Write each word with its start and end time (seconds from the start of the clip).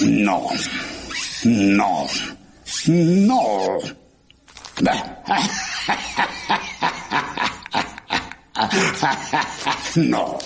No. 0.00 0.46
No. 1.44 2.06
No. 2.86 3.78
No. 9.96 10.38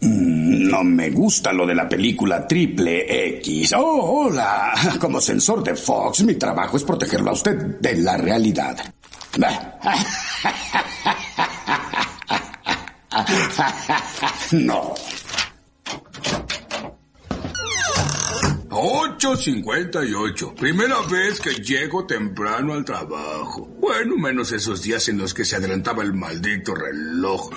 No 0.00 0.84
me 0.84 1.10
gusta 1.10 1.52
lo 1.52 1.66
de 1.66 1.74
la 1.74 1.88
película 1.88 2.46
Triple 2.46 3.36
X. 3.38 3.74
Oh, 3.76 4.26
hola. 4.26 4.72
Como 5.00 5.20
sensor 5.20 5.62
de 5.62 5.74
Fox, 5.74 6.22
mi 6.22 6.34
trabajo 6.34 6.76
es 6.76 6.84
protegerlo 6.84 7.30
a 7.30 7.34
usted 7.34 7.56
de 7.80 7.96
la 7.96 8.16
realidad. 8.16 8.76
No. 14.52 14.94
8.58. 18.76 20.54
Primera 20.54 21.00
vez 21.10 21.40
que 21.40 21.54
llego 21.54 22.04
temprano 22.06 22.74
al 22.74 22.84
trabajo. 22.84 23.66
Bueno, 23.80 24.16
menos 24.18 24.52
esos 24.52 24.82
días 24.82 25.08
en 25.08 25.16
los 25.16 25.32
que 25.32 25.46
se 25.46 25.56
adelantaba 25.56 26.02
el 26.02 26.12
maldito 26.12 26.74
reloj. 26.74 27.50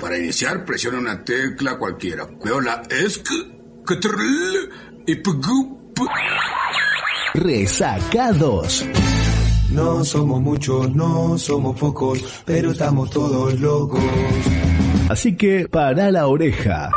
Para 0.00 0.18
iniciar, 0.18 0.64
presiona 0.64 0.98
una 0.98 1.22
tecla 1.22 1.78
cualquiera. 1.78 2.28
Veo 2.44 2.60
la 2.60 2.82
ESC, 2.90 3.28
y 5.06 5.14
PGUP. 5.14 5.98
Resacados. 7.34 8.84
No 9.70 10.04
somos 10.04 10.40
muchos, 10.40 10.92
no 10.92 11.38
somos 11.38 11.78
pocos, 11.78 12.42
pero 12.44 12.72
estamos 12.72 13.10
todos 13.10 13.60
locos. 13.60 14.02
Así 15.08 15.36
que 15.36 15.68
para 15.68 16.10
la 16.10 16.26
oreja. 16.26 16.90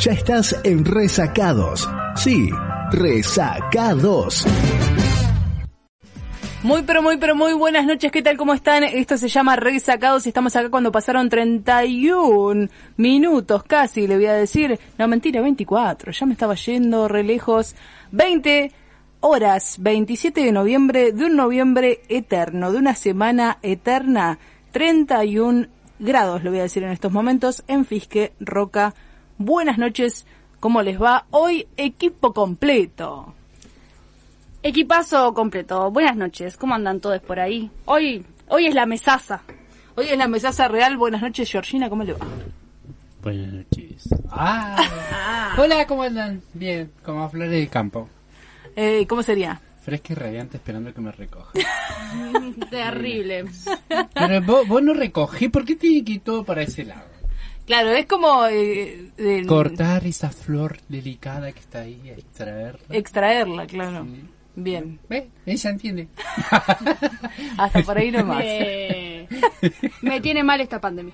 Ya 0.00 0.12
estás 0.12 0.54
en 0.62 0.84
Resacados. 0.84 1.88
Sí, 2.14 2.50
Resacados. 2.92 4.46
Muy 6.62 6.82
pero 6.82 7.02
muy 7.02 7.16
pero 7.16 7.34
muy 7.34 7.52
buenas 7.54 7.84
noches, 7.84 8.12
¿qué 8.12 8.22
tal? 8.22 8.36
¿Cómo 8.36 8.54
están? 8.54 8.84
Esto 8.84 9.18
se 9.18 9.26
llama 9.26 9.56
Resacados 9.56 10.24
y 10.24 10.28
estamos 10.28 10.54
acá 10.54 10.70
cuando 10.70 10.92
pasaron 10.92 11.28
31 11.28 12.68
minutos 12.96 13.64
casi, 13.64 14.06
le 14.06 14.14
voy 14.14 14.26
a 14.26 14.34
decir. 14.34 14.78
No, 14.98 15.08
mentira, 15.08 15.40
24, 15.40 16.12
ya 16.12 16.26
me 16.26 16.34
estaba 16.34 16.54
yendo 16.54 17.08
re 17.08 17.24
lejos. 17.24 17.74
20 18.12 18.70
horas, 19.18 19.78
27 19.80 20.44
de 20.44 20.52
noviembre, 20.52 21.10
de 21.10 21.24
un 21.24 21.34
noviembre 21.34 22.02
eterno, 22.08 22.70
de 22.70 22.78
una 22.78 22.94
semana 22.94 23.58
eterna, 23.62 24.38
31 24.70 25.66
grados, 25.98 26.44
le 26.44 26.50
voy 26.50 26.60
a 26.60 26.62
decir 26.62 26.84
en 26.84 26.90
estos 26.90 27.10
momentos, 27.10 27.64
en 27.66 27.84
Fisque, 27.84 28.32
Roca. 28.38 28.94
Buenas 29.38 29.78
noches, 29.78 30.26
¿cómo 30.58 30.82
les 30.82 31.00
va? 31.00 31.26
Hoy 31.30 31.68
equipo 31.76 32.34
completo. 32.34 33.34
Equipazo 34.64 35.32
completo. 35.32 35.92
Buenas 35.92 36.16
noches. 36.16 36.56
¿Cómo 36.56 36.74
andan 36.74 36.98
todos 36.98 37.20
por 37.22 37.38
ahí? 37.38 37.70
Hoy, 37.84 38.26
hoy 38.48 38.66
es 38.66 38.74
la 38.74 38.84
mesaza. 38.84 39.42
Hoy 39.94 40.08
es 40.08 40.18
la 40.18 40.26
mesaza 40.26 40.66
real. 40.66 40.96
Buenas 40.96 41.22
noches, 41.22 41.48
Georgina. 41.52 41.88
¿Cómo 41.88 42.02
le 42.02 42.14
va? 42.14 42.26
Buenas 43.22 43.52
noches. 43.52 44.08
Ah. 44.28 45.54
Hola, 45.56 45.86
¿cómo 45.86 46.02
andan? 46.02 46.42
Bien, 46.52 46.90
como 47.04 47.30
flores 47.30 47.52
del 47.52 47.68
campo. 47.68 48.08
Eh, 48.74 49.06
¿Cómo 49.08 49.22
sería? 49.22 49.60
Fresca 49.82 50.14
y 50.14 50.16
radiante 50.16 50.56
esperando 50.56 50.92
que 50.92 51.00
me 51.00 51.12
recoja. 51.12 51.52
Terrible. 52.70 53.44
Pero 54.14 54.42
vos, 54.42 54.66
vos 54.66 54.82
no 54.82 54.94
recogí, 54.94 55.48
¿por 55.48 55.64
qué 55.64 55.76
tiene 55.76 56.04
que 56.04 56.14
ir 56.14 56.20
todo 56.22 56.44
para 56.44 56.62
ese 56.62 56.84
lado? 56.84 57.07
Claro, 57.68 57.90
es 57.90 58.06
como... 58.06 58.46
eh, 58.46 59.10
el- 59.18 59.46
Cortar 59.46 60.06
esa 60.06 60.30
flor 60.30 60.78
delicada 60.88 61.52
que 61.52 61.60
está 61.60 61.80
ahí, 61.80 62.00
extraerla. 62.16 62.96
Extraerla, 62.96 63.66
claro. 63.66 64.06
Bien. 64.56 64.98
¿Ve? 65.08 65.28
Ella 65.46 65.70
entiende. 65.70 66.08
Hasta 67.58 67.82
por 67.82 67.98
ahí 67.98 68.10
nomás. 68.10 68.40
Eh, 68.42 69.28
me 70.00 70.20
tiene 70.22 70.42
mal 70.42 70.60
esta 70.62 70.80
pandemia. 70.80 71.12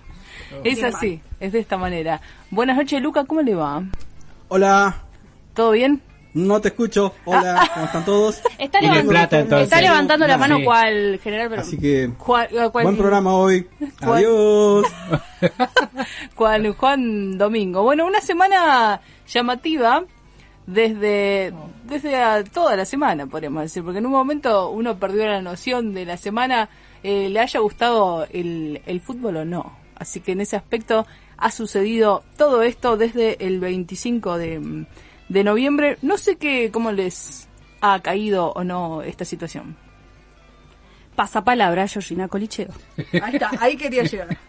Es 0.62 0.82
así, 0.84 1.20
es 1.40 1.50
de 1.52 1.58
esta 1.58 1.76
manera. 1.76 2.20
Buenas 2.50 2.76
noches, 2.76 3.02
Luca, 3.02 3.24
¿cómo 3.24 3.42
le 3.42 3.54
va? 3.56 3.82
Hola, 4.48 5.02
¿Todo 5.54 5.72
bien? 5.72 6.00
No 6.34 6.60
te 6.60 6.68
escucho. 6.68 7.14
Hola, 7.24 7.70
¿cómo 7.72 7.86
están 7.86 8.04
todos? 8.04 8.40
Está, 8.58 8.80
Tiene 8.80 9.02
levant- 9.02 9.08
plata, 9.08 9.40
entonces. 9.40 9.64
está 9.64 9.80
levantando 9.80 10.26
la 10.26 10.36
mano 10.36 10.58
Sí. 10.58 10.64
cual 10.64 11.20
general, 11.22 11.48
pero 11.48 11.62
Así 11.62 11.78
que, 11.78 12.10
cual- 12.18 12.48
buen 12.72 12.96
programa 12.96 13.34
hoy. 13.34 13.66
Adiós. 14.00 14.84
Juan, 16.34 16.72
Juan 16.74 17.38
Domingo. 17.38 17.82
Bueno, 17.82 18.06
una 18.06 18.20
semana 18.20 19.00
llamativa 19.26 20.04
desde, 20.66 21.52
desde 21.84 22.16
a- 22.16 22.44
toda 22.44 22.76
la 22.76 22.84
semana, 22.84 23.26
podríamos 23.26 23.62
decir, 23.64 23.82
porque 23.82 23.98
en 23.98 24.06
un 24.06 24.12
momento 24.12 24.70
uno 24.70 24.98
perdió 24.98 25.26
la 25.26 25.42
noción 25.42 25.92
de 25.94 26.04
la 26.04 26.16
semana, 26.16 26.68
eh, 27.02 27.28
le 27.28 27.40
haya 27.40 27.60
gustado 27.60 28.26
el, 28.30 28.80
el 28.86 29.00
fútbol 29.00 29.36
o 29.38 29.44
no. 29.44 29.76
Así 29.96 30.20
que 30.20 30.32
en 30.32 30.40
ese 30.40 30.56
aspecto 30.56 31.06
ha 31.36 31.50
sucedido 31.50 32.24
todo 32.36 32.62
esto 32.62 32.96
desde 32.96 33.44
el 33.46 33.60
25 33.60 34.38
de, 34.38 34.86
de 35.28 35.44
noviembre. 35.44 35.98
No 36.02 36.18
sé 36.18 36.36
qué, 36.36 36.70
cómo 36.72 36.92
les 36.92 37.48
ha 37.80 38.00
caído 38.00 38.52
o 38.52 38.64
no 38.64 39.02
esta 39.02 39.24
situación. 39.24 39.76
pasapalabra, 41.16 41.86
Georgina 41.88 42.28
Colicheo. 42.28 42.68
Ahí 43.22 43.34
está, 43.34 43.50
ahí 43.60 43.76
quería 43.76 44.02
llegar. 44.04 44.36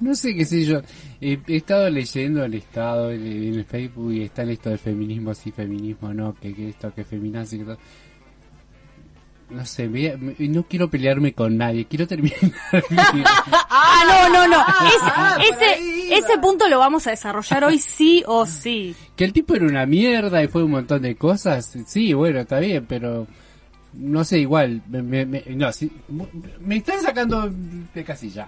No 0.00 0.14
sé 0.14 0.32
qué 0.32 0.44
sé 0.44 0.64
yo. 0.64 0.80
Eh, 1.20 1.40
he 1.48 1.56
estado 1.56 1.90
leyendo 1.90 2.44
el 2.44 2.54
estado 2.54 3.10
en 3.10 3.26
en 3.26 3.54
el 3.54 3.64
Facebook 3.64 4.12
y 4.12 4.22
está 4.22 4.42
en 4.42 4.50
esto 4.50 4.70
de 4.70 4.78
feminismo, 4.78 5.34
sí, 5.34 5.50
feminismo, 5.50 6.14
no, 6.14 6.36
que, 6.36 6.54
que 6.54 6.68
esto, 6.68 6.94
que 6.94 7.02
feminazi, 7.02 7.58
que 7.58 7.64
todo. 7.64 7.78
No 9.50 9.66
sé, 9.66 9.88
me- 9.88 10.16
me- 10.16 10.36
no 10.48 10.62
quiero 10.68 10.88
pelearme 10.88 11.32
con 11.32 11.56
nadie, 11.56 11.86
quiero 11.86 12.06
terminar. 12.06 12.38
mi- 12.90 13.24
Ah, 13.70 14.28
no, 14.30 14.32
no, 14.32 14.46
no. 14.46 14.58
Ah, 14.64 15.36
Ese, 15.42 15.52
por 15.54 15.64
ahí 15.64 15.97
ese, 16.10 16.38
punto 16.38 16.68
lo 16.68 16.78
vamos 16.78 17.06
a 17.06 17.10
desarrollar 17.10 17.64
hoy 17.64 17.78
sí 17.78 18.22
o 18.26 18.46
sí. 18.46 18.94
que 19.16 19.24
el 19.24 19.32
tipo 19.32 19.54
era 19.54 19.66
una 19.66 19.86
mierda 19.86 20.42
y 20.42 20.48
fue 20.48 20.62
un 20.62 20.70
montón 20.72 21.02
de 21.02 21.16
cosas. 21.16 21.76
Sí, 21.86 22.12
bueno, 22.12 22.40
está 22.40 22.58
bien, 22.60 22.86
pero 22.88 23.26
no 23.94 24.24
sé, 24.24 24.38
igual. 24.38 24.82
Me, 24.88 25.02
me, 25.02 25.24
me- 25.26 25.44
no, 25.48 25.72
sí, 25.72 25.90
me 26.60 26.76
están 26.76 27.00
sacando 27.02 27.50
de 27.94 28.04
casilla. 28.04 28.46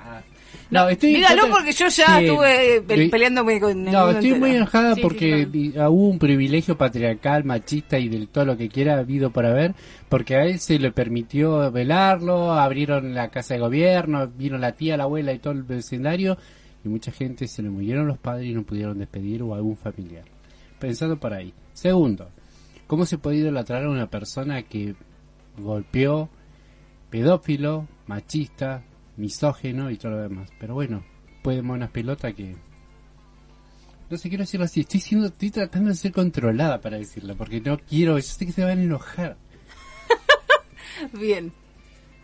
No, 0.69 0.89
estoy 0.89 1.21
trata- 1.21 1.47
porque 1.49 1.73
yo 1.73 1.87
ya 1.89 2.19
Sí. 2.19 2.25
estuve 2.27 2.77
Eh, 2.77 3.09
peleándome 3.09 3.61
con 3.61 3.71
el 3.87 3.93
No, 3.93 4.11
estoy 4.11 4.35
muy 4.35 4.57
enojada 4.57 4.95
Sí, 4.97 5.01
porque 5.01 5.49
sí, 5.51 5.75
ah, 5.79 5.89
hubo 5.91 6.09
un 6.09 6.19
privilegio 6.19 6.77
patriarcal, 6.77 7.45
machista 7.45 7.99
y 7.99 8.09
del 8.09 8.29
todo 8.29 8.45
lo 8.47 8.57
que 8.57 8.69
quiera 8.69 8.99
habido 8.99 9.31
para 9.31 9.53
ver, 9.53 9.75
porque 10.09 10.37
a 10.37 10.45
él 10.45 10.59
se 10.59 10.79
le 10.81 10.91
permitió 10.93 11.71
velarlo, 11.71 12.53
abrieron 12.53 13.15
la 13.15 13.29
casa 13.31 13.55
de 13.55 13.61
gobierno, 13.61 14.27
vino 14.29 14.59
la 14.59 14.73
tía, 14.73 14.97
la 14.97 15.05
abuela 15.05 15.33
y 15.33 15.39
todo 15.39 15.53
el 15.53 15.63
vecindario, 15.63 16.37
y 16.85 16.89
mucha 16.89 17.13
gente 17.13 17.47
se 17.47 17.63
le 17.63 17.71
murieron 17.71 18.07
los 18.07 18.19
padres 18.19 18.47
y 18.47 18.55
no 18.55 18.63
pudieron 18.63 18.99
despedir 18.99 19.43
o 19.43 19.55
algún 19.55 19.77
familiar. 19.77 20.25
Pensando 20.79 21.19
por 21.19 21.35
ahí. 21.35 21.53
Segundo, 21.73 22.31
¿cómo 22.87 23.07
se 23.07 23.19
puede 23.19 23.37
idolatrar 23.37 23.85
a 23.85 23.91
una 23.91 24.09
persona 24.09 24.63
que 24.63 24.95
golpeó, 25.59 26.31
pedófilo, 27.11 27.87
machista, 28.07 28.83
misógeno 29.17 29.91
y 29.91 29.97
todo 29.97 30.13
lo 30.13 30.23
demás? 30.23 30.51
Pero 30.59 30.75
bueno, 30.75 31.05
puede 31.43 31.61
unas 31.61 31.91
pelotas 31.91 32.35
que 32.35 32.57
no 34.11 34.17
sé, 34.17 34.29
quiero 34.29 34.43
decirlo 34.43 34.67
así. 34.67 34.81
Estoy 34.81 34.99
siendo, 34.99 35.29
estoy 35.29 35.51
tratando 35.51 35.91
de 35.91 35.95
ser 35.95 36.11
controlada 36.11 36.81
para 36.81 36.99
decirlo, 36.99 37.37
porque 37.37 37.61
no 37.61 37.79
quiero, 37.79 38.19
yo 38.19 38.23
sé 38.23 38.45
que 38.45 38.51
se 38.51 38.65
van 38.65 38.81
a 38.81 38.83
enojar. 38.83 39.37
Bien. 41.13 41.53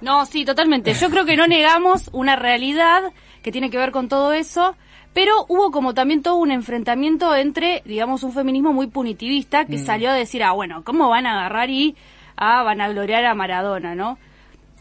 No, 0.01 0.27
sí, 0.27 0.45
totalmente. 0.45 0.93
Yo 0.95 1.09
creo 1.11 1.25
que 1.25 1.37
no 1.37 1.47
negamos 1.47 2.11
una 2.13 2.35
realidad 2.35 3.13
que 3.47 3.53
tiene 3.53 3.71
que 3.71 3.79
ver 3.79 3.93
con 3.93 4.09
todo 4.09 4.33
eso, 4.33 4.75
pero 5.15 5.47
hubo 5.47 5.71
como 5.71 5.95
también 5.95 6.21
todo 6.21 6.35
un 6.35 6.51
enfrentamiento 6.51 7.33
entre, 7.37 7.81
digamos, 7.85 8.25
un 8.25 8.33
feminismo 8.33 8.73
muy 8.73 8.89
punitivista 8.89 9.67
que 9.67 9.79
salió 9.79 10.11
a 10.11 10.15
decir, 10.15 10.43
ah, 10.43 10.51
bueno, 10.51 10.83
¿cómo 10.83 11.09
van 11.09 11.27
a 11.27 11.39
agarrar 11.39 11.71
y 11.71 11.95
ah, 12.37 12.65
van 12.65 12.81
a 12.81 12.89
gloriar 12.89 13.25
a 13.25 13.37
Maradona, 13.37 13.95
no? 13.95 14.19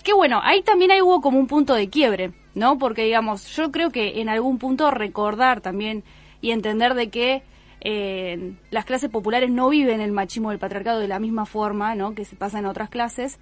Que 0.04 0.13
bueno, 0.13 0.40
ahí 0.44 0.63
también 0.63 0.90
ahí 0.90 1.00
hubo 1.00 1.22
como 1.22 1.38
un 1.38 1.45
punto 1.45 1.75
de 1.75 1.90
quiebre, 1.92 2.31
¿no? 2.56 2.80
Porque, 2.80 3.04
digamos, 3.04 3.56
yo 3.56 3.72
creo 3.72 3.92
que 3.92 4.19
en 4.19 4.30
algún 4.30 4.57
punto 4.57 4.90
recordar 4.90 5.62
también 5.62 6.04
y 6.42 6.50
entender 6.50 6.95
de 6.95 7.12
que 7.12 7.44
eh, 7.81 8.56
las 8.72 8.86
clases 8.86 9.12
populares 9.12 9.51
no 9.51 9.69
viven 9.69 10.01
el 10.01 10.12
machismo 10.12 10.50
del 10.50 10.57
patriarcado 10.57 11.00
de 11.01 11.07
la 11.07 11.19
misma 11.19 11.45
forma, 11.45 11.94
¿no? 11.94 12.16
Que 12.16 12.25
se 12.25 12.36
pasa 12.36 12.57
en 12.57 12.66
otras 12.66 12.90
clases 12.90 13.38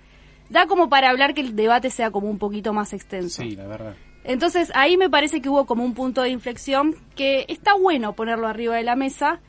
da 0.50 0.68
como 0.68 0.90
para 0.90 1.10
hablar 1.10 1.34
que 1.34 1.40
el 1.40 1.56
debate 1.56 1.90
sea 1.90 2.12
como 2.12 2.30
un 2.30 2.40
poquito 2.40 2.74
más 2.74 2.92
extenso. 2.92 3.42
Sí, 3.42 3.56
la 3.56 3.68
verdad. 3.68 3.96
Entonces 4.24 4.72
ahí 4.76 4.98
me 4.98 5.10
parece 5.10 5.42
que 5.42 5.50
hubo 5.50 5.66
como 5.66 5.84
un 5.84 5.94
punto 5.94 6.22
de 6.22 6.30
inflexión 6.30 6.96
que 7.16 7.46
está 7.50 7.74
bueno 7.74 8.14
ponerlo 8.14 8.48
arriba 8.48 8.76
de 8.76 8.84
la 8.84 8.96
mesa 8.96 9.42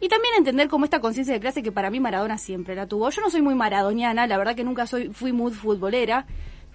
y 0.00 0.08
también 0.08 0.34
entender 0.36 0.68
como 0.68 0.84
esta 0.84 1.00
conciencia 1.00 1.34
de 1.34 1.40
clase 1.40 1.62
que 1.62 1.72
para 1.72 1.90
mí 1.90 2.00
Maradona 2.00 2.38
siempre 2.38 2.74
la 2.74 2.86
tuvo. 2.86 3.10
Yo 3.10 3.20
no 3.20 3.30
soy 3.30 3.42
muy 3.42 3.54
maradoniana, 3.54 4.26
la 4.26 4.38
verdad 4.38 4.54
que 4.54 4.64
nunca 4.64 4.86
soy 4.86 5.08
fui 5.08 5.32
muy 5.32 5.52
futbolera, 5.52 6.26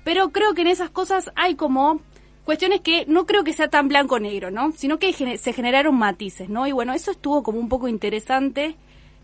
pero 0.03 0.29
creo 0.29 0.53
que 0.53 0.61
en 0.61 0.67
esas 0.67 0.89
cosas 0.89 1.31
hay 1.35 1.55
como 1.55 2.01
cuestiones 2.43 2.81
que 2.81 3.05
no 3.07 3.25
creo 3.25 3.43
que 3.43 3.53
sea 3.53 3.69
tan 3.69 3.87
blanco-negro, 3.87 4.51
¿no? 4.51 4.71
Sino 4.73 4.99
que 4.99 5.11
se 5.13 5.53
generaron 5.53 5.95
matices, 5.95 6.49
¿no? 6.49 6.67
Y 6.67 6.71
bueno, 6.71 6.93
eso 6.93 7.11
estuvo 7.11 7.41
como 7.41 7.59
un 7.59 7.69
poco 7.69 7.87
interesante 7.87 8.75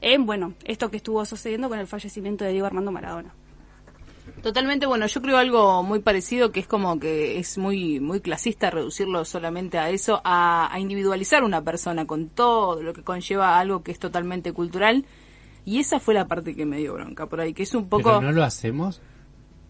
en, 0.01 0.25
bueno, 0.25 0.53
esto 0.65 0.89
que 0.89 0.97
estuvo 0.97 1.23
sucediendo 1.25 1.69
con 1.69 1.77
el 1.77 1.85
fallecimiento 1.85 2.43
de 2.43 2.51
Diego 2.51 2.65
Armando 2.65 2.91
Maradona. 2.91 3.35
Totalmente, 4.41 4.85
bueno, 4.85 5.05
yo 5.05 5.21
creo 5.21 5.37
algo 5.37 5.83
muy 5.83 5.99
parecido 5.99 6.51
que 6.51 6.59
es 6.61 6.67
como 6.67 6.99
que 6.99 7.37
es 7.39 7.57
muy 7.57 7.99
muy 7.99 8.21
clasista 8.21 8.69
reducirlo 8.69 9.23
solamente 9.25 9.77
a 9.77 9.89
eso, 9.89 10.21
a, 10.23 10.73
a 10.73 10.79
individualizar 10.79 11.43
una 11.43 11.63
persona 11.63 12.05
con 12.05 12.29
todo 12.29 12.81
lo 12.81 12.93
que 12.93 13.03
conlleva 13.03 13.59
algo 13.59 13.83
que 13.83 13.91
es 13.91 13.99
totalmente 13.99 14.53
cultural. 14.53 15.05
Y 15.65 15.79
esa 15.79 15.99
fue 15.99 16.13
la 16.13 16.27
parte 16.27 16.55
que 16.55 16.65
me 16.65 16.77
dio 16.77 16.93
bronca 16.93 17.27
por 17.27 17.39
ahí, 17.39 17.53
que 17.53 17.63
es 17.63 17.75
un 17.75 17.87
poco... 17.87 18.03
Pero 18.03 18.21
no 18.21 18.31
lo 18.31 18.43
hacemos. 18.43 18.99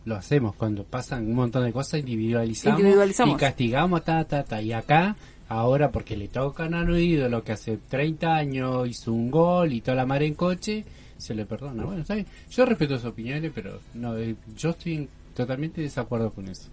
Lo 0.06 0.16
hacemos 0.16 0.56
cuando 0.56 0.84
pasan 0.84 1.28
un 1.28 1.36
montón 1.36 1.64
de 1.64 1.74
cosas, 1.74 2.00
individualizamos, 2.00 2.80
Individualizamos. 2.80 3.36
y 3.36 3.38
castigamos, 3.38 4.04
ta, 4.04 4.24
ta, 4.24 4.44
ta. 4.44 4.62
Y 4.62 4.74
acá, 4.74 5.16
ahora 5.48 5.92
porque 5.92 6.18
le 6.18 6.28
tocan 6.28 6.74
al 6.74 6.90
oído 6.90 7.30
lo 7.30 7.44
que 7.44 7.52
hace 7.52 7.78
30 7.78 8.34
años 8.34 8.88
hizo 8.88 9.12
un 9.12 9.30
gol 9.30 9.74
y 9.74 9.82
toda 9.82 9.96
la 9.96 10.06
mar 10.06 10.24
en 10.24 10.34
coche, 10.34 10.86
se 11.22 11.36
le 11.36 11.46
perdona. 11.46 11.84
Bueno. 11.84 12.04
Yo 12.52 12.66
respeto 12.66 12.98
sus 12.98 13.06
opiniones, 13.06 13.52
pero 13.54 13.80
no, 13.94 14.18
eh, 14.18 14.36
yo 14.58 14.72
estoy 14.72 14.96
en 14.96 15.10
totalmente 15.36 15.82
desacuerdo 15.82 16.32
con 16.32 16.48
eso. 16.48 16.70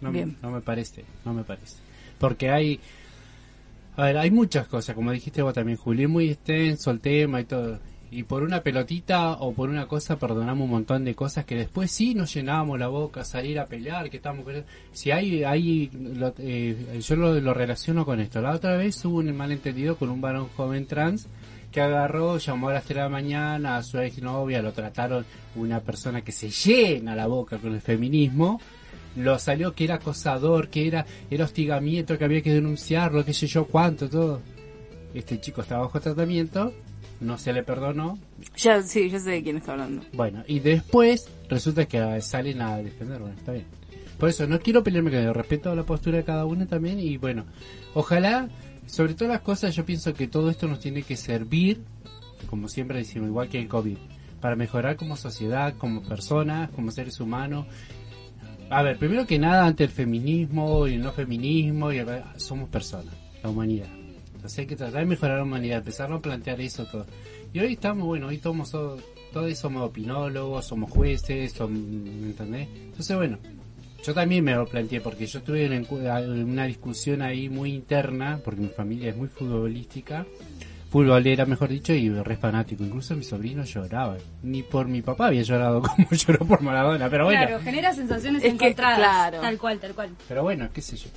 No, 0.00 0.10
me- 0.12 0.18
Bien. 0.18 0.36
no 0.42 0.50
me 0.50 0.60
parece, 0.60 1.04
no 1.24 1.32
me 1.34 1.42
parece. 1.42 1.76
Porque 2.18 2.50
hay, 2.50 2.78
a 3.96 4.04
ver, 4.04 4.18
hay 4.18 4.30
muchas 4.30 4.66
cosas, 4.68 4.94
como 4.94 5.10
dijiste 5.10 5.42
vos 5.42 5.54
también, 5.54 5.78
Juli, 5.78 6.02
es 6.04 6.08
muy 6.08 6.28
extenso 6.30 6.90
el 6.90 7.00
tema 7.00 7.40
y 7.40 7.44
todo. 7.44 7.78
Y 8.08 8.22
por 8.22 8.42
una 8.44 8.62
pelotita 8.62 9.32
o 9.32 9.52
por 9.52 9.68
una 9.68 9.88
cosa 9.88 10.16
perdonamos 10.18 10.64
un 10.66 10.70
montón 10.70 11.04
de 11.04 11.14
cosas 11.16 11.44
que 11.44 11.56
después 11.56 11.90
sí 11.90 12.14
nos 12.14 12.32
llenábamos 12.32 12.78
la 12.78 12.86
boca, 12.88 13.24
salir 13.24 13.58
a 13.58 13.66
pelear, 13.66 14.08
que 14.10 14.18
estamos... 14.18 14.46
Si 14.92 15.10
hay, 15.10 15.42
hay 15.42 15.90
lo- 15.92 16.32
eh, 16.38 17.00
yo 17.04 17.16
lo, 17.16 17.40
lo 17.40 17.52
relaciono 17.52 18.04
con 18.04 18.20
esto. 18.20 18.40
La 18.40 18.52
otra 18.54 18.76
vez 18.76 19.04
hubo 19.04 19.16
un 19.18 19.34
malentendido 19.36 19.96
con 19.96 20.08
un 20.10 20.20
varón 20.20 20.48
joven 20.56 20.86
trans 20.86 21.26
que 21.76 21.82
agarró, 21.82 22.38
llamó 22.38 22.70
a 22.70 22.72
las 22.72 22.84
3 22.84 22.96
de 22.96 23.02
la 23.02 23.08
mañana 23.10 23.76
a 23.76 23.82
su 23.82 23.98
exnovia, 23.98 24.62
lo 24.62 24.72
trataron 24.72 25.26
una 25.56 25.80
persona 25.80 26.22
que 26.22 26.32
se 26.32 26.48
llena 26.48 27.14
la 27.14 27.26
boca 27.26 27.58
con 27.58 27.74
el 27.74 27.82
feminismo, 27.82 28.62
lo 29.14 29.38
salió 29.38 29.74
que 29.74 29.84
era 29.84 29.96
acosador, 29.96 30.70
que 30.70 30.86
era, 30.86 31.04
era 31.30 31.44
hostigamiento, 31.44 32.16
que 32.16 32.24
había 32.24 32.40
que 32.40 32.54
denunciarlo, 32.54 33.26
qué 33.26 33.34
sé 33.34 33.46
yo 33.46 33.66
cuánto, 33.66 34.08
todo. 34.08 34.40
Este 35.12 35.38
chico 35.38 35.60
estaba 35.60 35.82
bajo 35.82 36.00
tratamiento, 36.00 36.72
no 37.20 37.36
se 37.36 37.52
le 37.52 37.62
perdonó. 37.62 38.18
Ya, 38.56 38.80
sí, 38.80 39.10
ya 39.10 39.18
sé 39.18 39.32
de 39.32 39.42
quién 39.42 39.58
está 39.58 39.72
hablando. 39.72 40.02
Bueno, 40.14 40.44
y 40.46 40.60
después 40.60 41.28
resulta 41.50 41.84
que 41.84 42.22
salen 42.22 42.62
a 42.62 42.78
defender, 42.78 43.18
bueno, 43.18 43.36
está 43.36 43.52
bien. 43.52 43.66
Por 44.18 44.30
eso 44.30 44.46
no 44.46 44.58
quiero 44.60 44.82
pelearme 44.82 45.10
con 45.10 45.20
ellos, 45.20 45.36
respeto 45.36 45.74
la 45.74 45.82
postura 45.82 46.16
de 46.16 46.24
cada 46.24 46.46
uno 46.46 46.66
también 46.66 46.98
y 46.98 47.18
bueno, 47.18 47.44
ojalá, 47.92 48.48
sobre 48.86 49.14
todas 49.14 49.32
las 49.32 49.42
cosas, 49.42 49.74
yo 49.74 49.84
pienso 49.84 50.14
que 50.14 50.28
todo 50.28 50.50
esto 50.50 50.66
nos 50.66 50.80
tiene 50.80 51.02
que 51.02 51.16
servir, 51.16 51.82
como 52.48 52.68
siempre 52.68 52.98
decimos, 52.98 53.28
igual 53.28 53.48
que 53.48 53.58
el 53.58 53.68
COVID, 53.68 53.96
para 54.40 54.56
mejorar 54.56 54.96
como 54.96 55.16
sociedad, 55.16 55.74
como 55.76 56.02
personas, 56.02 56.70
como 56.70 56.90
seres 56.90 57.20
humanos. 57.20 57.66
A 58.70 58.82
ver, 58.82 58.98
primero 58.98 59.26
que 59.26 59.38
nada, 59.38 59.66
ante 59.66 59.84
el 59.84 59.90
feminismo 59.90 60.86
y 60.86 60.94
el 60.94 61.02
no 61.02 61.12
feminismo, 61.12 61.92
y 61.92 62.00
somos 62.36 62.68
personas, 62.68 63.14
la 63.42 63.50
humanidad. 63.50 63.88
Entonces 64.34 64.58
hay 64.60 64.66
que 64.66 64.76
tratar 64.76 65.00
de 65.00 65.06
mejorar 65.06 65.38
la 65.38 65.44
humanidad, 65.44 65.78
empezar 65.78 66.12
a 66.12 66.20
plantear 66.20 66.60
eso 66.60 66.84
todo. 66.86 67.06
Y 67.52 67.58
hoy 67.58 67.72
estamos, 67.72 68.06
bueno, 68.06 68.28
hoy 68.28 68.38
todos, 68.38 68.70
todos 69.32 69.58
somos 69.58 69.82
opinólogos, 69.82 70.66
somos 70.66 70.90
jueces, 70.90 71.52
somos, 71.52 71.78
¿me 71.80 72.28
entendés? 72.28 72.68
Entonces, 72.68 73.16
bueno, 73.16 73.38
yo 74.04 74.14
también 74.14 74.44
me 74.44 74.54
lo 74.54 74.66
planteé 74.66 75.00
porque 75.00 75.26
yo 75.26 75.42
tuve 75.42 75.66
una, 75.66 76.20
una 76.20 76.64
discusión 76.66 77.22
ahí 77.22 77.48
muy 77.48 77.72
interna, 77.72 78.40
porque 78.44 78.60
mi 78.60 78.68
familia 78.68 79.10
es 79.10 79.16
muy 79.16 79.28
futbolística, 79.28 80.24
futbolera 80.90 81.44
mejor 81.46 81.68
dicho, 81.68 81.92
y 81.92 82.08
re 82.10 82.36
fanático. 82.36 82.84
Incluso 82.84 83.16
mi 83.16 83.24
sobrino 83.24 83.64
lloraba. 83.64 84.16
Ni 84.42 84.62
por 84.62 84.86
mi 84.86 85.02
papá 85.02 85.26
había 85.26 85.42
llorado 85.42 85.82
como 85.96 86.08
lloró 86.10 86.46
por 86.46 86.62
Maradona, 86.62 87.10
pero 87.10 87.24
bueno. 87.24 87.46
Claro, 87.46 87.62
genera 87.62 87.92
sensaciones 87.92 88.42
Es 88.44 88.54
que, 88.54 88.66
encontradas. 88.68 88.98
claro. 88.98 89.40
Tal 89.40 89.58
cual, 89.58 89.78
tal 89.78 89.94
cual. 89.94 90.10
Pero 90.28 90.42
bueno, 90.42 90.68
qué 90.72 90.80
sé 90.82 90.96
yo. 90.96 91.08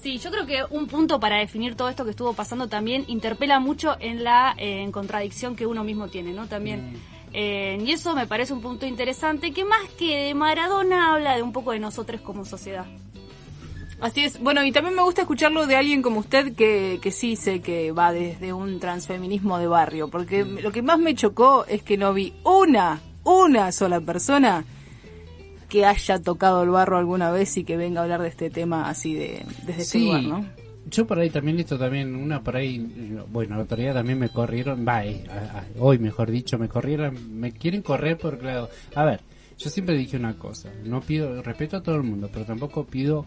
Sí, 0.00 0.18
yo 0.18 0.30
creo 0.30 0.46
que 0.46 0.62
un 0.70 0.86
punto 0.86 1.18
para 1.18 1.38
definir 1.38 1.74
todo 1.74 1.88
esto 1.88 2.04
que 2.04 2.10
estuvo 2.10 2.32
pasando 2.32 2.68
también 2.68 3.04
interpela 3.08 3.58
mucho 3.58 3.96
en 3.98 4.22
la 4.22 4.54
eh, 4.56 4.82
en 4.82 4.92
contradicción 4.92 5.56
que 5.56 5.66
uno 5.66 5.82
mismo 5.82 6.08
tiene, 6.08 6.32
¿no? 6.32 6.46
También. 6.46 6.94
Eh, 7.32 7.78
y 7.84 7.92
eso 7.92 8.14
me 8.14 8.26
parece 8.26 8.52
un 8.52 8.60
punto 8.60 8.86
interesante 8.86 9.52
que 9.52 9.64
más 9.64 9.88
que 9.98 10.26
de 10.26 10.34
Maradona 10.34 11.14
habla 11.14 11.36
de 11.36 11.42
un 11.42 11.52
poco 11.52 11.72
de 11.72 11.78
nosotros 11.78 12.20
como 12.20 12.44
sociedad. 12.44 12.86
Así 14.00 14.24
es. 14.24 14.40
Bueno, 14.40 14.64
y 14.64 14.70
también 14.70 14.94
me 14.94 15.02
gusta 15.02 15.22
escucharlo 15.22 15.66
de 15.66 15.74
alguien 15.76 16.02
como 16.02 16.20
usted 16.20 16.54
que, 16.54 17.00
que 17.02 17.10
sí 17.10 17.34
sé 17.34 17.60
que 17.60 17.90
va 17.90 18.12
desde 18.12 18.52
un 18.52 18.78
transfeminismo 18.78 19.58
de 19.58 19.66
barrio, 19.66 20.08
porque 20.08 20.44
lo 20.44 20.70
que 20.70 20.82
más 20.82 20.98
me 21.00 21.14
chocó 21.16 21.64
es 21.66 21.82
que 21.82 21.96
no 21.96 22.14
vi 22.14 22.32
una, 22.44 23.00
una 23.24 23.72
sola 23.72 24.00
persona 24.00 24.64
que 25.68 25.84
haya 25.84 26.22
tocado 26.22 26.62
el 26.62 26.70
barro 26.70 26.96
alguna 26.96 27.30
vez 27.30 27.56
y 27.56 27.64
que 27.64 27.76
venga 27.76 28.00
a 28.00 28.04
hablar 28.04 28.22
de 28.22 28.28
este 28.28 28.50
tema 28.50 28.88
así 28.88 29.14
de 29.14 29.44
desde 29.66 29.82
este 29.82 29.84
Sí, 29.84 30.06
lugar, 30.06 30.22
¿no? 30.22 30.46
Yo 30.90 31.06
por 31.06 31.18
ahí 31.18 31.30
también 31.30 31.58
esto 31.58 31.78
también, 31.78 32.14
una 32.14 32.42
por 32.42 32.56
ahí, 32.56 32.78
bueno, 33.30 33.56
la 33.56 33.76
día 33.76 33.92
también 33.92 34.18
me 34.18 34.28
corrieron, 34.28 34.86
va, 34.86 35.04
eh, 35.04 35.24
hoy 35.78 35.98
mejor 35.98 36.30
dicho, 36.30 36.58
me 36.58 36.68
corrieron, 36.68 37.38
me 37.38 37.52
quieren 37.52 37.82
correr 37.82 38.16
por 38.16 38.38
claro, 38.38 38.68
a 38.94 39.04
ver, 39.04 39.20
yo 39.58 39.70
siempre 39.70 39.96
dije 39.96 40.16
una 40.16 40.34
cosa, 40.34 40.70
no 40.84 41.00
pido, 41.00 41.42
respeto 41.42 41.76
a 41.76 41.82
todo 41.82 41.96
el 41.96 42.02
mundo, 42.02 42.30
pero 42.32 42.44
tampoco 42.44 42.86
pido, 42.86 43.26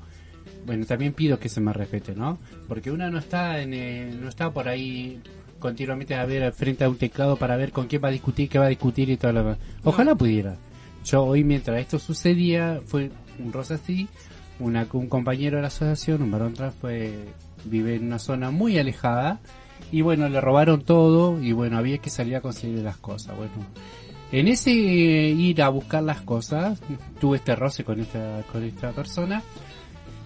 bueno, 0.66 0.86
también 0.86 1.14
pido 1.14 1.40
que 1.40 1.50
se 1.50 1.62
me 1.62 1.74
respete, 1.74 2.16
¿no? 2.16 2.40
Porque 2.68 2.92
una 2.92 3.10
no 3.10 3.20
está 3.20 3.62
en, 3.62 3.74
eh, 3.74 4.12
no 4.20 4.30
está 4.30 4.52
por 4.52 4.68
ahí 4.68 5.22
continuamente 5.60 6.16
a 6.16 6.26
ver 6.26 6.52
frente 6.54 6.84
a 6.84 6.90
un 6.90 6.98
teclado 6.98 7.38
para 7.38 7.56
ver 7.56 7.72
con 7.72 7.88
quién 7.88 8.04
va 8.04 8.10
a 8.10 8.12
discutir, 8.12 8.50
qué 8.50 8.60
va 8.60 8.66
a 8.66 8.70
discutir 8.70 9.10
y 9.10 9.18
todo 9.18 9.32
lo 9.32 9.44
demás. 9.44 9.58
Ojalá 9.84 10.16
pudiera. 10.16 10.58
Yo 11.06 11.24
hoy 11.24 11.44
mientras 11.44 11.80
esto 11.80 12.00
sucedía, 12.00 12.82
fue 12.86 13.12
un 13.40 13.54
rosa 13.54 13.76
así, 13.76 14.08
una, 14.60 14.88
un 14.94 15.08
compañero 15.08 15.58
de 15.58 15.64
la 15.64 15.68
asociación, 15.68 16.22
un 16.22 16.32
varón 16.32 16.54
trans, 16.54 16.76
fue, 16.76 17.14
vive 17.66 17.96
en 17.96 18.06
una 18.06 18.20
zona 18.20 18.52
muy 18.52 18.78
alejada 18.78 19.40
y 19.92 20.02
bueno, 20.02 20.30
le 20.30 20.40
robaron 20.40 20.82
todo 20.82 21.42
y 21.42 21.52
bueno, 21.52 21.78
había 21.78 21.98
que 21.98 22.10
salir 22.10 22.36
a 22.36 22.42
conseguir 22.42 22.80
las 22.80 22.98
cosas. 22.98 23.36
Bueno, 23.36 23.52
en 24.32 24.48
ese 24.48 24.72
eh, 24.72 25.30
ir 25.30 25.62
a 25.62 25.70
buscar 25.70 26.04
las 26.04 26.22
cosas, 26.22 26.82
tuve 27.20 27.38
este 27.38 27.56
roce 27.56 27.84
con 27.84 28.00
esta, 28.00 28.44
con 28.52 28.64
esta 28.64 28.92
persona 28.92 29.42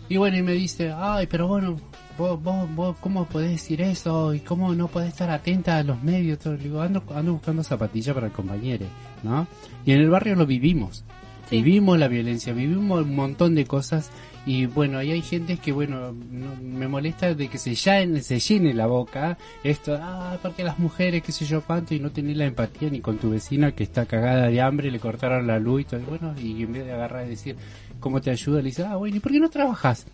y 0.07 0.17
bueno, 0.17 0.37
y 0.37 0.43
me 0.43 0.53
dice, 0.53 0.93
ay, 0.95 1.25
pero 1.27 1.47
bueno, 1.47 1.77
vos, 2.17 2.41
vos, 2.41 2.75
vos, 2.75 2.95
¿cómo 3.01 3.25
podés 3.25 3.51
decir 3.51 3.81
eso? 3.81 4.33
¿Y 4.35 4.39
cómo 4.41 4.75
no 4.75 4.87
podés 4.87 5.09
estar 5.09 5.31
atenta 5.31 5.77
a 5.77 5.83
los 5.83 6.01
medios? 6.03 6.37
Todo? 6.37 6.53
Le 6.53 6.63
digo, 6.63 6.81
ando, 6.81 7.03
ando 7.15 7.33
buscando 7.33 7.63
zapatillas 7.63 8.13
para 8.13 8.27
el 8.27 8.33
compañero, 8.33 8.85
¿no? 9.23 9.47
Y 9.83 9.93
en 9.93 10.01
el 10.01 10.09
barrio 10.09 10.35
lo 10.35 10.45
vivimos. 10.45 11.03
Sí. 11.49 11.57
Vivimos 11.57 11.97
la 11.97 12.07
violencia, 12.07 12.53
vivimos 12.53 13.03
un 13.03 13.15
montón 13.15 13.55
de 13.55 13.65
cosas 13.65 14.11
y 14.45 14.65
bueno, 14.67 14.97
ahí 14.99 15.11
hay 15.11 15.21
gente 15.21 15.57
que 15.57 15.71
bueno, 15.71 16.11
no- 16.11 16.55
me 16.61 16.87
molesta 16.87 17.33
de 17.33 17.47
que 17.47 17.57
se 17.57 17.73
llene, 17.75 18.21
se 18.21 18.39
llene 18.39 18.73
la 18.73 18.85
boca 18.87 19.37
esto, 19.63 19.97
ah, 20.01 20.37
porque 20.41 20.63
las 20.63 20.77
mujeres, 20.79 21.23
qué 21.23 21.31
sé 21.31 21.45
yo 21.45 21.61
cuánto, 21.61 21.93
y 21.95 21.99
no 21.99 22.11
tener 22.11 22.37
la 22.37 22.45
empatía 22.45 22.89
ni 22.89 22.99
con 22.99 23.17
tu 23.17 23.29
vecina 23.31 23.71
que 23.71 23.83
está 23.83 24.05
cagada 24.05 24.47
de 24.47 24.61
hambre, 24.61 24.91
le 24.91 24.99
cortaron 24.99 25.47
la 25.47 25.59
luz 25.59 25.81
y 25.81 25.85
todo, 25.85 25.99
y 25.99 26.03
bueno, 26.03 26.35
y 26.39 26.63
en 26.63 26.73
vez 26.73 26.85
de 26.85 26.93
agarrar 26.93 27.25
y 27.25 27.29
decir, 27.29 27.55
¿cómo 27.99 28.21
te 28.21 28.29
ayuda? 28.29 28.57
Le 28.59 28.65
dice, 28.69 28.83
ah, 28.85 28.95
bueno, 28.97 29.15
¿y 29.15 29.19
por 29.19 29.31
qué 29.31 29.39
no 29.39 29.49
trabajas? 29.49 30.05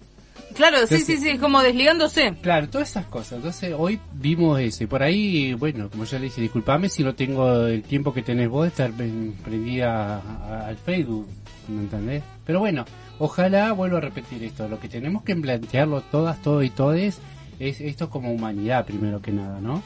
Claro, 0.55 0.77
sí, 0.88 0.95
Entonces- 0.95 1.19
sí, 1.21 1.31
sí, 1.31 1.38
como 1.38 1.61
desligándose. 1.61 2.33
Claro, 2.41 2.67
todas 2.69 2.89
esas 2.89 3.05
cosas. 3.05 3.33
Entonces, 3.33 3.73
hoy 3.77 4.00
vimos 4.13 4.59
eso. 4.59 4.83
Y 4.83 4.88
por 4.88 5.01
ahí, 5.03 5.53
bueno, 5.53 5.89
como 5.89 6.03
ya 6.05 6.17
le 6.19 6.25
dije, 6.25 6.41
disculpame 6.41 6.89
si 6.89 7.03
no 7.03 7.15
tengo 7.15 7.67
el 7.67 7.83
tiempo 7.83 8.13
que 8.13 8.21
tenés 8.21 8.50
vos 8.50 8.63
de 8.63 8.69
estar 8.69 8.91
prendida 9.43 10.67
al 10.67 10.77
Facebook. 10.77 11.27
¿Me 11.67 11.81
entendés? 11.81 12.23
Pero 12.45 12.59
bueno, 12.59 12.85
ojalá 13.20 13.72
vuelvo 13.74 13.98
a 13.98 14.01
repetir 14.01 14.44
esto. 14.44 14.68
Lo 14.68 14.80
que 14.80 14.89
tenemos 14.89 15.24
que 15.24 15.36
plantearlo 15.36 16.01
todas, 16.01 16.41
todos 16.41 16.63
y 16.63 16.70
todes 16.70 17.20
es 17.60 17.82
esto 17.82 18.10
como 18.10 18.32
humanidad, 18.32 18.86
primero 18.86 19.22
que 19.22 19.32
nada, 19.32 19.62
¿no? 19.62 19.82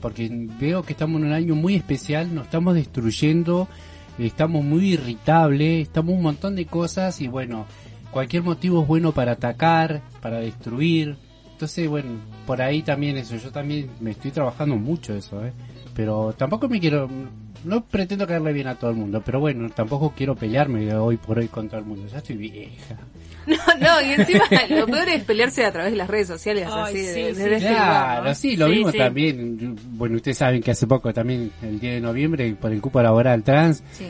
Porque 0.00 0.28
veo 0.58 0.82
que 0.82 0.92
estamos 0.92 1.20
en 1.20 1.28
un 1.28 1.32
año 1.32 1.54
muy 1.54 1.74
especial, 1.76 2.34
nos 2.34 2.44
estamos 2.44 2.74
destruyendo, 2.74 3.68
estamos 4.18 4.64
muy 4.64 4.94
irritables, 4.94 5.82
estamos 5.88 6.14
un 6.14 6.22
montón 6.22 6.56
de 6.56 6.66
cosas 6.66 7.20
y 7.20 7.28
bueno, 7.28 7.66
cualquier 8.10 8.42
motivo 8.42 8.82
es 8.82 8.88
bueno 8.88 9.12
para 9.12 9.32
atacar, 9.32 10.02
para 10.20 10.38
destruir. 10.40 11.16
Entonces, 11.52 11.88
bueno, 11.88 12.10
por 12.46 12.62
ahí 12.62 12.82
también 12.82 13.16
eso, 13.16 13.36
yo 13.36 13.50
también 13.50 13.90
me 14.00 14.12
estoy 14.12 14.30
trabajando 14.30 14.76
mucho 14.76 15.14
eso, 15.14 15.44
¿eh? 15.44 15.52
Pero 15.94 16.32
tampoco 16.32 16.68
me 16.68 16.80
quiero, 16.80 17.08
no 17.64 17.84
pretendo 17.84 18.26
caerle 18.26 18.52
bien 18.52 18.66
a 18.68 18.74
todo 18.76 18.90
el 18.90 18.96
mundo, 18.96 19.22
pero 19.24 19.40
bueno, 19.40 19.68
tampoco 19.70 20.12
quiero 20.16 20.34
pelearme 20.34 20.80
de 20.84 20.94
hoy 20.96 21.16
por 21.16 21.38
hoy 21.38 21.48
con 21.48 21.68
todo 21.68 21.80
el 21.80 21.86
mundo, 21.86 22.06
ya 22.10 22.18
estoy 22.18 22.36
vieja. 22.36 22.96
No, 23.46 23.56
no, 23.80 24.02
y 24.02 24.12
encima 24.12 24.44
lo 24.68 24.86
peor 24.86 25.08
es 25.08 25.24
pelearse 25.24 25.64
a 25.64 25.72
través 25.72 25.92
de 25.92 25.96
las 25.96 26.08
redes 26.08 26.28
sociales, 26.28 26.68
Ay, 26.70 26.82
así, 26.94 26.98
de- 26.98 27.14
sí, 27.14 27.22
de- 27.22 27.34
sí, 27.34 27.42
este 27.54 27.58
Claro, 27.70 28.18
lugar, 28.18 28.24
¿no? 28.24 28.34
sí, 28.34 28.56
lo 28.56 28.66
Sí, 28.66 28.72
vimos 28.72 28.92
sí. 28.92 28.98
también. 28.98 29.76
Bueno, 29.92 30.16
ustedes 30.16 30.36
saben 30.36 30.62
que 30.62 30.70
hace 30.72 30.86
poco 30.86 31.12
también, 31.14 31.50
el 31.62 31.80
10 31.80 31.94
de 31.94 32.00
noviembre, 32.02 32.54
por 32.60 32.70
el 32.70 32.80
cupo 32.82 33.00
laboral 33.02 33.42
trans, 33.42 33.82
Sí. 33.92 34.08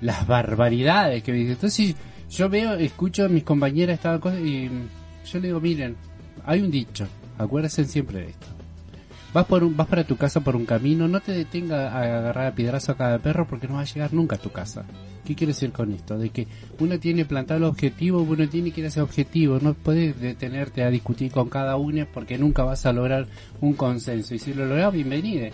las 0.00 0.26
barbaridades 0.26 1.22
que 1.22 1.30
me 1.32 1.38
dicen. 1.38 1.52
Entonces 1.52 1.94
yo 2.28 2.48
veo, 2.48 2.74
escucho 2.74 3.24
a 3.24 3.28
mis 3.28 3.44
compañeras 3.44 3.94
estaban 3.94 4.18
cosas 4.20 4.40
y 4.40 4.68
Yo 5.30 5.38
le 5.38 5.46
digo, 5.46 5.60
miren, 5.60 5.96
hay 6.44 6.60
un 6.60 6.70
dicho, 6.70 7.06
acuérdense 7.38 7.84
siempre 7.84 8.18
de 8.18 8.26
esto. 8.30 8.46
Vas 9.36 9.44
por 9.44 9.62
un, 9.62 9.76
vas 9.76 9.86
para 9.86 10.02
tu 10.02 10.16
casa 10.16 10.40
por 10.40 10.56
un 10.56 10.64
camino, 10.64 11.06
no 11.08 11.20
te 11.20 11.32
detenga 11.32 11.90
a 11.90 12.04
agarrar 12.04 12.46
a 12.46 12.54
piedrazo 12.54 12.92
a 12.92 12.96
cada 12.96 13.18
perro 13.18 13.46
porque 13.46 13.68
no 13.68 13.74
va 13.74 13.82
a 13.82 13.84
llegar 13.84 14.14
nunca 14.14 14.36
a 14.36 14.38
tu 14.38 14.50
casa. 14.50 14.86
¿Qué 15.26 15.34
quiere 15.34 15.52
decir 15.52 15.72
con 15.72 15.92
esto? 15.92 16.16
De 16.16 16.30
que 16.30 16.48
uno 16.78 16.98
tiene 16.98 17.26
plantado 17.26 17.58
el 17.58 17.64
objetivo, 17.64 18.22
uno 18.22 18.48
tiene 18.48 18.70
que 18.70 18.80
ir 18.80 18.86
a 18.86 18.88
ese 18.88 19.02
objetivo, 19.02 19.58
no 19.60 19.74
puedes 19.74 20.18
detenerte 20.18 20.84
a 20.84 20.90
discutir 20.90 21.32
con 21.32 21.50
cada 21.50 21.76
uno 21.76 22.06
porque 22.14 22.38
nunca 22.38 22.64
vas 22.64 22.86
a 22.86 22.94
lograr 22.94 23.26
un 23.60 23.74
consenso. 23.74 24.34
Y 24.34 24.38
si 24.38 24.54
lo 24.54 24.64
logras, 24.64 24.94
bienvenido. 24.94 25.48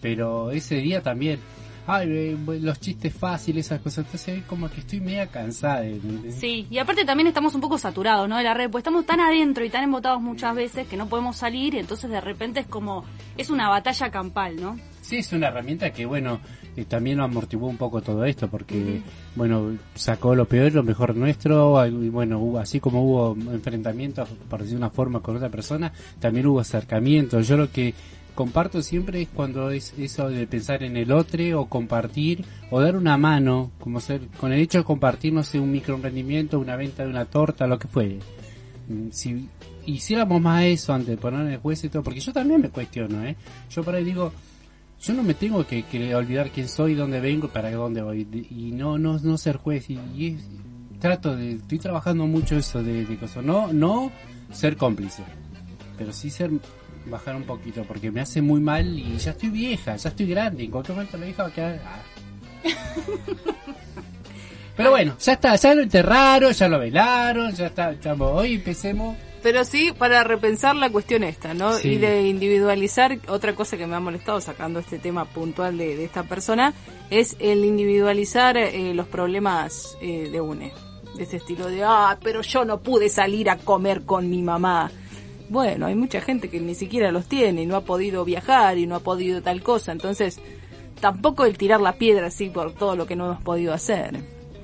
Pero 0.00 0.52
ese 0.52 0.76
día 0.76 1.02
también, 1.02 1.40
ay, 1.86 2.08
eh, 2.10 2.36
los 2.60 2.80
chistes 2.80 3.12
fáciles, 3.14 3.66
esas 3.66 3.80
cosas, 3.80 4.04
entonces 4.06 4.42
como 4.48 4.70
que 4.70 4.80
estoy 4.80 5.00
media 5.00 5.26
cansada. 5.26 5.80
de- 5.82 5.98
de- 6.00 6.32
Sí, 6.32 6.66
y 6.70 6.78
aparte 6.78 7.04
también 7.04 7.26
estamos 7.26 7.54
un 7.54 7.60
poco 7.60 7.78
saturados, 7.78 8.28
¿no? 8.28 8.36
De 8.38 8.44
la 8.44 8.54
red, 8.54 8.70
pues 8.70 8.82
estamos 8.82 9.04
tan 9.06 9.20
adentro 9.20 9.64
y 9.64 9.70
tan 9.70 9.84
embotados 9.84 10.20
muchas 10.22 10.54
veces 10.54 10.86
que 10.86 10.96
no 10.96 11.08
podemos 11.08 11.36
salir 11.36 11.74
y 11.74 11.78
entonces 11.78 12.10
de 12.10 12.20
repente 12.20 12.60
es 12.60 12.66
como, 12.66 13.04
es 13.36 13.50
una 13.50 13.68
batalla 13.68 14.10
campal, 14.10 14.56
¿no? 14.60 14.78
Sí, 15.02 15.16
es 15.16 15.32
una 15.34 15.48
herramienta 15.48 15.92
que, 15.92 16.06
bueno, 16.06 16.40
eh, 16.76 16.86
también 16.86 17.18
lo 17.18 17.24
amortiguó 17.24 17.68
un 17.68 17.76
poco 17.76 18.00
todo 18.00 18.24
esto, 18.24 18.48
porque, 18.48 19.02
bueno, 19.36 19.76
sacó 19.94 20.34
lo 20.34 20.46
peor 20.46 20.68
y 20.68 20.74
lo 20.74 20.82
mejor 20.82 21.14
nuestro, 21.14 21.86
y 21.86 22.08
bueno, 22.08 22.38
hubo, 22.38 22.58
así 22.58 22.80
como 22.80 23.02
hubo 23.04 23.36
enfrentamientos, 23.52 24.28
por 24.48 24.62
decir 24.62 24.76
una 24.78 24.88
forma, 24.88 25.20
con 25.20 25.36
otra 25.36 25.50
persona, 25.50 25.92
también 26.20 26.46
hubo 26.46 26.60
acercamientos. 26.60 27.46
Yo 27.46 27.58
lo 27.58 27.70
que 27.70 27.92
comparto 28.34 28.82
siempre 28.82 29.22
es 29.22 29.28
cuando 29.28 29.70
es 29.70 29.94
eso 29.98 30.28
de 30.28 30.46
pensar 30.46 30.82
en 30.82 30.96
el 30.96 31.12
otro, 31.12 31.60
o 31.60 31.66
compartir, 31.68 32.44
o 32.70 32.80
dar 32.80 32.96
una 32.96 33.16
mano, 33.16 33.70
como 33.80 34.00
ser, 34.00 34.22
con 34.38 34.52
el 34.52 34.60
hecho 34.60 34.78
de 34.78 34.84
compartir, 34.84 35.32
no 35.32 35.42
sé, 35.42 35.58
un 35.60 35.70
microemprendimiento, 35.72 36.58
una 36.58 36.76
venta 36.76 37.04
de 37.04 37.10
una 37.10 37.24
torta, 37.24 37.66
lo 37.66 37.78
que 37.78 37.88
fuere. 37.88 38.18
Mm, 38.88 39.08
Si 39.10 39.48
hiciéramos 39.86 40.40
más 40.40 40.64
eso 40.64 40.92
antes 40.92 41.08
de 41.08 41.16
poner 41.16 41.46
el 41.50 41.58
juez 41.58 41.84
y 41.84 41.88
todo, 41.88 42.02
porque 42.02 42.20
yo 42.20 42.32
también 42.32 42.60
me 42.60 42.70
cuestiono, 42.70 43.24
¿eh? 43.24 43.36
Yo 43.70 43.82
por 43.84 43.94
ahí 43.94 44.04
digo, 44.04 44.32
yo 45.00 45.12
no 45.14 45.22
me 45.22 45.34
tengo 45.34 45.66
que, 45.66 45.84
olvidar 46.14 46.50
quién 46.50 46.68
soy, 46.68 46.94
dónde 46.94 47.20
vengo, 47.20 47.48
para 47.48 47.70
dónde 47.70 48.00
voy, 48.02 48.26
y 48.50 48.72
no, 48.72 48.96
no, 48.98 49.18
no 49.18 49.36
ser 49.38 49.56
juez, 49.58 49.90
y, 49.90 49.98
y 50.16 50.26
es- 50.34 50.48
trato 51.00 51.36
de, 51.36 51.52
estoy 51.56 51.78
trabajando 51.78 52.26
mucho 52.26 52.56
eso 52.56 52.82
de, 52.82 53.04
de 53.04 53.16
cosas, 53.18 53.44
no, 53.44 53.70
no 53.72 54.10
ser 54.52 54.76
cómplice, 54.78 55.22
pero 55.98 56.12
sí 56.14 56.30
ser, 56.30 56.50
bajar 57.06 57.36
un 57.36 57.44
poquito, 57.44 57.84
porque 57.84 58.10
me 58.10 58.20
hace 58.20 58.42
muy 58.42 58.60
mal 58.60 58.98
y 58.98 59.16
ya 59.18 59.32
estoy 59.32 59.50
vieja, 59.50 59.96
ya 59.96 60.08
estoy 60.08 60.26
grande, 60.26 60.64
en 60.64 60.70
cualquier 60.70 60.96
momento 60.96 61.18
la 61.18 61.26
vieja 61.26 61.42
va 61.42 61.48
a 61.48 61.52
quedar... 61.52 61.82
ah. 61.84 62.02
Pero 64.76 64.90
bueno, 64.90 65.16
ya 65.20 65.34
está, 65.34 65.54
ya 65.54 65.74
lo 65.74 65.82
enterraron, 65.82 66.52
ya 66.52 66.68
lo 66.68 66.80
velaron, 66.80 67.52
ya 67.52 67.66
está, 67.66 67.98
chamo, 68.00 68.26
hoy 68.26 68.54
empecemos... 68.54 69.16
Pero 69.40 69.64
sí, 69.64 69.92
para 69.96 70.24
repensar 70.24 70.74
la 70.74 70.90
cuestión 70.90 71.22
esta, 71.22 71.52
¿no? 71.52 71.74
Sí. 71.74 71.90
Y 71.90 71.98
de 71.98 72.22
individualizar, 72.22 73.18
otra 73.28 73.54
cosa 73.54 73.76
que 73.76 73.86
me 73.86 73.94
ha 73.94 74.00
molestado 74.00 74.40
sacando 74.40 74.80
este 74.80 74.98
tema 74.98 75.26
puntual 75.26 75.76
de, 75.76 75.96
de 75.96 76.04
esta 76.04 76.22
persona, 76.22 76.72
es 77.10 77.36
el 77.40 77.64
individualizar 77.64 78.56
eh, 78.56 78.94
los 78.94 79.06
problemas 79.06 79.98
eh, 80.00 80.30
de 80.32 80.40
UNE. 80.40 80.72
De 81.14 81.24
este 81.24 81.36
estilo 81.36 81.68
de, 81.68 81.84
ah, 81.84 82.18
pero 82.22 82.40
yo 82.40 82.64
no 82.64 82.80
pude 82.80 83.10
salir 83.10 83.50
a 83.50 83.58
comer 83.58 84.04
con 84.04 84.30
mi 84.30 84.42
mamá. 84.42 84.90
Bueno, 85.48 85.86
hay 85.86 85.94
mucha 85.94 86.20
gente 86.20 86.48
que 86.48 86.60
ni 86.60 86.74
siquiera 86.74 87.12
los 87.12 87.26
tiene 87.26 87.62
y 87.62 87.66
no 87.66 87.76
ha 87.76 87.82
podido 87.82 88.24
viajar 88.24 88.78
y 88.78 88.86
no 88.86 88.96
ha 88.96 89.00
podido 89.00 89.42
tal 89.42 89.62
cosa. 89.62 89.92
Entonces, 89.92 90.40
tampoco 91.00 91.44
el 91.44 91.58
tirar 91.58 91.80
la 91.80 91.92
piedra 91.94 92.28
así 92.28 92.48
por 92.48 92.72
todo 92.72 92.96
lo 92.96 93.06
que 93.06 93.14
no 93.16 93.26
hemos 93.26 93.42
podido 93.42 93.72
hacer. 93.74 94.16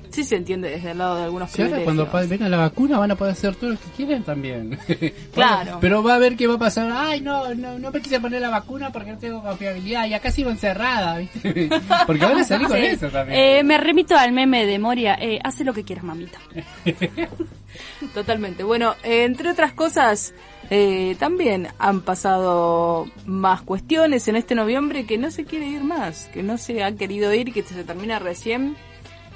Sí 0.09 0.25
se 0.25 0.35
entiende 0.35 0.69
desde 0.69 0.91
el 0.91 0.97
lado 0.97 1.15
de 1.15 1.23
algunos 1.23 1.49
Si 1.51 1.61
ahora 1.61 1.79
cuando 1.85 2.05
venga 2.27 2.49
la 2.49 2.57
vacuna 2.57 2.99
van 2.99 3.11
a 3.11 3.15
poder 3.15 3.31
hacer 3.31 3.55
todo 3.55 3.69
lo 3.69 3.77
que 3.77 3.89
quieren 3.95 4.23
también. 4.23 4.77
Claro. 5.33 5.77
Pero 5.79 6.03
va 6.03 6.15
a 6.15 6.19
ver 6.19 6.35
qué 6.35 6.47
va 6.47 6.55
a 6.55 6.59
pasar. 6.59 6.91
Ay, 6.93 7.21
no, 7.21 7.55
no, 7.55 7.79
no 7.79 7.91
me 7.91 8.01
quise 8.01 8.19
poner 8.19 8.41
la 8.41 8.49
vacuna 8.49 8.91
porque 8.91 9.11
no 9.13 9.17
tengo 9.19 9.41
confiabilidad. 9.41 10.07
Y 10.07 10.13
acá 10.13 10.29
sigo 10.29 10.49
encerrada, 10.49 11.17
¿viste? 11.17 11.69
Porque 12.05 12.25
van 12.25 12.39
a 12.39 12.43
salir 12.43 12.67
con 12.67 12.75
Sí. 12.75 12.83
eso 12.87 13.07
también. 13.07 13.39
Eh, 13.39 13.63
me 13.63 13.77
remito 13.77 14.17
al 14.17 14.33
meme 14.33 14.65
de 14.65 14.79
Moria, 14.79 15.15
eh, 15.21 15.39
hace 15.41 15.63
lo 15.63 15.73
que 15.73 15.85
quieras, 15.85 16.03
mamita. 16.03 16.39
Totalmente. 18.13 18.63
Bueno, 18.63 18.95
eh, 19.03 19.23
entre 19.23 19.49
otras 19.49 19.71
cosas, 19.73 20.33
eh, 20.73 21.17
también 21.19 21.67
han 21.79 21.99
pasado 21.99 23.05
más 23.25 23.61
cuestiones 23.61 24.29
en 24.29 24.37
este 24.37 24.55
noviembre 24.55 25.05
que 25.05 25.17
no 25.17 25.29
se 25.29 25.43
quiere 25.43 25.67
ir 25.67 25.83
más, 25.83 26.29
que 26.33 26.43
no 26.43 26.57
se 26.57 26.81
ha 26.81 26.95
querido 26.95 27.33
ir, 27.33 27.51
que 27.51 27.61
se 27.61 27.83
termina 27.83 28.19
recién 28.19 28.77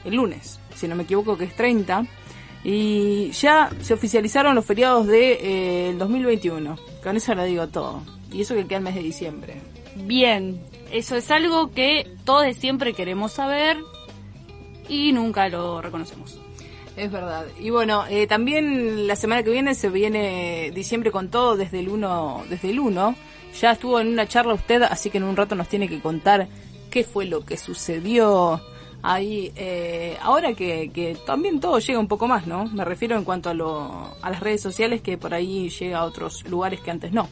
el 0.06 0.16
lunes, 0.16 0.62
si 0.76 0.88
no 0.88 0.96
me 0.96 1.04
equivoco, 1.04 1.38
que 1.38 1.44
es 1.44 1.54
30. 1.54 2.06
Y 2.64 3.32
ya 3.32 3.70
se 3.82 3.94
oficializaron 3.94 4.56
los 4.56 4.64
feriados 4.64 5.08
de 5.08 5.34
eh, 5.34 5.90
el 5.90 5.98
2021. 5.98 6.78
Con 7.04 7.18
eso 7.18 7.36
lo 7.36 7.44
digo 7.44 7.68
todo. 7.68 8.02
Y 8.32 8.42
eso 8.42 8.56
que 8.56 8.66
queda 8.66 8.78
el 8.78 8.86
mes 8.86 8.96
de 8.96 9.04
diciembre. 9.04 9.56
Bien, 9.98 10.62
eso 10.90 11.18
es 11.18 11.32
algo 11.32 11.72
que 11.72 12.16
todos 12.24 12.56
siempre 12.56 12.94
queremos 12.94 13.34
saber 13.34 13.76
y 14.88 15.12
nunca 15.12 15.50
lo 15.50 15.82
reconocemos. 15.82 16.40
Es 16.96 17.12
verdad. 17.12 17.46
Y 17.60 17.70
bueno, 17.72 18.06
eh, 18.10 18.26
también 18.26 19.08
la 19.08 19.16
semana 19.16 19.44
que 19.44 19.50
viene 19.52 19.76
se 19.76 19.90
viene 19.90 20.72
diciembre 20.74 21.12
con 21.12 21.30
todo 21.30 21.58
desde 21.58 21.80
el 21.80 21.90
1, 21.90 22.46
desde 22.50 22.70
el 22.70 22.80
1. 22.80 23.16
Ya 23.60 23.72
estuvo 23.72 24.00
en 24.00 24.08
una 24.08 24.28
charla 24.28 24.54
usted, 24.54 24.82
así 24.84 25.10
que 25.10 25.18
en 25.18 25.26
un 25.26 25.36
rato 25.36 25.56
nos 25.56 25.68
tiene 25.68 25.88
que 25.90 26.00
contar 26.00 26.48
qué 26.90 27.04
fue 27.04 27.26
lo 27.26 27.46
que 27.46 27.58
sucedió 27.58 28.62
ahí. 29.02 29.52
eh, 29.56 30.18
ahora 30.22 30.54
que, 30.54 30.90
que 30.94 31.18
también 31.26 31.60
todo 31.60 31.80
llega 31.80 32.00
un 32.00 32.08
poco 32.08 32.28
más, 32.28 32.48
¿no? 32.48 32.66
Me 32.66 32.86
refiero 32.86 33.18
en 33.18 33.24
cuanto 33.26 33.50
a, 33.50 33.54
lo, 33.54 34.16
a 34.22 34.30
las 34.30 34.40
redes 34.40 34.62
sociales 34.62 35.02
que 35.02 35.18
por 35.18 35.34
ahí 35.34 35.70
llega 35.70 36.00
a 36.00 36.06
otros 36.06 36.48
lugares 36.48 36.80
que 36.80 36.92
antes 36.92 37.12
no. 37.12 37.28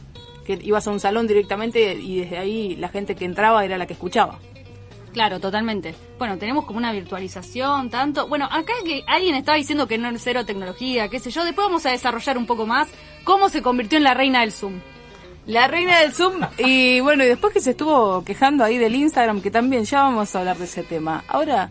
Que 0.46 0.58
ibas 0.62 0.86
a 0.86 0.90
un 0.90 1.00
salón 1.00 1.26
directamente 1.26 1.94
y 1.94 2.20
desde 2.20 2.36
ahí 2.36 2.76
la 2.76 2.88
gente 2.88 3.14
que 3.14 3.24
entraba 3.24 3.64
era 3.64 3.78
la 3.78 3.86
que 3.86 3.94
escuchaba. 3.94 4.38
Claro, 5.14 5.38
totalmente. 5.38 5.94
Bueno, 6.18 6.36
tenemos 6.38 6.64
como 6.64 6.78
una 6.78 6.90
virtualización, 6.90 7.88
tanto. 7.88 8.26
Bueno, 8.26 8.46
acá 8.50 8.72
que 8.84 9.04
alguien 9.06 9.36
estaba 9.36 9.56
diciendo 9.56 9.86
que 9.86 9.96
no 9.96 10.08
es 10.08 10.20
cero 10.20 10.44
tecnología, 10.44 11.08
qué 11.08 11.20
sé 11.20 11.30
yo. 11.30 11.44
Después 11.44 11.68
vamos 11.68 11.86
a 11.86 11.92
desarrollar 11.92 12.36
un 12.36 12.46
poco 12.46 12.66
más 12.66 12.88
cómo 13.22 13.48
se 13.48 13.62
convirtió 13.62 13.96
en 13.96 14.02
la 14.02 14.12
reina 14.12 14.40
del 14.40 14.50
Zoom. 14.50 14.80
La 15.46 15.68
reina 15.68 16.00
del 16.00 16.12
Zoom. 16.12 16.40
Y 16.58 16.98
bueno, 16.98 17.22
y 17.22 17.28
después 17.28 17.52
que 17.52 17.60
se 17.60 17.70
estuvo 17.70 18.24
quejando 18.24 18.64
ahí 18.64 18.76
del 18.76 18.96
Instagram, 18.96 19.40
que 19.40 19.52
también 19.52 19.84
ya 19.84 20.02
vamos 20.02 20.34
a 20.34 20.40
hablar 20.40 20.58
de 20.58 20.64
ese 20.64 20.82
tema. 20.82 21.22
Ahora 21.28 21.70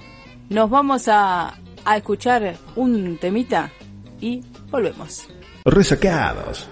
nos 0.49 0.69
vamos 0.69 1.09
a, 1.09 1.59
a 1.83 1.97
escuchar 1.97 2.55
un 2.77 3.17
temita 3.17 3.71
y 4.21 4.41
volvemos. 4.71 5.27
Resacados. 5.65 6.69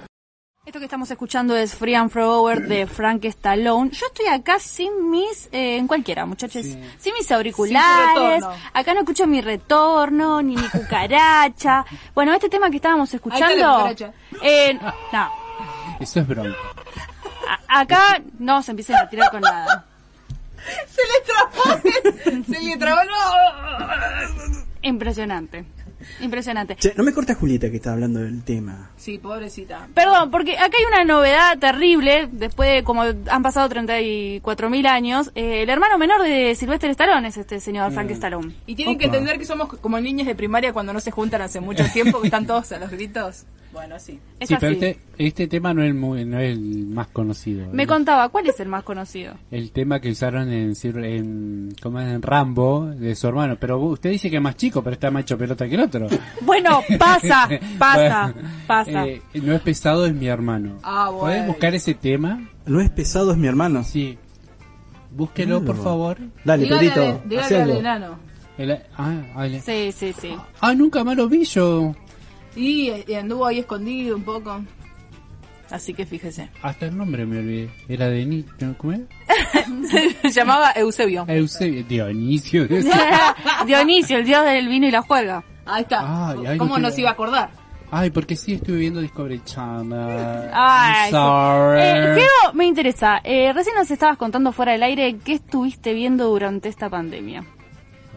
Esto 0.72 0.80
que 0.80 0.86
estamos 0.86 1.12
escuchando 1.12 1.54
es 1.58 1.76
Free 1.76 1.96
and 1.96 2.10
Forever 2.10 2.66
de 2.66 2.88
Frank 2.88 3.26
Stallone. 3.26 3.90
Yo 3.92 4.06
estoy 4.06 4.28
acá 4.28 4.58
sin 4.58 5.10
mis, 5.12 5.50
eh, 5.52 5.76
en 5.76 5.86
cualquiera, 5.86 6.26
muchachos, 6.26 6.64
sin 6.64 7.14
mis 7.14 7.30
auriculares. 7.30 8.42
acá 8.74 8.94
no 8.94 9.02
escucho 9.02 9.28
mi 9.28 9.42
retorno, 9.42 10.42
ni 10.42 10.56
mi 10.56 10.70
cucaracha. 10.70 11.84
bueno, 12.16 12.34
este 12.34 12.48
tema 12.48 12.70
que 12.70 12.78
estábamos 12.78 13.14
escuchando. 13.14 13.54
cucaracha. 13.80 14.14
eh, 14.42 14.80
no, 14.82 14.94
Eso 16.00 16.22
es 16.22 16.28
bronca. 16.30 16.56
a- 17.68 17.82
acá 17.82 18.22
no 18.40 18.64
se 18.64 18.72
empiecen 18.72 18.96
a 18.96 19.10
tirar 19.10 19.30
con 19.30 19.42
nada. 19.42 19.84
Se 20.88 21.02
le 21.02 21.20
trabó, 21.26 22.46
se 22.48 22.62
le 22.62 22.78
trabó. 22.78 23.02
Impresionante, 24.84 25.66
impresionante. 26.20 26.76
Che, 26.76 26.94
no 26.96 27.04
me 27.04 27.14
corta 27.14 27.36
Julieta 27.36 27.70
que 27.70 27.78
está 27.78 27.94
hablando 27.94 28.20
del 28.20 28.44
tema. 28.44 28.90
Sí, 28.98 29.18
pobrecita. 29.18 29.88
Perdón, 29.94 30.32
porque 30.32 30.58
acá 30.58 30.78
hay 30.78 30.86
una 30.86 31.04
novedad 31.06 31.58
terrible, 31.60 32.28
después 32.32 32.70
de 32.70 32.84
como 32.84 33.04
han 33.04 33.44
pasado 33.44 33.68
34 33.70 34.70
mil 34.70 34.86
años, 34.86 35.32
eh, 35.36 35.64
el 35.64 35.70
hermano 35.70 35.98
menor 35.98 36.22
de 36.24 36.56
Sylvester 36.56 36.90
Stallone 36.92 37.28
es 37.28 37.38
este 37.38 37.60
señor 37.60 37.92
Frank 37.92 38.12
Stallone. 38.12 38.54
Y 38.66 38.76
tienen 38.76 38.98
que 38.98 39.06
entender 39.06 39.38
que 39.38 39.46
somos 39.46 39.68
como 39.68 40.00
niños 40.00 40.28
de 40.28 40.36
primaria 40.36 40.74
cuando 40.74 40.94
no 40.94 41.00
se 41.00 41.12
juntan 41.12 41.42
hace 41.42 41.60
mucho 41.60 41.84
tiempo, 41.92 42.22
que 42.22 42.28
están 42.28 42.46
todos 42.46 42.72
a 42.72 42.80
los 42.80 42.90
gritos. 42.92 43.46
Bueno, 43.74 43.98
sí. 44.00 44.20
Es 44.40 44.50
sí, 44.50 44.54
así. 44.56 44.60
pero 44.60 44.74
este, 44.74 45.00
este 45.18 45.48
tema 45.48 45.74
no 45.74 45.82
es, 45.82 45.96
muy, 45.96 46.26
no 46.26 46.40
es 46.40 46.52
el 46.52 46.88
más 46.88 47.08
conocido. 47.08 47.68
Me 47.72 47.88
contaba, 47.88 48.28
¿cuál 48.30 48.48
es 48.48 48.60
el 48.60 48.68
más 48.68 48.84
conocido? 48.84 49.34
El 49.50 49.72
tema 49.72 50.00
que 50.02 50.12
usaron 50.12 50.52
en, 50.52 50.74
en, 50.84 51.74
¿cómo 51.82 52.00
es? 52.02 52.08
en 52.12 52.22
Rambo 52.22 52.88
de 52.88 53.16
su 53.16 53.28
hermano. 53.28 53.56
Pero 53.60 53.80
usted 53.80 54.10
dice 54.10 54.30
que 54.30 54.36
es 54.38 54.42
más 54.42 54.58
chico, 54.58 54.84
pero 54.84 54.94
está 54.96 55.10
más 55.10 55.22
hecho 55.24 55.38
pelota 55.38 55.68
que 55.70 55.76
el 55.76 55.82
otro. 55.82 56.08
Bueno, 56.42 56.82
pasa, 57.00 57.48
pasa, 57.80 58.34
Bueno, 58.34 58.50
pasa. 58.68 59.08
eh, 59.08 59.22
no 59.36 59.54
es 59.54 59.62
pesado, 59.62 60.06
es 60.06 60.14
mi 60.14 60.28
hermano. 60.28 60.78
Ah, 60.84 61.06
bueno. 61.10 61.20
¿Puedes 61.22 61.48
buscar 61.48 61.74
ese 61.76 61.94
tema? 61.94 62.42
No 62.66 62.82
es 62.82 62.90
pesado, 62.90 63.32
es 63.32 63.38
mi 63.38 63.48
hermano. 63.48 63.84
Sí. 63.86 64.18
Búsquelo, 65.12 65.64
por 65.64 65.76
favor. 65.78 66.18
Dale, 66.46 66.64
Dígale 66.64 66.90
Pedrito, 66.90 67.02
al- 67.24 67.30
dígale 67.30 67.62
al 67.62 67.70
enano. 67.72 68.20
El- 68.58 68.80
ah, 68.98 69.48
Sí, 69.64 69.92
sí, 69.92 70.14
sí. 70.14 70.36
ah, 70.60 70.74
nunca 70.76 71.04
más 71.04 71.16
lo 71.18 71.28
vi 71.28 71.44
yo. 71.46 71.96
Y, 72.56 72.92
y 73.08 73.14
anduvo 73.14 73.46
ahí 73.46 73.60
escondido 73.60 74.16
un 74.16 74.24
poco. 74.24 74.62
Así 75.70 75.94
que 75.94 76.06
fíjese. 76.06 76.50
Hasta 76.62 76.88
el 76.88 76.98
nombre 76.98 77.26
me 77.26 77.40
olvidé. 77.40 77.70
Era 77.88 78.08
de 78.10 78.26
Ni- 78.26 78.46
¿Cómo 78.78 78.92
es? 78.94 79.02
Se 80.22 80.30
llamaba 80.32 80.72
Eusebio. 80.72 81.24
Eusebio. 81.28 81.84
Dionisio. 81.86 82.68
Dionisio, 83.66 84.18
el 84.18 84.26
dios 84.26 84.44
del 84.46 84.68
vino 84.68 84.88
y 84.88 84.92
la 84.92 85.02
juerga. 85.02 85.44
Ahí 85.66 85.84
está. 85.84 86.30
Ay, 86.32 86.40
ay, 86.46 86.58
¿Cómo 86.58 86.76
no 86.78 86.90
nos 86.90 86.98
iba 87.00 87.10
a 87.10 87.14
acordar? 87.14 87.52
Ay, 87.90 88.10
porque 88.10 88.36
sí 88.36 88.54
estuve 88.54 88.78
viendo 88.78 89.02
Discovery 89.02 89.42
Channel. 89.44 90.50
Ay, 90.54 91.12
sorry. 91.12 91.82
Eh, 91.82 92.26
me 92.54 92.66
interesa. 92.66 93.20
Eh, 93.24 93.52
recién 93.54 93.76
nos 93.76 93.90
estabas 93.92 94.18
contando 94.18 94.52
fuera 94.52 94.72
del 94.74 94.84
aire 94.84 95.18
qué 95.24 95.34
estuviste 95.34 95.94
viendo 95.94 96.28
durante 96.28 96.70
esta 96.70 96.90
pandemia. 96.90 97.44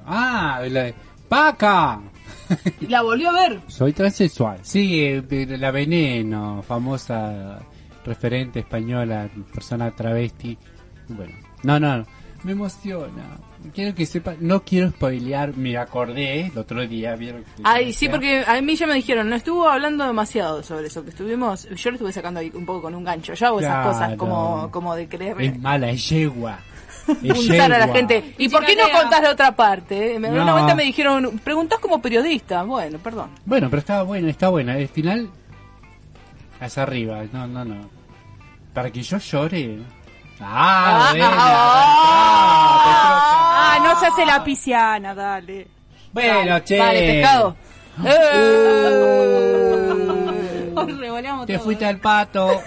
Ah, 0.07 0.61
la 0.69 0.93
Paca. 1.29 2.01
La 2.89 3.03
volvió 3.03 3.31
a 3.31 3.33
ver. 3.33 3.61
Soy 3.69 3.93
transexual. 3.93 4.59
Sí, 4.63 5.21
la 5.49 5.71
Veneno, 5.71 6.63
famosa 6.63 7.59
referente 8.05 8.61
española, 8.61 9.29
persona 9.53 9.91
travesti. 9.91 10.57
Bueno, 11.09 11.33
no, 11.63 11.81
no, 11.81 12.05
me 12.43 12.53
emociona. 12.53 13.39
Quiero 13.75 13.95
que 13.95 14.05
sepa, 14.05 14.35
no 14.41 14.63
quiero 14.63 14.91
spoilear, 14.91 15.57
me 15.57 15.75
acordé 15.79 16.49
el 16.49 16.59
otro 16.59 16.87
día, 16.87 17.17
vieron. 17.17 17.43
Ay, 17.63 17.95
sí, 17.95 18.11
porque 18.11 18.45
a 18.47 18.61
mí 18.61 18.77
ya 18.77 18.87
me 18.87 18.95
dijeron, 18.95 19.31
no 19.31 19.37
estuvo 19.37 19.67
hablando 19.67 20.05
demasiado 20.07 20.63
sobre 20.63 20.89
eso, 20.89 21.03
que 21.03 21.09
estuvimos, 21.11 21.67
yo 21.71 21.91
lo 21.91 21.97
estuve 21.97 22.13
sacando 22.13 22.41
ahí 22.41 22.53
un 22.55 22.67
poco 22.67 22.83
con 22.83 22.95
un 22.95 23.05
gancho, 23.05 23.33
yo 23.33 23.47
hago 23.47 23.61
esas 23.61 23.73
Claro. 23.73 23.89
cosas 23.91 24.17
como, 24.19 24.71
como 24.71 24.95
de 24.95 25.09
querer 25.09 25.41
Es 25.41 25.59
mala, 25.59 25.89
es 25.89 26.07
yegua. 26.11 26.59
Punzar 27.07 27.73
a 27.73 27.79
la 27.79 27.89
gente. 27.89 28.35
¿Y 28.39 28.49
por 28.49 28.65
qué 28.65 28.75
no 28.77 28.85
contás 28.99 29.23
la 29.23 29.31
otra 29.31 29.53
parte? 29.55 30.19
Me- 30.19 30.29
No. 30.31 30.43
Una 30.43 30.53
vuelta 30.55 30.75
me 30.75 30.85
dijeron, 30.85 31.39
preguntás 31.45 31.79
como 31.79 32.01
periodista, 32.01 32.63
bueno, 32.63 32.99
perdón. 32.99 33.31
Bueno, 33.45 33.69
pero 33.71 33.81
estaba 33.81 34.03
buena, 34.05 34.31
está 34.31 34.49
buena. 34.49 34.77
El 34.79 34.89
final, 34.89 35.29
hacia 36.61 36.83
arriba, 36.83 37.23
no, 37.33 37.47
no, 37.47 37.65
no. 37.65 37.91
Para 38.73 38.91
que 38.91 39.03
yo 39.03 39.19
llore. 39.19 39.79
Ah, 40.41 41.09
buena, 41.11 41.29
Ah, 43.67 43.79
no 43.83 44.01
se 44.01 44.07
hace 44.07 44.27
la 44.27 44.43
pisciana, 44.43 45.15
dale. 45.15 45.69
Bueno, 46.13 46.59
che. 46.65 46.79
Vale, 46.79 47.01
pescado. 47.01 47.57
Revoleamos 50.99 51.47
Te 51.47 51.55
todo. 51.55 51.65
fuiste 51.65 51.87
al 51.87 51.99
pato. 51.99 52.61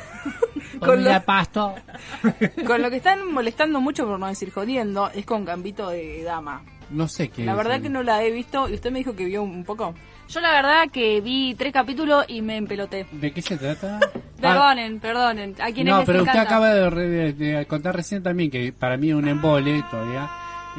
Con 0.79 1.03
lo- 1.03 1.09
la 1.09 1.23
pasto. 1.23 1.75
Con 2.65 2.81
lo 2.81 2.89
que 2.89 2.97
están 2.97 3.31
molestando 3.31 3.79
mucho, 3.81 4.05
por 4.05 4.19
no 4.19 4.27
decir 4.27 4.51
jodiendo, 4.51 5.09
es 5.11 5.25
con 5.25 5.45
Gambito 5.45 5.89
de 5.89 6.23
Dama. 6.23 6.63
No 6.89 7.07
sé 7.07 7.29
qué. 7.29 7.43
La 7.45 7.51
es, 7.51 7.57
verdad 7.57 7.81
que 7.81 7.89
no 7.89 8.01
la 8.03 8.23
he 8.23 8.31
visto 8.31 8.69
y 8.69 8.73
usted 8.73 8.91
me 8.91 8.99
dijo 8.99 9.15
que 9.15 9.25
vio 9.25 9.43
un 9.43 9.63
poco. 9.65 9.93
Yo 10.29 10.39
la 10.41 10.51
verdad 10.51 10.89
que 10.91 11.19
vi 11.21 11.53
tres 11.55 11.73
capítulos 11.73 12.25
y 12.27 12.41
me 12.41 12.55
empeloté. 12.57 13.05
¿De 13.11 13.31
qué 13.33 13.41
se 13.41 13.57
trata? 13.57 13.99
Perdonen, 14.41 14.99
perdonen. 14.99 15.55
A 15.59 15.71
quienes 15.71 15.93
no, 15.93 16.03
pero 16.05 16.19
usted 16.19 16.31
encanta. 16.31 16.41
acaba 16.41 16.73
de, 16.73 16.89
re- 16.89 17.33
de 17.33 17.65
contar 17.65 17.95
recién 17.95 18.21
también 18.23 18.51
que 18.51 18.71
para 18.71 18.95
mí 18.95 19.09
es 19.09 19.15
un 19.15 19.27
embole 19.27 19.83
todavía. 19.89 20.29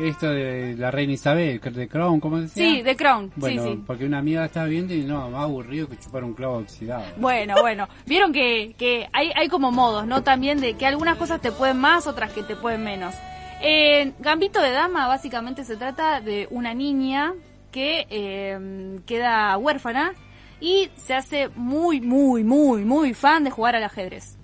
Esto 0.01 0.31
de 0.31 0.77
la 0.77 0.91
reina 0.91 1.13
Isabel, 1.13 1.61
de 1.61 1.89
Crown, 1.89 2.21
¿cómo 2.21 2.41
decía? 2.41 2.71
Sí, 2.71 2.83
The 2.85 2.95
Crown. 2.95 3.33
Bueno, 3.35 3.63
sí, 3.65 3.69
sí. 3.71 3.83
porque 3.87 4.05
una 4.05 4.19
amiga 4.19 4.45
estaba 4.45 4.67
viendo 4.67 4.95
y 4.95 5.03
no, 5.03 5.29
más 5.31 5.43
aburrido 5.43 5.89
que 5.89 5.99
chupar 5.99 6.23
un 6.23 6.35
clavo 6.35 6.59
oxidado. 6.59 7.05
Bueno, 7.17 7.57
bueno. 7.61 7.89
Vieron 8.07 8.33
que, 8.33 8.75
que 8.79 9.09
hay, 9.13 9.33
hay 9.35 9.49
como 9.49 9.73
modos, 9.73 10.07
¿no? 10.07 10.23
También 10.23 10.61
de 10.61 10.75
que 10.75 10.87
algunas 10.87 11.17
cosas 11.17 11.41
te 11.41 11.51
pueden 11.51 11.79
más, 11.79 12.07
otras 12.07 12.33
que 12.33 12.43
te 12.43 12.55
pueden 12.55 12.85
menos. 12.85 13.15
En 13.61 14.15
Gambito 14.21 14.63
de 14.63 14.71
Dama 14.71 15.09
básicamente 15.09 15.65
se 15.65 15.77
trata 15.77 16.21
de 16.21 16.47
una 16.51 16.75
niña 16.75 17.35
que 17.73 18.07
eh, 18.09 19.01
queda 19.05 19.57
huérfana 19.59 20.13
y 20.61 20.91
se 20.97 21.15
hace 21.15 21.49
muy, 21.57 22.01
muy, 22.01 22.45
muy, 22.45 22.85
muy 22.85 23.15
fan 23.15 23.43
de 23.43 23.51
jugar 23.51 23.75
al 23.75 23.85
ajedrez. 23.85 24.37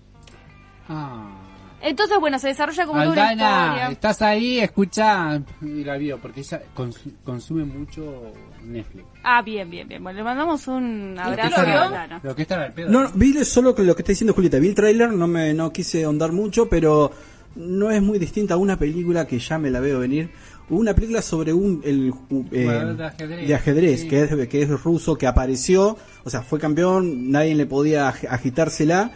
Ah. 0.88 1.43
Entonces, 1.85 2.17
bueno, 2.19 2.38
se 2.38 2.49
desarrolla 2.49 2.87
como 2.87 3.00
toda 3.03 3.12
una 3.12 3.29
Aldana, 3.29 3.67
historia. 3.67 3.88
estás 3.91 4.23
ahí, 4.23 4.59
escucha. 4.59 5.41
Y 5.62 5.85
la 5.85 5.97
vio, 5.99 6.19
porque 6.19 6.41
ella 6.41 6.62
consu- 6.75 7.12
consume 7.25 7.64
mucho 7.64 8.33
Netflix. 8.64 9.05
Ah, 9.23 9.43
bien, 9.43 9.69
bien, 9.71 9.87
bien. 9.87 10.03
Bueno, 10.03 10.19
le 10.19 10.25
mandamos 10.25 10.67
un 10.67 11.17
abrazo 11.19 11.61
lo 11.61 11.67
vio? 11.67 11.79
a 11.79 11.85
Aldana. 11.87 12.21
Lo 12.23 12.35
que 12.35 12.43
está 12.43 12.62
al 12.62 12.73
pedo. 12.73 12.91
No, 12.91 13.03
no, 13.05 13.11
vi 13.14 13.45
solo 13.45 13.75
lo 13.76 13.95
que 13.95 14.03
está 14.03 14.12
diciendo 14.12 14.33
Julieta. 14.35 14.59
Vi 14.59 14.69
el 14.69 14.75
tráiler, 14.75 15.12
no 15.12 15.26
me 15.26 15.53
no 15.53 15.73
quise 15.73 16.05
ahondar 16.05 16.33
mucho, 16.33 16.69
pero 16.69 17.12
no 17.57 17.91
es 17.91 18.03
muy 18.03 18.19
distinta 18.19 18.55
a 18.55 18.57
una 18.57 18.79
película 18.79 19.27
que 19.27 19.38
ya 19.38 19.59
me 19.59 19.70
la 19.70 19.81
veo 19.81 19.99
venir. 20.01 20.31
Una 20.70 20.94
película 20.94 21.20
sobre 21.20 21.53
un 21.53 21.83
el, 21.85 22.09
eh, 22.51 22.64
Jugador 22.64 22.97
de 22.97 23.05
ajedrez. 23.05 23.47
de 23.49 23.55
ajedrez, 23.55 24.01
Sí. 24.01 24.09
que 24.09 24.23
es 24.23 24.49
que 24.49 24.62
es 24.62 24.70
ruso, 24.83 25.16
que 25.18 25.27
apareció, 25.27 25.99
o 26.25 26.31
sea, 26.31 26.40
fue 26.40 26.59
campeón, 26.59 27.31
nadie 27.31 27.55
le 27.55 27.66
podía 27.66 28.09
ag- 28.11 28.27
agitársela, 28.31 29.12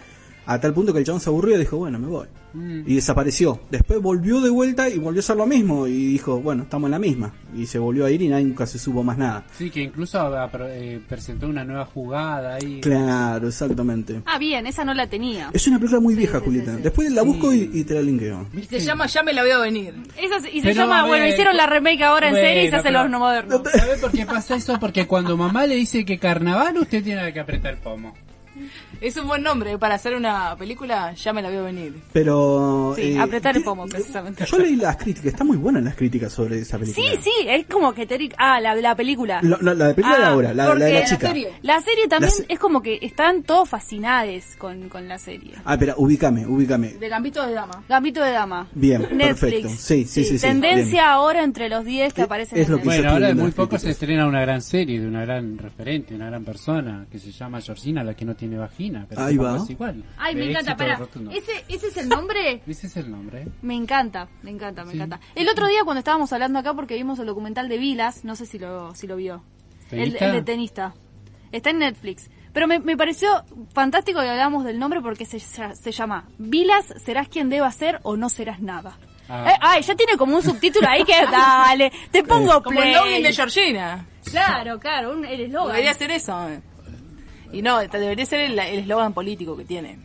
a 0.50 0.58
tal 0.60 0.72
punto 0.72 0.92
que 0.94 1.00
el 1.00 1.04
chabón 1.04 1.20
se 1.20 1.28
aburrió 1.28 1.56
y 1.56 1.58
dijo, 1.60 1.76
bueno, 1.76 1.98
me 1.98 2.06
voy. 2.06 2.26
Mm. 2.54 2.80
Y 2.86 2.94
desapareció. 2.94 3.60
Después 3.70 4.00
volvió 4.00 4.40
de 4.40 4.48
vuelta 4.48 4.88
y 4.88 4.98
volvió 4.98 5.18
a 5.18 5.22
hacer 5.22 5.36
lo 5.36 5.46
mismo 5.46 5.86
y 5.86 5.92
dijo, 6.06 6.40
bueno, 6.40 6.62
estamos 6.62 6.88
en 6.88 6.92
la 6.92 6.98
misma. 6.98 7.34
Y 7.54 7.66
se 7.66 7.78
volvió 7.78 8.06
a 8.06 8.10
ir 8.10 8.22
y 8.22 8.28
nadie 8.28 8.46
nunca 8.46 8.66
se 8.66 8.78
supo 8.78 9.02
más 9.04 9.18
nada. 9.18 9.44
Sí, 9.58 9.68
que 9.70 9.82
incluso 9.82 10.18
eh, 10.62 11.00
presentó 11.06 11.46
una 11.48 11.64
nueva 11.64 11.84
jugada 11.84 12.54
ahí. 12.54 12.80
Claro, 12.80 13.48
exactamente. 13.48 14.22
Ah, 14.24 14.38
bien, 14.38 14.66
esa 14.66 14.84
no 14.86 14.94
la 14.94 15.06
tenía. 15.06 15.50
Es 15.52 15.66
una 15.68 15.78
película 15.78 16.00
muy 16.00 16.14
vieja, 16.14 16.38
sí, 16.38 16.44
Julieta. 16.46 16.70
sí, 16.70 16.76
sí. 16.78 16.82
Después 16.82 17.12
la 17.12 17.22
Sí. 17.22 17.28
busco 17.28 17.52
y, 17.52 17.70
y 17.74 17.84
te 17.84 17.94
la 17.94 18.00
linkeo. 18.00 18.46
Se 18.70 18.80
llama 18.80 19.06
Ya 19.06 19.22
me 19.22 19.34
la 19.34 19.42
veo 19.42 19.60
venir. 19.60 19.94
Esa, 20.16 20.38
y 20.48 20.60
se 20.60 20.68
Pero, 20.68 20.80
llama, 20.80 21.02
ver, 21.02 21.08
bueno, 21.10 21.26
hicieron 21.28 21.54
la 21.56 21.66
remake 21.66 22.02
ahora 22.02 22.28
en 22.28 22.32
bueno, 22.32 22.48
serie 22.48 22.64
y 22.64 22.70
se 22.70 22.76
hace 22.76 22.88
pero- 22.88 23.02
los 23.02 23.10
no 23.10 23.18
modernos. 23.18 23.60
¿Sabes 23.70 24.00
por 24.00 24.10
qué 24.12 24.24
pasa 24.24 24.56
eso? 24.56 24.78
Porque 24.80 25.06
cuando 25.06 25.36
mamá 25.36 25.66
le 25.66 25.74
dice 25.74 26.06
que 26.06 26.18
carnaval, 26.18 26.78
usted 26.78 27.04
tiene 27.04 27.30
que 27.34 27.40
apretar 27.40 27.74
el 27.74 27.80
pomo. 27.80 28.14
Es 29.00 29.16
un 29.16 29.28
buen 29.28 29.42
nombre 29.42 29.78
para 29.78 29.94
hacer 29.94 30.14
una 30.14 30.56
película, 30.56 31.12
ya 31.14 31.32
me 31.32 31.40
la 31.42 31.50
veo 31.50 31.64
venir. 31.64 31.94
Pero. 32.12 32.92
Sí, 32.96 33.12
eh, 33.14 33.18
apretar 33.18 33.56
el 33.56 33.62
pomo, 33.62 33.86
precisamente. 33.86 34.44
Yo 34.44 34.58
leí 34.58 34.76
las 34.76 34.96
críticas, 34.96 35.26
están 35.32 35.46
muy 35.46 35.56
buenas 35.56 35.82
las 35.84 35.94
críticas 35.94 36.32
sobre 36.32 36.58
esa 36.60 36.78
película. 36.78 37.06
Sí, 37.12 37.18
sí, 37.22 37.30
es 37.48 37.66
como 37.66 37.92
que 37.92 38.06
te... 38.06 38.28
Ah, 38.36 38.60
la, 38.60 38.74
la 38.74 38.94
película. 38.96 39.40
Lo- 39.42 39.58
lo- 39.60 39.74
la 39.74 39.88
de 39.88 39.94
película 39.94 40.18
de 40.18 40.24
Ah, 40.24 40.28
ahora, 40.30 40.54
la, 40.54 40.68
la 40.68 40.74
de 40.74 40.92
la 40.92 41.00
la 41.00 41.06
chica. 41.06 41.28
serie. 41.28 41.52
La 41.62 41.80
serie 41.80 42.08
también 42.08 42.30
La 42.30 42.36
se- 42.46 42.52
es 42.52 42.58
como 42.58 42.82
que 42.82 42.98
están 43.02 43.42
todos 43.44 43.68
fascinados 43.68 44.56
con, 44.58 44.88
con 44.88 45.06
la 45.08 45.18
serie. 45.18 45.52
Ah, 45.64 45.74
espera, 45.74 45.94
ubícame, 45.96 46.46
ubícame. 46.46 46.94
De 46.94 47.08
Gambito 47.08 47.46
de 47.46 47.54
Dama. 47.54 47.82
Gambito 47.88 48.22
de 48.22 48.32
Dama. 48.32 48.66
Bien, 48.72 49.02
Netflix. 49.12 49.40
perfecto. 49.40 49.68
Sí, 49.70 50.04
sí, 50.04 50.24
sí, 50.24 50.38
sí, 50.38 50.46
Tendencia 50.46 50.90
bien. 51.02 51.04
ahora 51.04 51.44
entre 51.44 51.68
los 51.68 51.84
10 51.84 52.12
que 52.12 52.22
Es- 52.22 52.24
aparecen 52.26 52.58
es 52.58 52.66
en 52.66 52.72
lo 52.72 52.78
que 52.78 52.84
Netflix. 52.84 52.96
yo 52.96 53.02
Bueno, 53.02 53.14
ahora 53.14 53.26
de 53.28 53.34
muy 53.34 53.50
poco 53.52 53.78
se 53.78 53.90
estrena 53.90 54.26
una 54.26 54.40
gran 54.40 54.60
serie 54.62 55.00
de 55.00 55.06
una 55.06 55.22
gran 55.24 55.56
referente, 55.58 56.14
una 56.14 56.26
gran 56.26 56.44
persona 56.44 57.06
que 57.10 57.18
se 57.18 57.30
llama 57.30 57.60
Georgina, 57.60 58.02
la 58.02 58.14
que 58.14 58.24
no 58.24 58.34
tiene 58.34 58.47
vagina. 58.56 59.06
Pero 59.08 59.22
Ahí 59.22 59.36
va. 59.36 59.56
es 59.56 59.68
igual. 59.70 60.02
Ay, 60.16 60.34
De 60.34 60.40
me 60.40 60.50
encanta, 60.50 60.72
éxito 60.72 60.76
para. 60.78 60.96
rotundo. 60.96 61.30
¿Ese, 61.32 61.64
¿Ese 61.68 61.88
es 61.88 61.96
el 61.96 62.08
nombre? 62.08 62.62
Ese 62.66 62.86
es 62.86 62.96
el 62.96 63.10
nombre. 63.10 63.42
¿eh? 63.42 63.48
Me 63.62 63.74
encanta, 63.74 64.28
me 64.42 64.50
encanta, 64.50 64.84
me 64.84 64.92
Sí. 64.92 64.96
encanta. 64.96 65.20
El 65.34 65.48
otro 65.48 65.66
día 65.66 65.84
cuando 65.84 65.98
estábamos 65.98 66.32
hablando 66.32 66.58
acá 66.58 66.72
porque 66.74 66.94
vimos 66.94 67.18
el 67.18 67.26
documental 67.26 67.68
de 67.68 67.78
Vilas, 67.78 68.24
no 68.24 68.34
sé 68.36 68.46
si 68.46 68.58
lo, 68.58 68.94
si 68.94 69.06
lo 69.06 69.16
vio. 69.16 69.42
El, 69.90 69.98
¿Tenista? 69.98 70.26
el 70.26 70.32
de 70.32 70.42
tenista. 70.42 70.94
Está 71.52 71.70
en 71.70 71.78
Netflix. 71.78 72.30
Pero 72.52 72.66
me, 72.66 72.78
me 72.78 72.96
pareció 72.96 73.44
fantástico 73.72 74.20
que 74.20 74.28
hablamos 74.28 74.64
del 74.64 74.78
nombre 74.78 75.00
porque 75.00 75.24
se, 75.26 75.38
se 75.38 75.92
llama 75.92 76.24
Vilas, 76.38 76.92
serás 77.04 77.28
quien 77.28 77.50
deba 77.50 77.70
ser 77.70 78.00
o 78.02 78.16
no 78.16 78.28
serás 78.28 78.60
nada. 78.60 78.98
Ah. 79.30 79.50
Eh, 79.52 79.58
ay, 79.60 79.82
ya 79.82 79.94
tiene 79.94 80.16
como 80.16 80.36
un 80.36 80.42
subtítulo 80.42 80.88
ahí 80.88 81.04
que 81.04 81.12
dale, 81.30 81.92
te 82.10 82.22
pongo 82.24 82.62
Como 82.62 82.82
el 82.82 82.92
login 82.94 83.22
de 83.22 83.32
Georgina. 83.32 84.06
Claro, 84.24 84.78
claro, 84.78 85.12
un, 85.12 85.24
el 85.24 85.42
eslogan. 85.42 85.68
Debería 85.72 85.94
ser 85.94 86.10
eso. 86.10 86.48
Y 87.52 87.62
no, 87.62 87.80
te- 87.88 87.98
debería 87.98 88.26
ser 88.26 88.40
el 88.40 88.58
eslogan 88.58 89.12
político 89.12 89.56
que 89.56 89.64
tiene. 89.64 89.98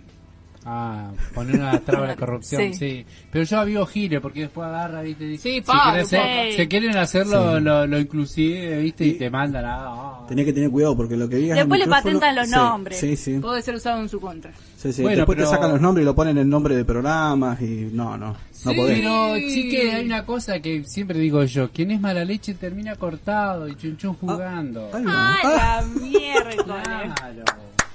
Ah, 0.65 1.11
poner 1.33 1.55
una 1.59 1.77
traba 1.81 2.05
a 2.05 2.07
la 2.07 2.15
corrupción, 2.17 2.61
Sí. 2.61 2.73
sí. 2.73 3.05
Pero 3.29 3.43
yo 3.43 3.65
vivo 3.65 3.85
gire 3.85 4.21
porque 4.21 4.41
después 4.41 4.65
agarra, 4.65 5.01
viste, 5.01 5.25
dice, 5.25 5.43
Sí, 5.57 5.61
se, 5.65 5.71
hacer- 6.17 6.69
quieren 6.69 6.95
hacerlo 6.95 7.59
lo, 7.59 7.85
lo 7.85 7.99
inclusive, 7.99 8.77
viste, 8.79 9.05
y, 9.05 9.13
te 9.15 9.29
mandan 9.29 9.65
a... 9.65 9.75
ah. 9.87 10.25
Tenés 10.25 10.45
que 10.45 10.53
tener 10.53 10.69
cuidado 10.69 10.95
porque 10.95 11.17
lo 11.17 11.27
que 11.27 11.35
digas. 11.35 11.57
Después 11.57 11.81
le 11.81 11.87
patentan 11.87 12.33
los 12.35 12.47
Sí, 12.47 12.55
nombres. 12.55 12.97
Sí, 12.99 13.17
sí. 13.17 13.39
Puede 13.39 13.61
ser 13.61 13.75
usado 13.75 13.99
en 14.01 14.07
su 14.07 14.21
contra. 14.21 14.53
Sí, 14.83 14.93
sí. 14.93 15.01
Bueno, 15.01 15.17
Después 15.17 15.35
pero- 15.37 15.49
te 15.49 15.55
sacan 15.55 15.71
los 15.71 15.81
nombres 15.81 16.03
y 16.03 16.05
lo 16.05 16.15
ponen 16.15 16.37
en 16.37 16.49
nombre 16.49 16.75
de 16.75 16.85
programas 16.85 17.61
y 17.61 17.89
no, 17.91 18.17
no. 18.17 18.27
No 18.31 18.71
Sí. 18.71 18.77
podés. 18.77 18.99
Pero, 18.99 19.35
chique, 19.39 19.91
hay 19.91 20.05
una 20.05 20.25
cosa 20.25 20.59
que 20.59 20.83
siempre 20.85 21.19
digo 21.19 21.43
yo, 21.43 21.69
quien 21.71 21.91
es 21.91 21.99
mala 21.99 22.23
leche 22.23 22.53
termina 22.53 22.95
cortado 22.95 23.67
y 23.67 23.75
chunchun 23.75 24.13
jugando. 24.15 24.89
Ay, 24.93 25.03
no. 25.03 25.11
Ah, 25.11 25.35
Ay, 25.43 25.49
la 25.57 26.01
miércoles. 26.01 26.63
Claro, 26.65 27.13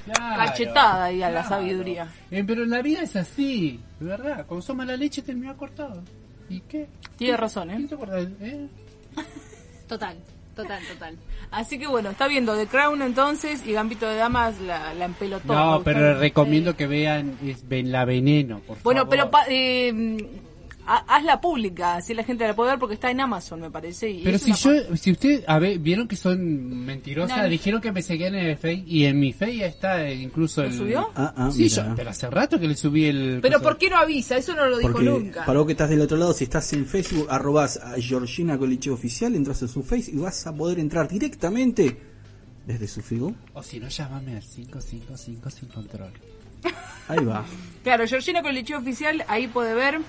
claro. 0.05 0.37
Cachetada 0.37 1.05
ahí 1.05 1.23
a 1.23 1.31
la 1.31 1.41
Claro. 1.47 1.49
sabiduría. 1.63 2.09
Eh, 2.31 2.45
pero 2.47 2.65
la 2.65 2.83
vida 2.83 3.03
es 3.03 3.15
así, 3.17 3.81
de 4.01 4.07
verdad. 4.07 4.45
Cuando 4.47 4.63
sos 4.63 4.77
mala 4.77 4.97
leche 4.97 5.23
termina 5.23 5.55
cortado. 5.55 6.03
¿Y 6.51 6.61
qué? 6.61 6.87
Tiene 7.17 7.37
razón, 7.37 7.69
¿Qué 7.69 7.77
¿eh? 7.77 7.87
te 7.89 7.95
acordás? 7.95 8.27
¿Eh? 8.41 8.67
Total, 9.87 10.17
total, 10.63 10.83
total. 10.87 11.17
Así 11.51 11.79
que 11.79 11.87
bueno, 11.87 12.11
está 12.11 12.27
viendo 12.29 12.57
The 12.57 12.67
Crown 12.67 13.01
entonces 13.03 13.67
y 13.67 13.73
Gambito 13.73 14.09
de 14.09 14.17
Damas 14.17 14.61
la, 14.61 14.93
la 14.95 15.05
empelotó. 15.07 15.53
No, 15.55 15.83
pero 15.85 16.01
gustó. 16.09 16.21
recomiendo 16.21 16.77
que 16.77 16.87
vean 16.87 17.39
es, 17.45 17.67
ven 17.69 17.91
la 17.93 18.05
veneno, 18.05 18.61
por 18.67 18.79
Bueno, 18.83 19.03
favor. 19.03 19.11
pero 19.11 19.31
pa- 19.31 19.45
eh, 19.49 20.27
hazla 20.97 21.41
pública, 21.41 21.97
así 21.97 22.15
la 22.15 22.25
gente 22.25 22.47
la 22.47 22.55
puede 22.57 22.71
ver 22.71 22.79
porque 22.79 22.95
está 22.95 23.11
en 23.11 23.21
Amazon, 23.21 23.61
me 23.61 23.71
parece. 23.71 24.09
y 24.11 24.23
Pero 24.25 24.39
si 24.39 24.53
yo, 24.53 24.97
si 24.97 25.13
usted, 25.13 25.45
a 25.47 25.59
ver, 25.59 25.79
vieron 25.79 26.09
que 26.09 26.17
son 26.17 26.85
mentirosas, 26.87 27.37
No. 27.39 27.49
dijeron 27.49 27.81
que 27.81 27.93
me 27.93 28.01
seguían 28.03 28.35
en 28.35 28.47
el 28.47 28.57
Face 28.57 28.85
y 28.87 29.05
en 29.05 29.19
mi 29.21 29.33
Face 29.33 29.57
ya 29.57 29.67
está 29.67 30.07
eh, 30.09 30.15
incluso 30.15 30.63
¿Lo 30.63 30.69
el... 30.69 30.75
subió? 30.77 31.11
Ah, 31.15 31.35
ah, 31.37 31.51
sí, 31.53 31.65
mira. 31.65 31.89
yo, 31.89 31.95
pero 31.95 32.11
hace 32.11 32.31
rato 32.31 32.59
que 32.59 32.67
le 32.69 32.75
subí 32.77 33.05
el... 33.07 33.41
Pero. 33.43 33.61
¿por 33.61 33.77
qué 33.77 33.91
no 33.91 33.97
avisa? 33.99 34.37
Eso 34.37 34.55
no 34.55 34.67
lo 34.67 34.79
dijo 34.79 34.93
Porque 34.93 35.09
nunca. 35.09 35.45
para 35.45 35.59
vos 35.59 35.67
que 35.67 35.73
estás 35.73 35.91
del 35.91 36.01
otro 36.01 36.17
lado, 36.17 36.33
si 36.33 36.45
estás 36.45 36.73
en 36.73 36.87
Facebook, 36.87 37.27
arrobas 37.31 37.77
a 37.77 37.95
Georgina 38.01 38.57
Coliche 38.57 38.91
Oficial, 38.91 39.35
entras 39.35 39.63
a 39.63 39.69
su 39.69 39.83
Face 39.83 40.11
y 40.11 40.17
vas 40.17 40.47
a 40.47 40.55
poder 40.55 40.79
entrar 40.79 41.09
directamente 41.09 41.99
desde 42.67 42.87
su 42.89 43.03
figu. 43.03 43.35
O 43.55 43.63
si 43.63 43.79
no, 43.81 43.89
llámame 43.89 44.37
al 44.37 44.43
555 44.43 45.51
sin 45.51 45.69
control. 45.69 46.13
Ahí 47.09 47.25
va. 47.25 47.45
Claro, 47.83 48.07
Georgina 48.07 48.41
con 48.43 48.51
el 48.51 48.57
lecheo 48.57 48.79
oficial, 48.79 49.25
ahí 49.29 49.49
puede 49.49 49.75
ver. 49.75 50.01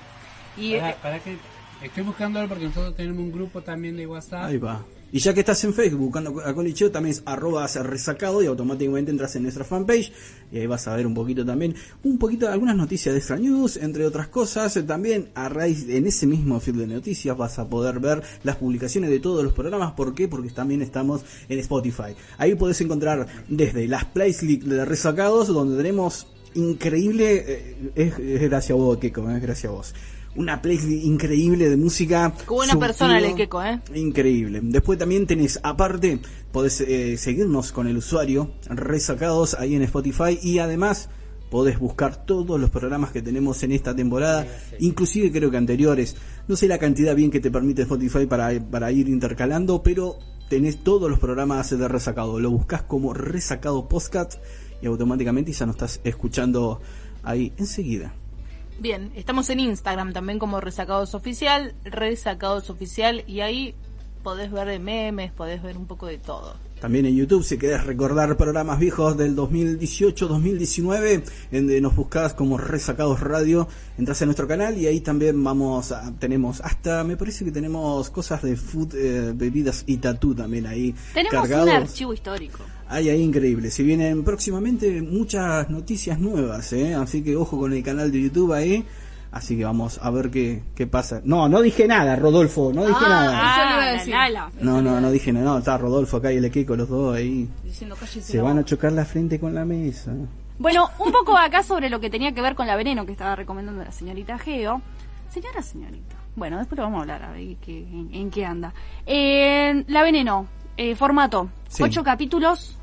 Y 0.58 0.76
Para, 0.76 0.90
eh, 0.92 0.96
para 1.02 1.20
que 1.20 1.38
estoy 1.82 2.04
buscándolo 2.04 2.48
porque 2.48 2.66
nosotros 2.66 2.96
tenemos 2.96 3.20
un 3.20 3.32
grupo 3.32 3.62
también 3.62 3.96
de 3.96 4.08
WhatsApp. 4.08 4.46
Ahí 4.46 4.58
va. 4.58 4.86
Y 5.12 5.20
ya 5.20 5.34
que 5.34 5.40
estás 5.40 5.64
en 5.64 5.74
Facebook 5.74 6.00
buscando 6.00 6.40
a 6.46 6.54
Colicheo, 6.54 6.92
también 6.92 7.16
es 7.16 7.24
arroba 7.26 7.66
resacado 7.66 8.44
y 8.44 8.46
automáticamente 8.46 9.10
entras 9.10 9.36
en 9.36 9.44
nuestra 9.44 9.64
fanpage 9.64 10.12
y 10.52 10.60
ahí 10.60 10.68
vas 10.68 10.88
a 10.88 10.96
ver 10.96 11.08
un 11.08 11.16
poquito 11.16 11.44
también, 11.44 11.74
un 12.04 12.20
poquito 12.20 12.46
de 12.46 12.54
algunas 12.54 12.76
noticias 12.76 13.14
de 13.14 13.18
Extra 13.18 13.38
News, 13.38 13.78
entre 13.78 14.06
otras 14.06 14.28
cosas. 14.28 14.80
También 14.86 15.30
a 15.34 15.50
raíz, 15.50 15.90
en 15.90 16.06
ese 16.06 16.28
mismo 16.28 16.60
feed 16.60 16.76
de 16.76 16.88
noticias 16.88 17.36
vas 17.36 17.58
a 17.58 17.68
poder 17.68 18.00
ver 18.00 18.22
las 18.44 18.58
publicaciones 18.58 19.10
de 19.10 19.20
todos 19.20 19.44
los 19.44 19.54
programas. 19.54 19.94
¿Por 19.94 20.14
qué? 20.14 20.28
Porque 20.28 20.50
también 20.50 20.84
estamos 20.84 21.22
en 21.48 21.58
Spotify. 21.58 22.14
Ahí 22.38 22.54
podés 22.54 22.80
encontrar 22.82 23.26
desde 23.48 23.88
las 23.88 24.06
playlists 24.06 24.70
de 24.70 24.86
resacados, 24.86 25.48
donde 25.48 25.76
tenemos 25.76 26.28
increíble, 26.54 27.46
eh, 27.48 27.92
es, 27.96 28.20
es 28.20 28.42
gracias 28.42 28.72
a 28.72 28.76
vos, 28.76 28.98
Keiko, 29.00 29.28
es 29.32 29.42
gracias 29.42 29.72
a 29.72 29.76
vos. 29.76 29.94
Una 30.36 30.62
playlist 30.62 31.06
increíble 31.06 31.70
de 31.70 31.78
música. 31.78 32.34
qué 32.38 32.46
buena 32.46 32.74
surtido. 32.74 32.88
persona 32.88 33.20
el 33.20 33.36
Queco, 33.36 33.64
¿eh? 33.64 33.82
Increíble. 33.96 34.60
Después 34.64 34.98
también 35.00 35.26
tenés, 35.26 35.60
aparte, 35.64 36.20
podés 36.52 36.82
eh, 36.82 37.18
seguirnos 37.18 37.72
con 37.72 37.88
el 37.88 37.98
usuario 37.98 38.52
Resacados 38.70 39.56
ahí 39.56 39.76
en 39.76 39.82
Spotify 39.84 40.40
y 40.42 40.60
además 40.60 41.10
podés 41.50 41.80
buscar 41.80 42.26
todos 42.26 42.60
los 42.60 42.70
programas 42.70 43.12
que 43.12 43.22
tenemos 43.22 43.64
en 43.64 43.72
esta 43.72 43.96
temporada, 43.96 44.46
inclusive 44.80 45.32
creo 45.32 45.50
que 45.50 45.58
anteriores. 45.58 46.16
No 46.48 46.56
sé 46.56 46.68
la 46.68 46.78
cantidad 46.78 47.16
bien 47.16 47.32
que 47.32 47.40
te 47.40 47.52
permite 47.52 47.84
Spotify 47.84 48.26
para, 48.26 48.60
para 48.70 48.92
ir 48.92 49.10
intercalando, 49.10 49.82
pero 49.82 50.20
tenés 50.50 50.84
todos 50.84 51.10
los 51.10 51.20
programas 51.20 51.70
de 51.70 51.88
Resacado. 51.88 52.40
Lo 52.40 52.52
buscas 52.52 52.84
como 52.84 53.14
Resacado 53.14 53.88
Podcast 53.88 54.36
y 54.82 54.88
automáticamente 54.88 55.52
ya 55.52 55.66
nos 55.66 55.76
estás 55.76 56.02
escuchando 56.04 56.82
ahí 57.24 57.52
enseguida. 57.58 58.14
Bien, 58.80 59.12
estamos 59.16 59.50
en 59.50 59.60
Instagram 59.60 60.14
también 60.14 60.40
como 60.40 60.62
Resacados 60.62 61.14
Oficial, 61.14 61.74
Resacados 61.84 62.70
Oficial, 62.70 63.26
y 63.28 63.42
ahí 63.42 63.76
podés 64.24 64.52
ver 64.52 64.68
de 64.68 64.80
memes, 64.80 65.34
podés 65.34 65.62
ver 65.62 65.78
un 65.78 65.86
poco 65.86 66.06
de 66.06 66.18
todo. 66.18 66.56
También 66.80 67.06
en 67.06 67.14
YouTube, 67.14 67.44
si 67.44 67.58
querés 67.58 67.84
recordar 67.86 68.38
programas 68.38 68.80
viejos 68.80 69.18
del 69.18 69.36
2018-2019, 69.36 71.24
en 71.52 71.68
donde 71.68 71.82
nos 71.82 71.94
buscás 71.94 72.34
como 72.34 72.58
Resacados 72.58 73.20
Radio, 73.20 73.68
entras 73.98 74.22
a 74.22 74.26
nuestro 74.26 74.48
canal 74.48 74.78
y 74.78 74.88
ahí 74.88 75.02
también 75.02 75.44
vamos 75.44 75.92
a, 75.92 76.14
tenemos 76.18 76.62
hasta, 76.62 77.04
me 77.04 77.18
parece 77.18 77.44
que 77.44 77.52
tenemos 77.52 78.10
cosas 78.10 78.42
de 78.44 78.56
food, 78.56 78.96
eh, 78.96 79.34
bebidas 79.36 79.84
y 79.88 79.98
tatú 79.98 80.34
también 80.34 80.68
ahí 80.68 80.96
Tenemos 81.14 81.34
cargados. 81.34 81.68
un 81.68 81.76
archivo 81.76 82.14
histórico. 82.14 82.60
Ay, 82.90 83.10
ahí 83.10 83.22
increíble. 83.22 83.70
Si 83.70 83.84
vienen 83.84 84.24
próximamente 84.24 85.02
muchas 85.02 85.70
noticias 85.70 86.20
nuevas, 86.20 86.74
¿eh? 86.74 86.96
Así 86.96 87.24
que 87.24 87.36
ojo 87.36 87.58
con 87.60 87.72
el 87.72 87.84
canal 87.84 88.12
de 88.12 88.22
YouTube 88.24 88.52
ahí. 88.54 88.84
Así 89.32 89.56
que 89.56 89.64
vamos 89.64 90.00
a 90.02 90.10
ver 90.10 90.32
qué, 90.32 90.64
qué 90.74 90.88
pasa. 90.88 91.22
No, 91.24 91.48
no 91.48 91.62
dije 91.62 91.88
nada, 91.88 92.16
Rodolfo, 92.16 92.72
no 92.74 92.82
dije 92.88 93.00
nada. 93.08 93.26
Eso 93.28 93.60
le 93.60 93.70
iba 93.70 93.76
a 93.76 93.86
la 93.86 93.92
decir. 93.92 94.14
Lala. 94.16 94.52
No, 94.60 94.82
no, 94.82 95.00
no 95.00 95.12
dije 95.12 95.32
nada. 95.32 95.46
No, 95.46 95.58
está 95.60 95.78
Rodolfo 95.78 96.18
acá 96.18 96.34
y 96.34 96.38
el 96.38 96.46
Equico, 96.46 96.76
los 96.76 96.90
dos 96.90 97.16
ahí. 97.16 97.48
Diciendo 97.64 97.96
Se 98.22 98.42
van 98.42 98.58
a 98.58 98.66
chocar 98.66 98.92
la 98.92 99.06
frente 99.06 99.40
con 99.40 99.54
la 99.54 99.66
mesa. 99.66 100.12
Bueno, 100.58 100.90
un 100.98 101.12
poco 101.12 101.38
acá 101.38 101.62
sobre 101.62 101.92
lo 101.92 102.00
que 102.00 102.10
tenía 102.10 102.34
que 102.34 102.42
ver 102.42 102.56
con 102.56 102.66
la 102.66 102.76
veneno 102.76 103.06
que 103.06 103.12
estaba 103.12 103.36
recomendando 103.36 103.84
la 103.84 103.92
señorita 103.92 104.40
Geo. 104.40 104.82
Señora, 105.32 105.62
señorita. 105.62 106.16
Bueno, 106.36 106.58
después 106.58 106.78
lo 106.78 106.86
vamos 106.86 106.98
a 106.98 107.02
hablar 107.02 107.24
a 107.24 107.32
ver 107.32 107.56
qué- 107.64 107.84
en, 107.88 108.10
en 108.12 108.32
qué 108.32 108.46
anda. 108.46 108.74
Eh, 109.06 109.84
la 109.88 110.02
veneno, 110.02 110.48
eh, 110.80 110.96
formato, 110.96 111.50
Sí. 111.68 111.84
ocho 111.84 112.04
capítulos, 112.06 112.78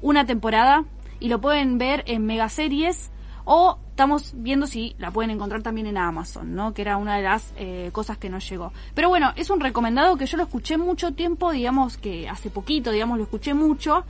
una 0.00 0.24
temporada, 0.24 0.84
y 1.18 1.28
lo 1.28 1.40
pueden 1.40 1.76
ver 1.76 2.04
en 2.06 2.24
megaseries 2.24 3.10
o 3.44 3.78
estamos 3.90 4.32
viendo 4.36 4.68
si 4.68 4.94
la 4.98 5.10
pueden 5.10 5.32
encontrar 5.32 5.60
también 5.62 5.88
en 5.88 5.98
Amazon, 5.98 6.54
¿no? 6.54 6.72
Que 6.72 6.82
era 6.82 6.96
una 6.98 7.16
de 7.16 7.22
las 7.24 7.52
eh, 7.56 7.90
cosas 7.92 8.16
que 8.16 8.30
nos 8.30 8.48
llegó. 8.48 8.72
Pero 8.94 9.08
bueno, 9.08 9.32
es 9.34 9.50
un 9.50 9.58
recomendado 9.58 10.16
que 10.16 10.26
yo 10.26 10.36
lo 10.36 10.44
escuché 10.44 10.78
mucho 10.78 11.14
tiempo, 11.14 11.50
digamos 11.50 11.96
que 11.98 12.28
hace 12.28 12.48
poquito, 12.48 12.92
digamos, 12.92 13.18
lo 13.18 13.24
escuché 13.24 13.54
mucho. 13.54 14.04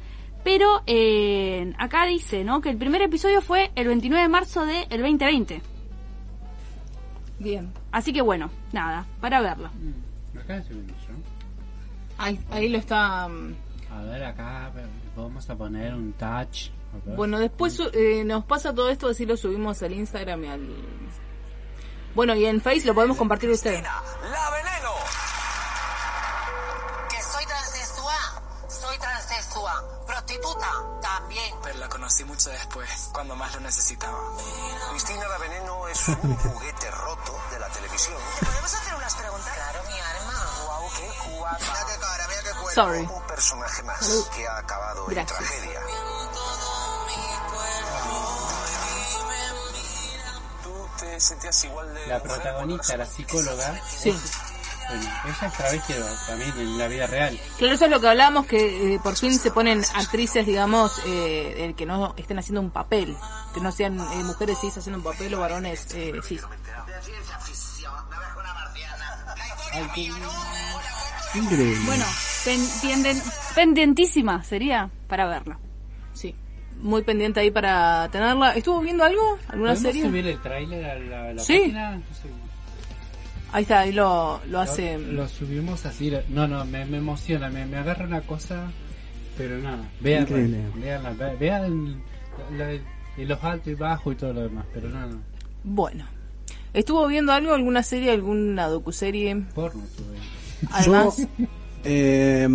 Pero 0.45 0.83
eh, 0.87 1.73
acá 1.79 2.05
dice, 2.05 2.45
¿no? 2.45 2.61
Que 2.61 2.69
el 2.69 2.77
primer 2.77 3.01
episodio 3.01 3.41
fue 3.41 3.71
el 3.77 3.87
29 3.89 4.23
de 4.25 4.29
marzo 4.29 4.67
del 4.67 4.89
2020. 5.01 5.63
Bien, 7.39 7.73
Así 7.91 8.13
que 8.13 8.21
bueno, 8.23 8.51
nada, 8.73 9.07
para 9.21 9.41
verlo. 9.41 9.71
Acá 10.39 10.63
se 10.63 10.75
ve 10.75 10.83
yo. 10.87 11.15
Ahí, 12.23 12.41
ahí 12.51 12.69
lo 12.69 12.79
está... 12.79 13.29
mm, 13.29 13.55
A 13.91 14.03
ver, 14.03 14.25
acá 14.25 14.71
vamos 15.17 15.49
a 15.51 15.55
poner 15.57 15.95
un 15.95 16.13
touch. 16.15 16.69
Bueno, 17.17 17.39
después 17.39 17.81
eh, 17.95 18.23
nos 18.25 18.45
pasa 18.45 18.75
todo 18.75 18.91
esto, 18.91 19.09
así 19.09 19.25
lo 19.25 19.37
subimos 19.37 19.83
al 19.83 19.93
Instagram 19.93 20.45
y 20.45 20.49
al... 20.49 20.69
Bueno, 22.15 22.35
y 22.35 22.45
en 22.45 22.61
Face 22.61 22.87
lo 22.87 22.95
podemos 22.95 23.17
compartir 23.17 23.49
ustedes. 23.49 23.83
La 23.83 24.51
veneno. 24.51 24.91
Prostituta 30.07 30.71
también. 31.01 31.55
Pero 31.63 31.79
la 31.79 31.89
conocí 31.89 32.25
mucho 32.25 32.51
después, 32.51 32.89
cuando 33.13 33.35
más 33.37 33.55
lo 33.55 33.61
necesitaba. 33.61 34.19
Cristina 34.91 35.27
la 35.29 35.39
Veneno 35.39 35.89
es 35.89 36.09
un 36.23 36.37
juguete 36.37 36.91
roto 36.91 37.41
de 37.51 37.59
la 37.59 37.69
televisión. 37.69 38.19
¿Te 38.41 38.47
podemos 38.47 38.75
hacer 38.75 38.95
unas 38.95 39.15
preguntas? 39.15 39.55
Claro, 39.55 39.83
mi 39.85 40.01
arma. 40.01 40.47
Guau, 40.65 40.91
qué 40.97 41.31
guapa. 41.39 41.59
Mira 41.61 41.87
qué 41.87 42.01
cara, 42.01 42.29
mira 42.29 42.43
qué 42.43 42.51
cuerpo. 42.51 42.71
Sorry. 42.71 43.01
Un 43.01 43.23
personaje 43.27 43.83
más 43.83 44.29
que 44.35 44.49
ha 44.49 44.59
acabado 44.59 45.11
en 45.11 45.27
tragedia. 45.27 45.81
¿Tú 50.63 50.89
te 50.99 51.21
sentías 51.21 51.65
igual 51.65 51.95
de 51.95 52.07
La 52.07 52.23
protagonista, 52.23 52.97
la 52.97 53.07
psicóloga, 53.07 53.81
Sí. 53.89 54.19
Bueno, 54.97 55.11
ella 55.25 55.47
es 55.49 55.53
travesti 55.55 55.93
también 56.27 56.53
en 56.59 56.79
la 56.79 56.89
vida 56.89 57.07
real. 57.07 57.39
Claro, 57.59 57.75
eso 57.75 57.85
es 57.87 57.91
lo 57.91 58.01
que 58.01 58.09
hablábamos, 58.09 58.47
que 58.47 58.95
eh, 58.95 59.01
por 59.03 59.17
fin 59.17 59.39
se 59.39 59.51
ponen 59.51 59.83
actrices, 59.95 60.47
digamos, 60.47 60.99
eh, 61.07 61.55
eh, 61.69 61.75
que 61.77 61.87
no 61.87 62.15
estén 62.17 62.39
haciendo 62.39 62.61
un 62.61 62.71
papel, 62.71 63.17
que 63.55 63.61
no 63.61 63.73
sean 63.73 63.99
eh, 63.99 64.25
mujeres 64.25 64.59
cis 64.61 64.77
haciendo 64.77 64.99
un 64.99 65.05
papel 65.05 65.33
o 65.35 65.41
varones 65.41 65.87
eh, 65.95 66.13
cis. 66.23 66.43
Increíble. 71.35 71.81
Bueno, 71.87 72.05
pen- 72.45 72.69
pienden- 72.83 73.23
pendientísima 73.55 74.43
sería 74.45 74.91
para 75.09 75.27
verla. 75.27 75.59
Sí, 76.13 76.35
muy 76.81 77.03
pendiente 77.03 77.41
ahí 77.41 77.51
para 77.51 78.09
tenerla. 78.11 78.53
¿Estuvo 78.55 78.81
viendo 78.81 79.05
algo? 79.05 79.39
¿Alguna 79.49 79.71
¿Podemos 79.73 79.81
serie? 79.81 80.03
subir 80.03 80.27
el 80.27 80.41
tráiler 80.43 80.85
a 80.85 80.95
la, 80.99 81.29
a 81.29 81.33
la 81.33 81.43
Sí. 81.43 81.59
página? 81.59 81.97
No 81.97 82.03
sé. 82.15 82.29
Ahí 83.53 83.63
está, 83.63 83.81
ahí 83.81 83.93
lo, 83.93 84.41
lo 84.49 84.61
hace... 84.61 84.99
Lo, 84.99 85.13
lo 85.13 85.29
subimos 85.29 85.85
así. 85.85 86.11
No, 86.31 86.49
no, 86.49 86.65
me, 86.65 86.87
me 86.87 86.99
emociona, 86.99 87.51
me, 87.51 87.67
me 87.67 87.77
agarra 87.77 88.07
una 88.07 88.23
cosa, 88.23 88.71
pero 89.37 89.59
nada. 89.59 89.91
Vean, 90.01 90.23
Increíble. 90.23 90.59
vean, 90.77 91.19
vean 91.39 92.03
los 93.19 93.45
altos 93.45 93.69
y 93.69 93.75
bajos 93.75 94.15
y 94.15 94.17
todo 94.17 94.33
lo 94.33 94.41
demás, 94.43 94.65
pero 94.73 94.89
nada, 94.89 95.13
Bueno. 95.65 96.05
¿Estuvo 96.73 97.07
viendo 97.07 97.33
algo? 97.33 97.53
¿Alguna 97.53 97.83
serie? 97.83 98.11
¿Alguna 98.13 98.67
docuserie? 98.69 99.37
porno 99.55 99.83
tuve. 99.95 100.17
Además, 100.71 101.19
Yo, 101.19 101.27
eh, 101.85 102.49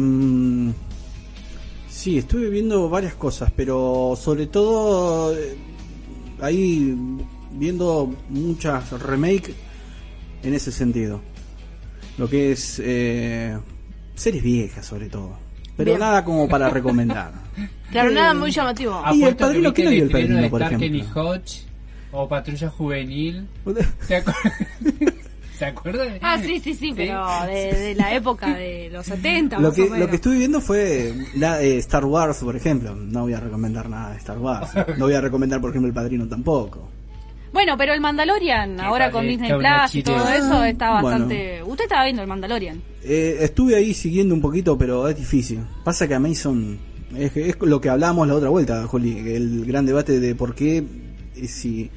sí, 1.87 2.17
estuve 2.17 2.49
viendo 2.49 2.89
varias 2.89 3.13
cosas, 3.13 3.51
pero 3.55 4.17
sobre 4.19 4.47
todo 4.47 5.37
eh, 5.37 5.55
ahí 6.41 6.95
viendo 7.51 8.11
muchas 8.29 8.89
remake 9.03 9.53
en 10.43 10.53
ese 10.53 10.71
sentido. 10.71 11.21
Lo 12.17 12.27
que 12.29 12.51
es 12.51 12.81
eh, 12.83 13.57
series 14.15 14.43
viejas 14.43 14.85
sobre 14.85 15.07
todo. 15.09 15.37
Pero 15.75 15.91
Bien. 15.91 15.99
nada 15.99 16.23
como 16.23 16.47
para 16.49 16.69
recomendar. 16.71 17.31
claro, 17.91 18.11
nada 18.11 18.33
muy 18.33 18.51
llamativo. 18.51 18.99
Ah, 19.03 19.13
¿Y 19.13 19.23
el 19.23 19.29
que 19.35 19.43
Padrino? 19.43 19.73
¿Qué 19.73 19.83
no 19.83 19.89
vio 19.91 20.03
el 20.05 20.09
Padrino, 20.11 20.37
de 20.41 20.49
por 20.49 20.61
ejemplo? 20.61 21.21
Hodge 21.21 21.65
o 22.11 22.27
Patrulla 22.27 22.69
Juvenil. 22.69 23.47
¿Se 24.07 24.15
acuerdan? 24.15 24.53
¿Se 25.57 25.65
acuerdan? 25.65 26.19
Ah, 26.21 26.37
sí, 26.39 26.59
sí, 26.59 26.73
sí, 26.75 26.93
pero 26.95 27.23
de, 27.47 27.73
de 27.73 27.95
la 27.95 28.13
época 28.15 28.55
de 28.55 28.89
los 28.91 29.05
70, 29.07 29.57
Lo 29.59 29.67
más 29.69 29.75
que, 29.75 29.81
o 29.81 29.85
menos. 29.85 29.99
lo 29.99 30.07
que 30.09 30.15
estuve 30.15 30.37
viendo 30.37 30.61
fue 30.61 31.13
la, 31.35 31.61
eh, 31.61 31.77
Star 31.77 32.05
Wars, 32.05 32.37
por 32.39 32.55
ejemplo. 32.55 32.95
No 32.95 33.21
voy 33.21 33.33
a 33.33 33.39
recomendar 33.39 33.89
nada 33.89 34.11
de 34.11 34.17
Star 34.17 34.37
Wars. 34.39 34.69
No 34.97 35.05
voy 35.05 35.13
a 35.15 35.21
recomendar, 35.21 35.59
por 35.61 35.69
ejemplo, 35.71 35.87
El 35.87 35.93
Padrino 35.95 36.27
tampoco. 36.27 36.89
Bueno, 37.53 37.75
pero 37.77 37.93
el 37.93 38.01
Mandalorian, 38.01 38.79
ahora 38.79 39.09
con 39.11 39.25
Disney 39.27 39.51
está 39.51 39.79
Plus 39.83 39.95
y 39.95 40.03
todo 40.03 40.29
eso, 40.29 40.63
está 40.63 40.91
Bueno. 41.01 41.07
bastante... 41.09 41.63
Usted 41.63 41.83
estaba 41.85 42.03
viendo 42.03 42.21
el 42.21 42.27
Mandalorian. 42.27 42.81
Eh, 43.03 43.37
estuve 43.41 43.75
ahí 43.75 43.93
siguiendo 43.93 44.35
un 44.35 44.41
poquito, 44.41 44.77
pero 44.77 45.07
es 45.07 45.15
difícil. 45.15 45.59
Pasa 45.83 46.07
que 46.07 46.13
Amazon 46.15 46.77
es, 47.15 47.35
es 47.37 47.55
lo 47.61 47.79
que 47.79 47.89
hablábamos 47.89 48.27
la 48.27 48.35
otra 48.35 48.49
vuelta, 48.49 48.85
Juli, 48.85 49.17
el 49.33 49.65
gran 49.65 49.85
debate 49.85 50.19
de 50.19 50.35
por 50.35 50.53
qué 50.55 50.83
eh, 51.35 51.47
si 51.47 51.89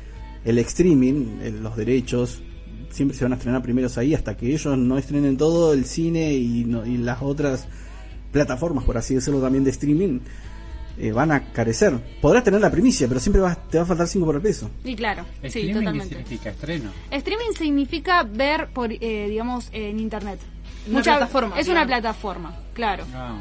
el 0.45 0.59
streaming, 0.59 1.41
el- 1.43 1.63
los 1.63 1.77
derechos, 1.77 2.41
siempre 2.91 3.17
se 3.17 3.25
van 3.25 3.33
a 3.33 3.37
estrenar 3.37 3.61
primeros 3.63 3.99
ahí 3.99 4.15
hasta 4.15 4.37
que 4.37 4.47
ellos 4.55 4.77
no 4.79 4.99
estrenen 4.99 5.37
todo 5.37 5.73
el 5.73 5.85
cine 5.85 6.33
y, 6.33 6.65
no- 6.65 6.87
y 6.87 6.97
las 6.97 7.21
otras 7.23 7.67
plataformas, 8.33 8.85
por 8.85 8.97
así 8.97 9.15
decirlo, 9.15 9.41
también 9.41 9.65
de 9.65 9.71
streaming. 9.71 10.21
Eh, 11.01 11.13
van 11.13 11.33
a 11.33 11.53
carecer. 11.53 11.99
Podrás 12.21 12.45
tener 12.45 12.61
la 12.61 12.71
primicia, 12.71 13.09
pero 13.09 13.21
siempre 13.21 13.41
vas- 13.43 13.59
te 13.69 13.79
va 13.79 13.85
a 13.85 13.87
faltar 13.87 14.07
5 14.07 14.27
por 14.27 14.35
el 14.37 14.43
peso. 14.43 14.71
Y 14.85 14.95
claro, 14.95 15.25
sí, 15.43 15.47
¿Streaming 15.47 15.93
qué 15.93 16.05
significa 16.07 16.51
estreno? 16.51 16.91
Streaming 17.11 17.53
significa 17.57 18.23
ver 18.23 18.69
por, 18.69 18.93
eh, 18.93 19.27
digamos, 19.29 19.69
en 19.73 19.99
internet. 19.99 20.39
Una 20.89 21.03
plataforma, 21.03 21.59
Es 21.61 21.69
una 21.69 21.87
plataforma, 21.87 22.55
claro. 22.73 23.05
Ah. 23.15 23.37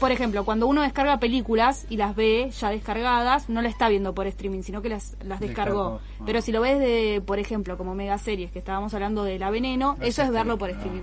Por 0.00 0.10
ejemplo, 0.10 0.44
cuando 0.44 0.66
uno 0.66 0.82
descarga 0.82 1.20
películas 1.20 1.86
y 1.88 1.96
las 1.96 2.16
ve 2.16 2.50
ya 2.50 2.68
descargadas, 2.70 3.48
no 3.48 3.62
la 3.62 3.68
está 3.68 3.88
viendo 3.88 4.12
por 4.12 4.26
streaming, 4.26 4.62
sino 4.62 4.82
que 4.82 4.88
las, 4.88 5.16
las 5.24 5.38
descargó. 5.38 6.00
Descargó, 6.00 6.00
ah. 6.20 6.22
Pero 6.26 6.42
si 6.42 6.50
lo 6.50 6.60
ves 6.60 6.80
de, 6.80 7.22
por 7.24 7.38
ejemplo, 7.38 7.78
como 7.78 7.94
megaseries 7.94 8.50
que 8.50 8.58
estábamos 8.58 8.92
hablando 8.92 9.22
de 9.22 9.38
La 9.38 9.50
Veneno, 9.50 9.96
No 9.98 10.04
eso 10.04 10.22
es 10.22 10.30
verlo 10.30 10.58
por 10.58 10.70
streaming, 10.70 11.02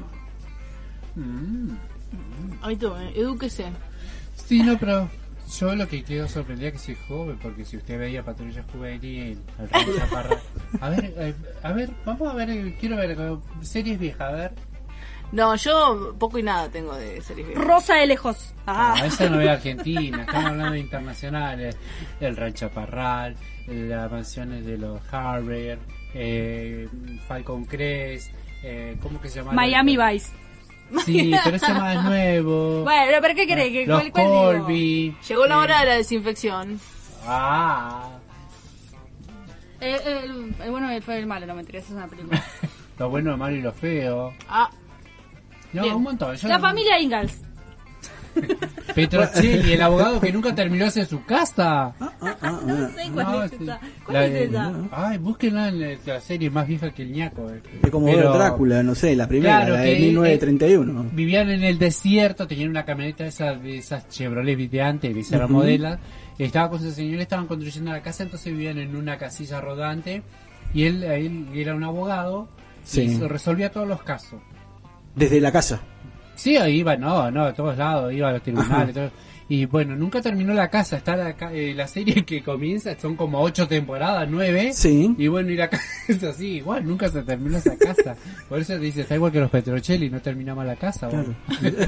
streaming. 1.15 1.71
Mm. 1.71 1.77
Ahí 2.61 2.75
tú, 2.75 2.91
edúquese. 3.15 3.65
Sí, 4.35 4.61
no, 4.63 4.77
pero 4.77 5.09
yo 5.59 5.75
lo 5.75 5.87
que 5.87 6.03
quedo 6.03 6.27
sorprendido 6.27 6.67
es 6.69 6.73
que 6.73 6.79
soy 6.79 6.97
joven, 7.07 7.37
porque 7.41 7.63
si 7.65 7.77
usted 7.77 7.97
veía 7.99 8.23
Patrulla 8.23 8.63
Juvenil, 8.71 9.39
Chaparral- 9.71 10.39
A 10.81 10.89
ver, 10.89 11.13
eh, 11.17 11.33
a 11.63 11.71
ver, 11.71 11.89
vamos 12.05 12.27
a 12.29 12.33
ver, 12.35 12.49
eh, 12.49 12.75
quiero 12.79 12.97
ver 12.97 13.11
eh, 13.11 13.37
series 13.61 13.97
viejas, 13.99 14.21
a 14.29 14.31
ver. 14.31 14.51
No, 15.31 15.55
yo 15.55 16.15
poco 16.17 16.37
y 16.39 16.43
nada 16.43 16.69
tengo 16.69 16.95
de 16.95 17.21
series 17.21 17.47
viejas. 17.47 17.65
Rosa 17.65 17.95
de 17.95 18.07
lejos. 18.07 18.53
Ah, 18.65 18.95
Ah. 18.97 19.05
esa 19.05 19.29
no 19.29 19.41
es 19.41 19.49
argentina, 19.57 20.21
estamos 20.21 20.45
hablando 20.51 20.73
de 20.73 20.79
internacionales. 20.79 21.77
El 22.21 22.35
Rancho 22.37 22.69
Parral, 22.69 23.35
las 23.67 24.11
mansiones 24.11 24.65
de 24.65 24.77
los 24.77 25.01
Harvard, 25.13 25.79
eh, 26.13 26.87
Falcon 27.27 27.65
Crest, 27.65 28.31
eh, 28.63 28.97
¿cómo 29.01 29.19
que 29.21 29.27
se 29.29 29.39
llama? 29.39 29.51
Miami 29.53 29.97
Vice. 29.97 30.31
Sí, 31.05 31.31
pero 31.43 31.55
ese 31.57 31.65
es 31.65 31.73
más 31.73 32.03
nuevo. 32.05 32.83
Bueno, 32.83 33.17
pero 33.21 33.35
¿qué 33.35 33.47
querés? 33.47 33.71
¿Que 33.71 33.85
Los 33.85 33.99
cuál- 33.99 34.11
cuál 34.11 34.25
digo? 34.25 34.43
Colby. 34.65 35.17
Llegó 35.27 35.45
la 35.47 35.55
eh, 35.55 35.57
hora 35.57 35.79
de 35.81 35.85
la 35.85 35.93
desinfección. 35.95 36.79
Ah, 37.25 38.09
Eh, 39.79 39.99
el, 40.05 40.55
el 40.63 40.71
bueno, 40.71 40.89
el 40.89 41.03
y 41.07 41.11
el 41.11 41.25
malo, 41.27 41.45
no 41.45 41.53
me 41.55 41.61
interesa, 41.61 41.87
es 41.87 41.93
una 41.93 42.07
película. 42.07 42.43
lo 42.99 43.09
bueno, 43.09 43.31
lo 43.31 43.37
malo 43.37 43.55
y 43.55 43.61
lo 43.61 43.71
feo. 43.73 44.33
Ah, 44.49 44.69
No, 45.73 45.83
Bien. 45.83 45.95
un 45.95 46.03
montón. 46.03 46.35
Yo 46.35 46.47
La 46.47 46.57
no- 46.57 46.61
familia 46.61 46.99
Ingalls. 46.99 47.41
Petrocelli, 48.95 49.73
el 49.73 49.81
abogado 49.81 50.19
que 50.19 50.31
nunca 50.31 50.55
terminó 50.55 50.85
hacia 50.85 51.05
su 51.05 51.23
casa. 51.23 51.93
Ah, 51.99 52.13
ah, 52.21 52.37
ah. 52.41 52.59
No 52.65 52.89
sé 52.89 53.11
cuál 53.13 53.25
No, 53.27 53.43
es 53.43 53.51
esa. 53.53 53.79
¿Cuál 54.05 54.13
La 54.13 54.25
es 54.25 54.49
esa? 54.49 54.73
Ay, 54.91 55.17
búsquenla 55.17 55.67
en 55.69 55.97
la, 56.05 56.19
serie 56.21 56.49
más 56.49 56.67
vieja 56.67 56.91
que 56.91 57.03
el 57.03 57.11
ñaco. 57.11 57.49
eh. 57.51 57.61
Es 57.83 57.89
como 57.91 58.07
Pero- 58.07 58.33
Drácula, 58.33 58.81
no 58.83 58.95
sé, 58.95 59.15
la 59.15 59.27
primera, 59.27 59.57
Claro, 59.59 59.73
la 59.75 59.81
de 59.81 59.93
que- 59.93 59.99
1931. 59.99 61.05
Vivían 61.13 61.49
en 61.49 61.63
el 61.63 61.77
desierto, 61.77 62.47
tenían 62.47 62.69
una 62.69 62.85
camioneta 62.85 63.23
de 63.23 63.29
esas, 63.29 63.61
de 63.61 63.77
esas 63.77 64.07
Chevrolet 64.09 64.57
de 64.69 64.81
antes, 64.81 65.13
de 65.13 65.21
esa 65.21 65.43
Ujú. 65.45 65.53
modela. 65.53 65.99
Estaba 66.39 66.69
con 66.69 66.79
su 66.79 66.91
señor, 66.91 67.19
estaban 67.21 67.47
construyendo 67.47 67.91
la 67.91 68.01
casa, 68.01 68.23
entonces 68.23 68.51
vivían 68.51 68.77
en 68.77 68.95
una 68.95 69.17
casilla 69.17 69.59
rodante. 69.61 70.23
Y 70.73 70.83
él, 70.83 71.03
él 71.03 71.47
era 71.55 71.75
un 71.75 71.83
abogado 71.83 72.47
Sí. 72.83 73.01
y 73.01 73.19
resolvía 73.19 73.71
todos 73.71 73.87
los 73.87 74.01
casos. 74.03 74.39
Desde 75.15 75.39
la 75.41 75.51
casa. 75.51 75.81
Sí, 76.37 76.55
ahí 76.55 76.77
iba, 76.77 76.95
no, 76.95 77.29
no, 77.31 77.43
a 77.45 77.53
todos 77.53 77.77
lados, 77.77 78.13
iba 78.13 78.29
a 78.29 78.31
los 78.31 78.41
tribunales. 78.43 78.93
Todo. 78.95 79.11
Y 79.49 79.65
bueno, 79.65 79.95
nunca 79.95 80.21
terminó 80.21 80.53
la 80.53 80.69
casa. 80.69 80.97
Está 80.97 81.15
la, 81.15 81.33
ca- 81.33 81.53
eh, 81.53 81.73
la 81.73 81.87
serie 81.87 82.23
que 82.25 82.43
comienza, 82.43 82.97
son 82.99 83.15
como 83.15 83.39
ocho 83.41 83.67
temporadas, 83.67 84.27
nueve. 84.29 84.71
Sí. 84.73 85.13
Y 85.17 85.27
bueno, 85.27 85.49
y 85.51 85.55
la 85.55 85.69
casa 85.69 85.83
es 86.07 86.23
así, 86.23 86.57
igual, 86.57 86.85
nunca 86.85 87.09
se 87.09 87.23
terminó 87.23 87.57
esa 87.57 87.77
casa. 87.77 88.15
Por 88.47 88.59
eso 88.59 88.73
te 88.73 88.79
dice, 88.79 89.01
está 89.01 89.15
igual 89.15 89.31
que 89.31 89.39
los 89.39 89.49
Petrocelli, 89.49 90.09
no 90.09 90.21
terminamos 90.21 90.65
la 90.65 90.75
casa. 90.75 91.07
bueno. 91.07 91.35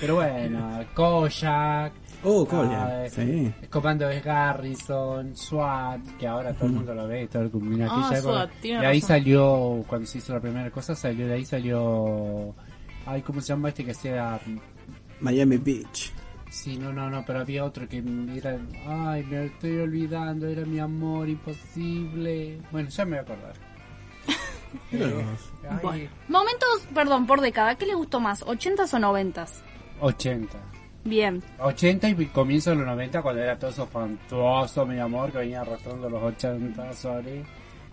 Pero 0.00 0.16
bueno, 0.16 0.80
Kojak. 0.94 1.92
Oh, 2.24 2.44
Kojak, 2.44 2.72
ah, 2.72 3.04
sí. 3.08 3.52
Comando 3.70 4.08
de 4.08 4.20
Garrison, 4.20 5.36
SWAT, 5.36 6.00
que 6.18 6.26
ahora 6.26 6.52
todo 6.54 6.66
el 6.66 6.72
mundo 6.72 6.94
lo 6.94 7.06
ve, 7.06 7.28
todo 7.28 7.42
el 7.44 7.52
mundo 7.52 7.86
Ah. 7.88 8.12
SWAT, 8.20 8.50
tiene 8.60 8.80
De 8.80 8.86
ahí 8.86 9.00
razón. 9.00 9.08
salió, 9.08 9.84
cuando 9.86 10.06
se 10.06 10.18
hizo 10.18 10.32
la 10.34 10.40
primera 10.40 10.70
cosa, 10.70 10.94
salió 10.96 11.26
de 11.28 11.34
ahí 11.34 11.44
salió. 11.44 12.54
Ay, 13.06 13.22
¿cómo 13.22 13.40
se 13.40 13.48
llama 13.48 13.68
este 13.70 13.84
que 13.84 13.90
hacía? 13.92 14.40
Miami 15.20 15.56
Beach. 15.56 16.12
Sí, 16.50 16.76
no, 16.76 16.92
no, 16.92 17.08
no, 17.08 17.24
pero 17.24 17.40
había 17.40 17.64
otro 17.64 17.88
que 17.88 18.02
era. 18.34 18.58
Ay, 18.86 19.24
me 19.24 19.46
estoy 19.46 19.78
olvidando, 19.78 20.46
era 20.46 20.66
mi 20.66 20.78
amor 20.78 21.28
imposible. 21.28 22.60
Bueno, 22.70 22.88
ya 22.90 23.04
me 23.04 23.10
voy 23.12 23.18
a 23.18 23.22
acordar. 23.22 23.54
Eh, 24.90 25.24
Bueno. 25.82 26.08
Momentos, 26.28 26.68
perdón, 26.94 27.26
por 27.26 27.42
década, 27.42 27.74
¿qué 27.76 27.84
le 27.84 27.94
gustó 27.94 28.20
más? 28.20 28.42
¿80s 28.42 28.94
o 28.94 28.98
90s? 28.98 29.60
80. 30.00 30.58
Bien. 31.04 31.42
80 31.58 32.08
y 32.08 32.26
comienzo 32.26 32.70
de 32.70 32.76
los 32.76 32.86
90 32.86 33.20
cuando 33.20 33.42
era 33.42 33.58
todo 33.58 33.70
eso 33.70 33.86
fantuoso, 33.86 34.86
mi 34.86 34.98
amor, 34.98 35.30
que 35.30 35.38
venía 35.38 35.60
arrastrando 35.60 36.08
los 36.08 36.22
80, 36.22 36.92
sorry. 36.94 37.44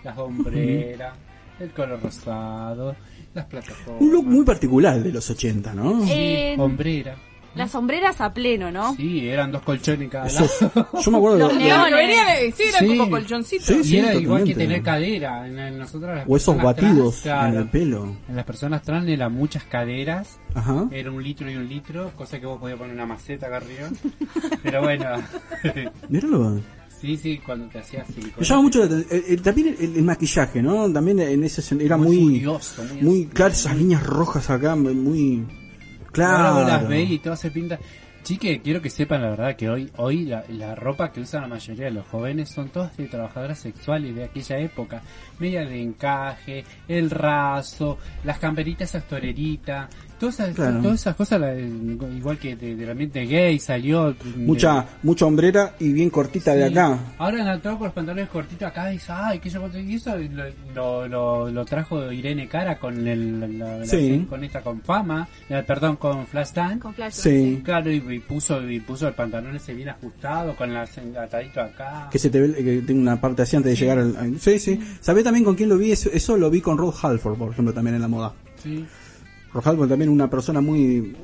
Las 0.03 0.17
hombreras, 0.17 1.13
el 1.59 1.71
color 1.71 2.01
rosado, 2.01 2.95
las 3.33 3.45
plataformas. 3.45 4.01
Un 4.01 4.11
look 4.11 4.25
muy 4.25 4.45
particular 4.45 5.01
de 5.01 5.11
los 5.11 5.29
80, 5.29 5.73
¿no? 5.73 6.01
Sí, 6.05 6.11
Eh, 6.11 6.55
hombrera. 6.57 7.15
Las 7.55 7.71
sombreras 7.71 8.21
a 8.21 8.31
pleno, 8.31 8.71
¿no? 8.71 8.95
Sí, 8.95 9.27
eran 9.27 9.51
dos 9.51 9.63
colchones 9.63 10.07
cada 10.09 10.27
Eso- 10.27 10.47
lado. 10.75 10.87
yo 11.01 11.11
me 11.11 11.17
acuerdo 11.17 11.37
de, 11.37 11.43
Los 11.45 11.53
neones. 11.55 11.93
Venía 11.95 12.23
sí, 12.55 12.63
era 12.69 12.79
Sí. 12.79 12.87
como 12.87 13.09
colchoncito. 13.09 13.63
Sí, 13.65 13.81
y 13.83 13.97
era 13.97 14.13
igual 14.13 14.43
que 14.43 14.53
tener 14.53 14.83
cadera. 14.83 15.47
En, 15.47 15.57
en 15.57 15.79
nosotros 15.79 16.15
las 16.15 16.25
o 16.29 16.37
esos 16.37 16.55
batidos 16.61 17.21
trans, 17.21 17.21
claro, 17.23 17.53
en 17.53 17.59
el 17.59 17.69
pelo. 17.69 18.15
en 18.29 18.35
las 18.35 18.45
personas 18.45 18.83
trans 18.83 19.09
eran 19.09 19.33
muchas 19.33 19.63
caderas. 19.63 20.39
Ajá. 20.53 20.87
Era 20.91 21.09
un 21.11 21.23
litro 21.23 21.49
y 21.51 21.55
un 21.55 21.67
litro, 21.67 22.11
cosa 22.15 22.39
que 22.39 22.45
vos 22.45 22.59
podías 22.59 22.77
poner 22.77 22.93
una 22.93 23.07
maceta 23.07 23.47
acá 23.47 23.57
arriba. 23.57 23.89
Pero 24.61 24.81
bueno, 24.83 25.05
Míralo. 26.07 26.61
sí, 26.99 27.17
sí, 27.17 27.37
cuando 27.45 27.67
te 27.67 27.79
hacías 27.79 28.07
Me 28.09 28.15
silicona. 28.15 28.45
llama 28.47 28.61
mucho 28.61 28.85
la 28.85 28.97
eh, 28.99 29.05
eh, 29.29 29.37
también 29.37 29.75
el, 29.79 29.95
el 29.97 30.03
maquillaje, 30.03 30.61
¿no? 30.61 30.91
También 30.91 31.19
en 31.19 31.43
ese 31.43 31.61
era 31.83 31.97
Muy 31.97 32.07
muy 32.17 32.17
furioso, 32.39 32.83
muy 32.83 33.01
muy 33.01 33.25
claro 33.27 33.53
esas 33.53 33.75
líneas 33.77 34.03
rojas 34.03 34.49
acá, 34.49 34.75
muy 34.75 35.45
Ahora 36.17 36.51
vos 36.51 36.61
las 36.67 36.69
claro. 36.79 36.87
ves 36.89 37.09
y 37.11 37.19
todo 37.19 37.35
se 37.35 37.51
pinta. 37.51 37.79
Chique, 38.23 38.61
quiero 38.61 38.81
que 38.81 38.89
sepan 38.89 39.21
la 39.21 39.29
verdad 39.29 39.55
que 39.55 39.69
hoy 39.69 39.89
hoy 39.95 40.25
la, 40.25 40.43
la 40.49 40.75
ropa 40.75 41.11
que 41.11 41.21
usan 41.21 41.41
la 41.43 41.47
mayoría 41.47 41.85
de 41.85 41.91
los 41.91 42.05
jóvenes 42.07 42.49
son 42.49 42.67
todas 42.69 42.95
de 42.97 43.07
trabajadoras 43.07 43.59
sexuales 43.59 44.13
de 44.13 44.25
aquella 44.25 44.57
época. 44.59 45.01
Media 45.39 45.61
de 45.65 45.81
encaje, 45.81 46.65
el 46.87 47.09
raso, 47.09 47.97
las 48.25 48.37
camperitas 48.37 48.89
esas 48.89 49.07
toreritas, 49.07 49.87
todas 50.19 50.35
esas, 50.39 50.55
Claro. 50.55 50.81
todas 50.81 50.99
esas 51.01 51.15
cosas, 51.15 51.39
la- 51.39 51.57
igual 51.57 52.37
que 52.37 52.55
de- 52.55 52.75
del 52.75 52.89
ambiente 52.89 53.25
gay 53.25 53.57
salió. 53.59 54.13
de- 54.13 54.15
Mucha 54.37 54.85
mucha 55.03 55.25
hombrera 55.25 55.75
y 55.79 55.91
bien 55.93 56.09
cortita 56.09 56.53
de 56.53 56.67
Sí. 56.67 56.73
acá. 56.73 56.97
Ahora 57.17 57.41
en 57.41 57.47
el 57.47 57.61
trabajo 57.61 57.79
con 57.79 57.87
los 57.87 57.93
pantalones 57.95 58.29
cortitos 58.29 58.67
acá 58.67 58.87
dice, 58.89 59.11
ay, 59.11 59.39
que 59.39 59.49
yo 59.49 59.61
y 59.79 59.95
eso 59.95 60.15
lo, 60.17 60.43
lo, 60.75 61.07
lo, 61.07 61.49
lo 61.51 61.65
trajo 61.65 62.11
Irene 62.11 62.47
Cara 62.47 62.77
con 62.77 63.07
el, 63.07 63.57
la- 63.57 63.77
la- 63.77 63.85
Sí. 63.85 64.25
con 64.29 64.43
esta 64.43 64.61
con 64.61 64.81
fama, 64.81 65.27
eh, 65.49 65.63
perdón, 65.65 65.95
con 65.95 66.25
Flashdance. 66.27 66.79
Con 66.79 66.93
flash. 66.93 67.13
Sí. 67.13 67.61
Claro, 67.63 67.91
y, 67.91 67.95
y 67.97 68.19
puso 68.19 68.61
y 68.69 68.79
puso 68.79 69.07
el 69.07 69.13
pantalón 69.13 69.55
ese 69.55 69.73
bien 69.73 69.89
ajustado 69.89 70.55
con 70.55 70.73
las 70.73 70.97
atadito 70.97 71.61
acá. 71.61 72.07
Que 72.11 72.19
se 72.19 72.29
te 72.29 72.39
ve, 72.41 72.53
que 72.53 72.81
tiene 72.85 73.01
una 73.01 73.19
parte 73.19 73.41
así 73.43 73.55
antes 73.55 73.71
de 73.73 73.75
llegar 73.77 73.99
al... 73.99 74.15
al- 74.17 74.39
Sí, 74.39 74.59
sí. 74.59 74.79
¿Sabés 74.99 75.23
también 75.23 75.45
con 75.45 75.55
quién 75.55 75.69
lo 75.69 75.77
vi? 75.77 75.91
Eso, 75.91 76.09
eso 76.11 76.35
lo 76.37 76.49
vi 76.49 76.61
con 76.61 76.77
Rod 76.77 76.93
Halford, 77.01 77.37
por 77.37 77.51
ejemplo, 77.51 77.73
también 77.73 77.95
en 77.95 78.01
la 78.01 78.07
moda. 78.07 78.33
Sí. 78.61 78.85
Halford 79.53 79.89
también 79.89 80.09
una 80.09 80.29
persona 80.29 80.61
muy... 80.61 81.15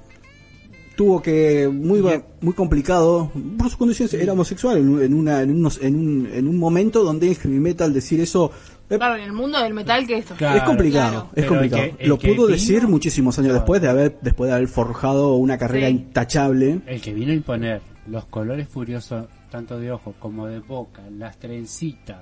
Tuvo 0.95 1.21
que... 1.21 1.67
Muy, 1.71 2.01
muy 2.41 2.53
complicado. 2.53 3.29
Por 3.57 3.67
sus 3.67 3.75
condiciones, 3.77 4.13
era 4.13 4.31
homosexual 4.33 4.77
en, 4.77 4.87
un- 4.89 5.01
en, 5.01 5.13
una, 5.13 5.41
en, 5.41 5.51
unos, 5.51 5.79
en, 5.81 5.95
un, 5.95 6.29
en 6.33 6.47
un 6.47 6.57
momento 6.57 7.03
donde 7.03 7.27
el 7.29 7.35
heavy 7.35 7.59
metal 7.59 7.93
decir 7.93 8.21
eso... 8.21 8.49
eh, 8.89 8.95
Claro, 8.97 9.15
en 9.17 9.23
el 9.23 9.33
mundo 9.33 9.59
del 9.61 9.73
metal 9.73 10.07
que 10.07 10.19
esto. 10.19 10.35
Claro. 10.37 10.57
es 10.57 10.63
complicado, 10.63 11.11
claro. 11.11 11.25
es 11.27 11.33
Pero 11.35 11.49
complicado. 11.49 11.83
el 11.83 11.91
que- 11.97 12.03
el 12.03 12.09
lo 12.09 12.17
pudo 12.17 12.31
vino- 12.33 12.47
decir 12.47 12.87
muchísimos 12.87 13.37
años 13.37 13.47
Claro. 13.49 13.59
después 13.61 13.81
de 13.81 13.89
haber 13.89 14.17
después 14.21 14.47
de 14.49 14.55
haber 14.55 14.67
forjado 14.69 15.33
una 15.35 15.57
carrera 15.57 15.87
Sí. 15.87 15.93
intachable. 15.95 16.79
El 16.87 17.01
que 17.01 17.13
vino 17.13 17.31
a 17.33 17.35
imponer 17.35 17.81
los 18.07 18.23
colores 18.25 18.69
furiosos, 18.69 19.25
tanto 19.51 19.77
de 19.77 19.91
ojo 19.91 20.13
como 20.19 20.47
de 20.47 20.59
boca, 20.59 21.01
las 21.17 21.37
trencitas, 21.37 22.19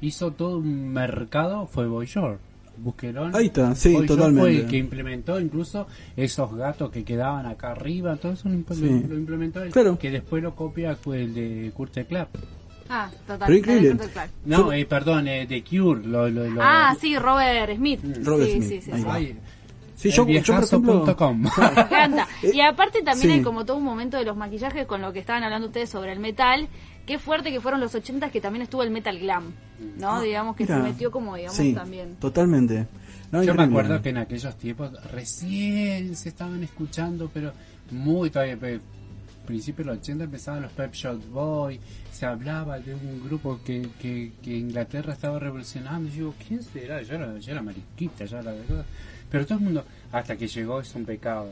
hizo 0.00 0.30
todo 0.30 0.58
un 0.58 0.92
mercado, 0.92 1.66
fue 1.66 1.88
Boy 1.88 2.06
George. 2.06 2.38
Busquerón. 2.76 3.34
Ahí 3.34 3.46
está, 3.46 3.74
sí, 3.74 3.90
George 3.90 4.08
totalmente. 4.08 4.40
Fue 4.40 4.56
el 4.60 4.66
que 4.66 4.76
implementó 4.78 5.40
incluso 5.40 5.86
esos 6.16 6.54
gatos 6.54 6.90
que 6.90 7.04
quedaban 7.04 7.46
acá 7.46 7.72
arriba, 7.72 8.16
todo 8.16 8.32
eso 8.32 8.48
Sí. 8.48 9.04
lo 9.08 9.16
implementó 9.16 9.62
él, 9.62 9.70
Claro. 9.70 9.98
que 9.98 10.10
después 10.10 10.42
lo 10.42 10.54
copia 10.54 10.96
fue 10.96 11.22
el 11.22 11.34
de 11.34 11.70
Kurt 11.74 11.94
Club. 12.08 12.26
Ah, 12.88 13.10
total. 13.26 13.46
Pero 13.46 13.58
increíble. 13.58 13.96
No, 14.44 14.72
eh, 14.72 14.84
perdón, 14.84 15.26
eh, 15.28 15.46
de 15.46 15.62
Cure. 15.64 16.04
Lo, 16.06 16.28
lo, 16.28 16.46
lo- 16.48 16.60
Ah, 16.62 16.94
sí, 17.00 17.16
Robert 17.18 17.74
Smith. 17.76 18.00
Robert 18.24 18.50
sí, 18.50 18.56
Smith, 18.62 18.68
sí, 18.68 18.80
sí, 18.82 18.90
ahí 19.06 19.26
sí. 19.28 19.36
Sí, 20.02 20.10
yo, 20.10 20.26
yo 20.26 20.54
por 20.54 20.64
ejemplo... 20.64 20.92
elviejazo.com. 21.04 21.42
Me 21.76 21.80
encanta. 21.82 22.28
Y 22.42 22.60
aparte 22.60 23.02
también 23.02 23.28
Sí. 23.30 23.38
hay 23.38 23.42
como 23.42 23.64
todo 23.64 23.76
un 23.76 23.84
momento 23.84 24.16
de 24.16 24.24
los 24.24 24.36
maquillajes 24.36 24.86
con 24.86 25.00
lo 25.00 25.12
que 25.12 25.20
estaban 25.20 25.42
hablando 25.44 25.68
ustedes 25.68 25.88
sobre 25.90 26.12
el 26.12 26.18
metal. 26.18 26.68
Qué 27.06 27.18
fuerte 27.18 27.50
que 27.50 27.60
fueron 27.60 27.80
los 27.80 27.94
80 27.94 28.30
que 28.30 28.40
también 28.40 28.62
estuvo 28.62 28.82
el 28.82 28.90
metal 28.90 29.18
glam, 29.18 29.52
¿no? 29.98 30.20
digamos 30.20 30.54
que 30.56 30.64
Ah, 30.64 30.66
Mira. 30.66 30.82
se 30.82 30.82
metió 30.92 31.10
como, 31.10 31.34
digamos, 31.36 31.56
sí, 31.56 31.72
también. 31.74 32.16
totalmente. 32.16 32.86
No, 33.32 33.42
Yo 33.42 33.54
me 33.54 33.62
acuerdo 33.62 34.00
que 34.02 34.10
en 34.10 34.18
aquellos 34.18 34.56
tiempos 34.56 34.92
recién 35.10 36.14
se 36.16 36.28
estaban 36.28 36.62
escuchando, 36.62 37.30
pero 37.32 37.52
muy 37.90 38.28
todavía. 38.30 38.58
principios 39.46 39.86
de 39.86 39.92
los 39.94 39.98
80 40.02 40.24
empezaban 40.24 40.62
los 40.62 40.72
Pep 40.72 40.92
Shop 40.94 41.18
Boys, 41.32 41.80
se 42.12 42.26
hablaba 42.26 42.78
de 42.78 42.94
un 42.94 43.22
grupo 43.24 43.58
que, 43.64 43.88
que, 44.00 44.32
que 44.42 44.56
Inglaterra 44.56 45.12
estaba 45.14 45.38
revolucionando. 45.38 46.08
Y 46.08 46.18
yo, 46.18 46.34
¿quién 46.46 46.62
será? 46.62 47.02
Yo 47.02 47.14
era, 47.16 47.36
yo 47.38 47.52
era 47.52 47.62
mariquita, 47.62 48.24
ya 48.24 48.38
era 48.40 48.52
de. 48.52 48.62
Pero 49.32 49.44
todo 49.46 49.58
el 49.58 49.64
mundo, 49.64 49.84
hasta 50.12 50.36
que 50.36 50.46
llegó 50.46 50.80
es 50.80 50.94
un 50.94 51.04
pecado. 51.04 51.48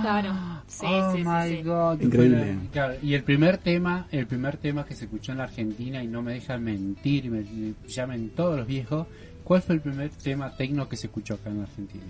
Claro. 0.00 0.32
Sí, 0.66 0.86
oh 0.88 1.12
sí, 1.14 1.22
my 1.22 1.56
sí. 1.58 1.62
god. 1.62 2.00
Increíble. 2.00 2.54
La- 2.54 2.70
claro, 2.70 2.94
y 3.02 3.12
el 3.12 3.22
primer 3.22 3.58
tema, 3.58 4.06
el 4.10 4.26
primer 4.26 4.56
tema 4.56 4.86
que 4.86 4.94
se 4.94 5.04
escuchó 5.04 5.32
en 5.32 5.38
la 5.38 5.44
Argentina 5.44 6.02
y 6.02 6.06
no 6.06 6.22
me 6.22 6.32
dejan 6.32 6.64
mentir, 6.64 7.30
me, 7.30 7.40
me 7.40 7.74
llamen 7.86 8.30
todos 8.30 8.56
los 8.58 8.66
viejos. 8.66 9.06
¿Cuál 9.42 9.60
fue 9.60 9.74
el 9.74 9.82
primer 9.82 10.08
tema 10.10 10.56
tecno 10.56 10.88
que 10.88 10.96
se 10.96 11.08
escuchó 11.08 11.34
acá 11.34 11.50
en 11.50 11.60
Argentina? 11.60 12.04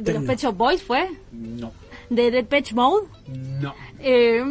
¿De 0.00 0.12
los 0.14 0.22
Pet 0.24 0.38
Shop 0.38 0.56
Boys 0.56 0.82
fue? 0.82 1.08
No, 1.32 1.72
¿De 2.08 2.30
Dead 2.30 2.44
Patch 2.46 2.72
Mode? 2.72 3.08
no. 3.60 3.74
Eh, 3.98 4.42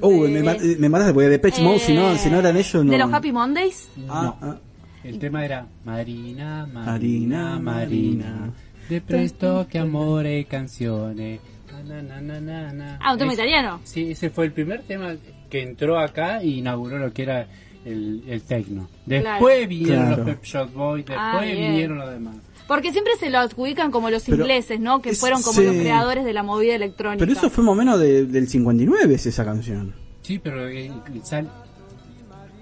Oh, 0.00 0.24
de- 0.24 0.30
me, 0.30 0.42
ma- 0.42 0.56
me 0.78 0.88
mataste 0.90 1.14
porque 1.14 1.28
de 1.30 1.38
Pitch 1.38 1.60
Mode, 1.60 1.78
si 1.80 1.94
no, 1.94 2.14
si 2.16 2.28
no 2.30 2.38
eran 2.38 2.56
ellos, 2.56 2.84
no. 2.84 2.92
¿De 2.92 2.98
los 2.98 3.10
Happy 3.12 3.32
Mondays? 3.32 3.88
Ah, 4.08 4.36
no. 4.40 4.48
ah. 4.48 4.58
El 5.02 5.18
tema 5.18 5.44
era 5.44 5.66
Marina, 5.84 6.66
Marina, 6.72 7.58
Marina, 7.58 7.58
Marina. 7.58 8.52
De 8.88 9.00
presto 9.00 9.66
que 9.68 9.78
amore 9.78 10.44
canciones. 10.44 11.40
Na, 11.86 12.02
na, 12.02 12.20
na, 12.20 12.40
na, 12.40 12.72
na. 12.72 12.98
Ah, 13.02 13.12
un 13.12 13.18
tema 13.18 13.32
Es- 13.32 13.38
italiano. 13.38 13.80
Sí, 13.84 14.10
ese 14.12 14.30
fue 14.30 14.46
el 14.46 14.52
primer 14.52 14.82
tema 14.82 15.14
que 15.50 15.62
entró 15.62 15.98
acá 15.98 16.42
y 16.42 16.58
inauguró 16.58 16.98
lo 16.98 17.12
que 17.12 17.22
era 17.22 17.46
el, 17.84 18.22
el 18.28 18.42
tecno. 18.42 18.88
Después 19.04 19.54
Claro. 19.56 19.68
vinieron 19.68 20.06
Claro. 20.06 20.16
los 20.24 20.26
Pep 20.34 20.44
Shop 20.44 20.72
Boys, 20.72 21.04
después 21.06 21.18
Ah, 21.20 21.40
bien. 21.42 21.56
vinieron 21.72 21.98
los 21.98 22.10
demás. 22.10 22.36
Porque 22.66 22.90
siempre 22.90 23.12
se 23.20 23.30
lo 23.30 23.38
adjudican 23.38 23.92
como 23.92 24.10
los 24.10 24.24
Pero 24.24 24.38
ingleses, 24.38 24.80
¿no? 24.80 25.00
Que 25.00 25.10
es- 25.10 25.20
fueron 25.20 25.42
como 25.42 25.60
sí. 25.60 25.66
los 25.66 25.76
creadores 25.76 26.24
de 26.24 26.32
la 26.32 26.42
movida 26.42 26.74
electrónica. 26.74 27.20
Pero 27.20 27.32
eso 27.38 27.48
fue 27.50 27.62
más 27.62 27.72
o 27.72 27.76
menos 27.76 28.00
de- 28.00 28.26
del 28.26 28.48
59, 28.48 29.14
es 29.14 29.26
esa 29.26 29.44
canción. 29.44 29.94
Sí, 30.22 30.38
pero 30.40 30.66
eh, 30.68 30.90
sal- 31.22 31.48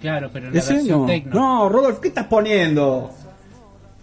Claro, 0.03 0.29
pero 0.31 0.49
en 0.49 0.53
la 0.53 0.59
¿Ese 0.59 0.75
versión 0.75 1.01
no? 1.01 1.07
tecno. 1.07 1.35
No, 1.35 1.69
Rodolfo, 1.71 2.01
¿qué 2.03 2.09
estás 2.09 2.27
poniendo? 2.27 3.11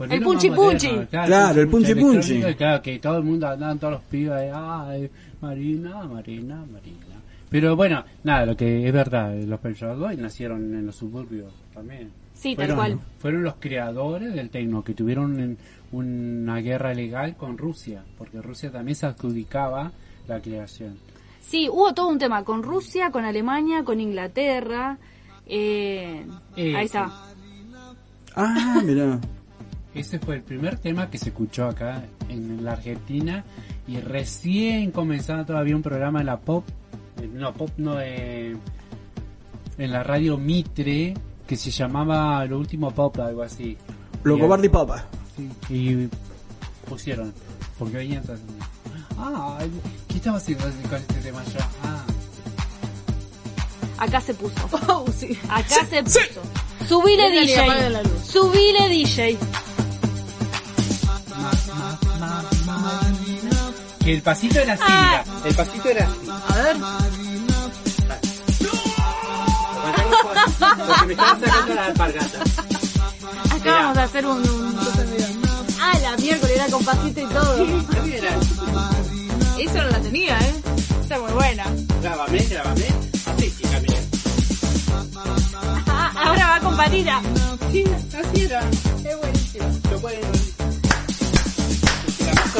El 0.10 0.22
punchi 0.22 0.50
moderno, 0.50 0.72
punchi. 0.90 1.08
Claro, 1.10 1.62
el 1.62 1.68
punchi 1.68 1.96
punchi. 1.96 2.42
Claro, 2.56 2.82
que 2.82 3.00
todo 3.00 3.18
el 3.18 3.24
mundo 3.24 3.48
andaban 3.48 3.78
todos 3.80 3.94
los 3.94 4.02
pibes 4.04 4.32
ahí, 4.32 4.50
ay, 4.54 5.10
Marina, 5.42 6.04
Marina, 6.06 6.56
Marina. 6.72 7.06
Pero 7.50 7.76
bueno, 7.76 8.04
nada, 8.24 8.46
lo 8.46 8.56
que 8.56 8.88
es 8.88 8.94
verdad, 8.94 9.36
los 9.36 9.60
Boys 10.00 10.18
nacieron 10.18 10.74
en 10.74 10.86
los 10.86 10.96
suburbios 10.96 11.52
también. 11.74 12.10
Sí, 12.34 12.56
tal 12.56 12.68
fueron, 12.68 12.76
cual. 12.78 13.00
Fueron 13.20 13.44
los 13.44 13.56
creadores 13.60 14.34
del 14.34 14.50
tecno 14.50 14.84
que 14.84 14.94
tuvieron 14.94 15.40
en- 15.40 15.58
una 15.92 16.58
guerra 16.60 16.94
legal 16.94 17.36
con 17.36 17.58
Rusia, 17.58 18.02
porque 18.18 18.42
Rusia 18.42 18.72
también 18.72 18.96
se 18.96 19.06
adjudicaba 19.08 19.92
la 20.28 20.40
creación. 20.42 20.96
Sí, 21.42 21.68
hubo 21.70 21.94
todo 21.94 22.08
un 22.08 22.18
tema 22.18 22.46
con 22.46 22.64
Rusia, 22.64 23.12
con 23.12 23.26
Alemania, 23.26 23.84
con 23.84 24.00
Inglaterra. 24.00 24.98
Eh, 25.46 26.26
Eh, 26.56 26.76
ahí 26.76 26.86
está. 26.86 27.12
Ah, 28.36 28.82
mirá. 28.86 29.20
Ese 29.94 30.20
fue 30.20 30.36
el 30.36 30.42
primer 30.42 30.78
tema 30.80 31.10
que 31.10 31.18
se 31.18 31.30
escuchó 31.30 31.66
acá 31.66 32.04
en 32.30 32.64
la 32.64 32.74
Argentina 32.74 33.44
y 33.88 33.98
recién 33.98 34.92
comenzaba 34.92 35.46
todavía 35.46 35.76
un 35.76 35.82
programa 35.82 36.22
en 36.22 36.28
la 36.28 36.40
pop, 36.40 36.64
no 37.34 37.54
pop 37.54 37.72
no, 37.78 38.00
en 38.00 38.60
la 39.78 40.04
radio 40.04 40.38
Mitre 40.38 41.14
que 41.46 41.58
se 41.58 41.72
llamaba 41.72 42.46
Lo 42.46 42.58
Último 42.60 42.92
Pop, 42.92 43.20
algo 43.20 43.44
así. 43.44 43.78
Loco 44.24 44.46
Y- 44.46 44.48
Bardi 44.48 44.70
Papa. 44.70 45.06
sí, 45.36 45.50
y 45.74 46.08
pusieron, 46.90 47.34
porque 47.78 47.98
venían 47.98 48.24
todas- 48.24 48.40
Ah, 49.18 49.60
¿qué 50.08 50.18
estaba 50.18 50.38
haciendo 50.38 50.64
con 50.90 50.98
este 50.98 51.14
tema 51.16 51.44
ya? 51.44 51.70
Ah, 51.84 52.06
Acá 53.98 54.22
se 54.22 54.34
puso. 54.34 54.56
Oh, 54.88 55.06
sí. 55.16 55.38
Acá 55.50 55.86
se 55.90 56.02
puso. 56.04 56.20
Subile 56.88 57.30
y 57.46 57.54
apaguen 57.54 57.76
DJ. 57.78 57.90
la 57.92 58.02
luz. 58.04 58.22
Subile 58.26 58.90
DJ. 58.90 59.38
El 64.14 64.22
pasito 64.22 64.60
era 64.60 64.74
así, 64.74 64.84
Ah. 64.88 65.24
mira, 65.26 65.48
el 65.50 65.56
pasito 65.56 65.90
era 65.90 66.06
así. 66.08 66.30
A 66.50 66.62
ver. 66.64 66.78
Porque 70.60 71.06
me 71.06 71.14
estaban 71.14 71.40
sacando 71.42 71.74
la 71.74 71.86
alpargata. 71.86 72.40
Acá 73.56 73.72
vamos 73.74 73.98
a 73.98 74.04
hacer 74.04 74.26
un, 74.26 74.38
un- 74.50 74.80
Ah, 75.84 75.98
la 76.02 76.18
miércoles 76.18 76.56
era 76.56 76.68
con 76.68 76.84
pasito 76.86 77.22
y 77.22 77.26
todo. 77.26 77.66
Esa 79.60 79.84
no 79.84 79.90
la 79.90 80.00
tenía, 80.00 80.40
¿eh? 80.40 80.54
Está 81.02 81.20
muy 81.20 81.32
buena. 81.34 81.66
Grábame, 82.02 82.38
grábame. 82.50 82.86
Así, 83.26 83.54
chica, 83.58 83.80
mira. 83.82 83.98
Ah, 85.88 86.12
ahora 86.26 86.48
va 86.50 86.60
con 86.60 86.78
patita. 86.78 87.22
Sí, 87.72 87.84
así 88.24 88.42
era. 88.44 88.62
Es 89.04 89.18
buenísimo. 89.18 89.80
Lo 89.92 90.00
pueden 90.00 90.22
La 92.26 92.34
más 92.34 92.52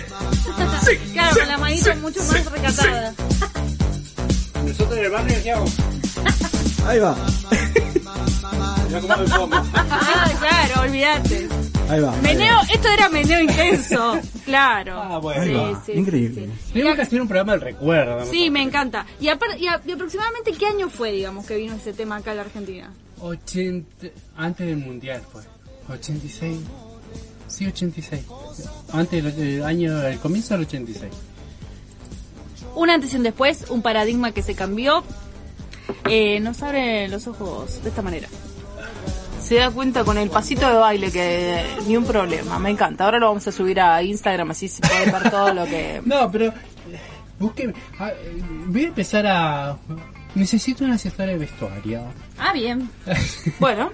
concentración. 0.00 0.96
Claro, 1.12 1.36
con 1.36 1.48
la 1.48 1.58
manito 1.58 1.96
mucho 1.96 2.20
más 2.24 2.44
recatada. 2.52 3.14
Nosotros 4.64 4.98
en 4.98 5.04
el 5.04 5.10
barrio 5.10 5.36
decíamos, 5.36 5.70
Ahí 6.86 6.98
va, 6.98 7.16
mira 8.88 9.00
cómo 9.00 9.16
me 9.16 9.28
pongo. 9.28 9.56
Ah, 9.74 10.30
claro, 10.40 10.82
olvídate. 10.82 11.48
ahí 11.88 12.00
va. 12.00 12.16
Meneo, 12.16 12.56
esto 12.72 12.88
era 12.88 13.08
meneo 13.08 13.40
intenso. 13.40 14.18
Claro. 14.44 15.00
Ah, 15.00 15.18
bueno. 15.18 15.42
Ahí 15.42 15.48
Sí, 15.48 15.54
va. 15.54 15.82
sí, 15.86 15.92
Increíble. 15.92 16.48
Tenemos 16.72 16.96
que 16.96 17.02
hacer 17.02 17.20
un 17.22 17.28
programa 17.28 17.52
del 17.52 17.60
recuerdo. 17.60 18.26
Sí, 18.26 18.50
me 18.50 18.62
encanta. 18.62 19.06
Y, 19.20 19.26
y, 19.26 19.28
a- 19.28 19.80
y 19.86 19.92
aproximadamente 19.92 20.52
qué 20.58 20.66
año 20.66 20.88
fue, 20.90 21.12
digamos, 21.12 21.46
que 21.46 21.56
vino 21.56 21.74
ese 21.74 21.92
tema 21.92 22.16
acá 22.16 22.32
a 22.32 22.34
la 22.34 22.42
Argentina? 22.42 22.92
80, 23.20 24.08
antes 24.36 24.66
del 24.66 24.76
mundial 24.78 25.22
fue. 25.30 25.42
86. 25.88 26.58
Sí, 27.52 27.66
86. 27.66 28.24
Antes 28.94 29.36
del, 29.36 29.62
año, 29.62 30.02
el 30.02 30.18
comienzo 30.18 30.54
del 30.54 30.62
86. 30.62 31.12
Un 32.74 32.88
antes 32.88 33.12
y 33.12 33.16
un 33.16 33.22
después, 33.24 33.66
un 33.68 33.82
paradigma 33.82 34.32
que 34.32 34.42
se 34.42 34.54
cambió. 34.54 35.04
Eh, 36.08 36.40
nos 36.40 36.62
abre 36.62 37.08
los 37.08 37.26
ojos 37.26 37.82
de 37.82 37.90
esta 37.90 38.00
manera. 38.00 38.26
Se 39.42 39.56
da 39.56 39.70
cuenta 39.70 40.02
con 40.02 40.16
el 40.16 40.30
pasito 40.30 40.66
de 40.66 40.76
baile 40.76 41.12
que 41.12 41.62
ni 41.86 41.94
un 41.94 42.04
problema, 42.04 42.58
me 42.58 42.70
encanta. 42.70 43.04
Ahora 43.04 43.18
lo 43.18 43.26
vamos 43.26 43.46
a 43.46 43.52
subir 43.52 43.80
a 43.80 44.02
Instagram 44.02 44.50
así 44.52 44.68
se 44.68 44.80
puede 44.80 45.10
ver 45.10 45.30
todo 45.30 45.52
lo 45.52 45.66
que... 45.66 46.00
No, 46.06 46.30
pero 46.30 46.54
busque. 47.38 47.74
ah, 47.98 48.12
voy 48.66 48.84
a 48.84 48.88
empezar 48.88 49.26
a. 49.26 49.76
Necesito 50.34 50.84
una 50.84 50.94
asesora 50.94 51.26
de 51.26 51.38
vestuario. 51.38 52.02
Ah, 52.38 52.54
bien. 52.54 52.88
Bueno, 53.60 53.90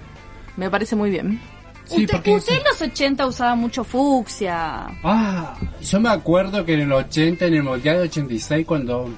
me 0.55 0.69
parece 0.69 0.95
muy 0.95 1.09
bien. 1.09 1.41
Sí, 1.89 2.03
usted 2.05 2.17
porque- 2.17 2.31
usted 2.35 2.57
en 2.57 2.63
los 2.63 2.81
80 2.81 3.25
usaba 3.27 3.55
mucho 3.55 3.83
fucsia. 3.83 4.85
Ah, 5.03 5.55
yo 5.81 5.99
me 5.99 6.09
acuerdo 6.09 6.63
que 6.65 6.73
en 6.75 6.81
el 6.81 6.91
80, 6.91 7.45
en 7.45 7.53
el 7.55 7.63
Mundial 7.63 7.97
de 7.97 8.01
86, 8.03 8.65
cuando 8.65 9.09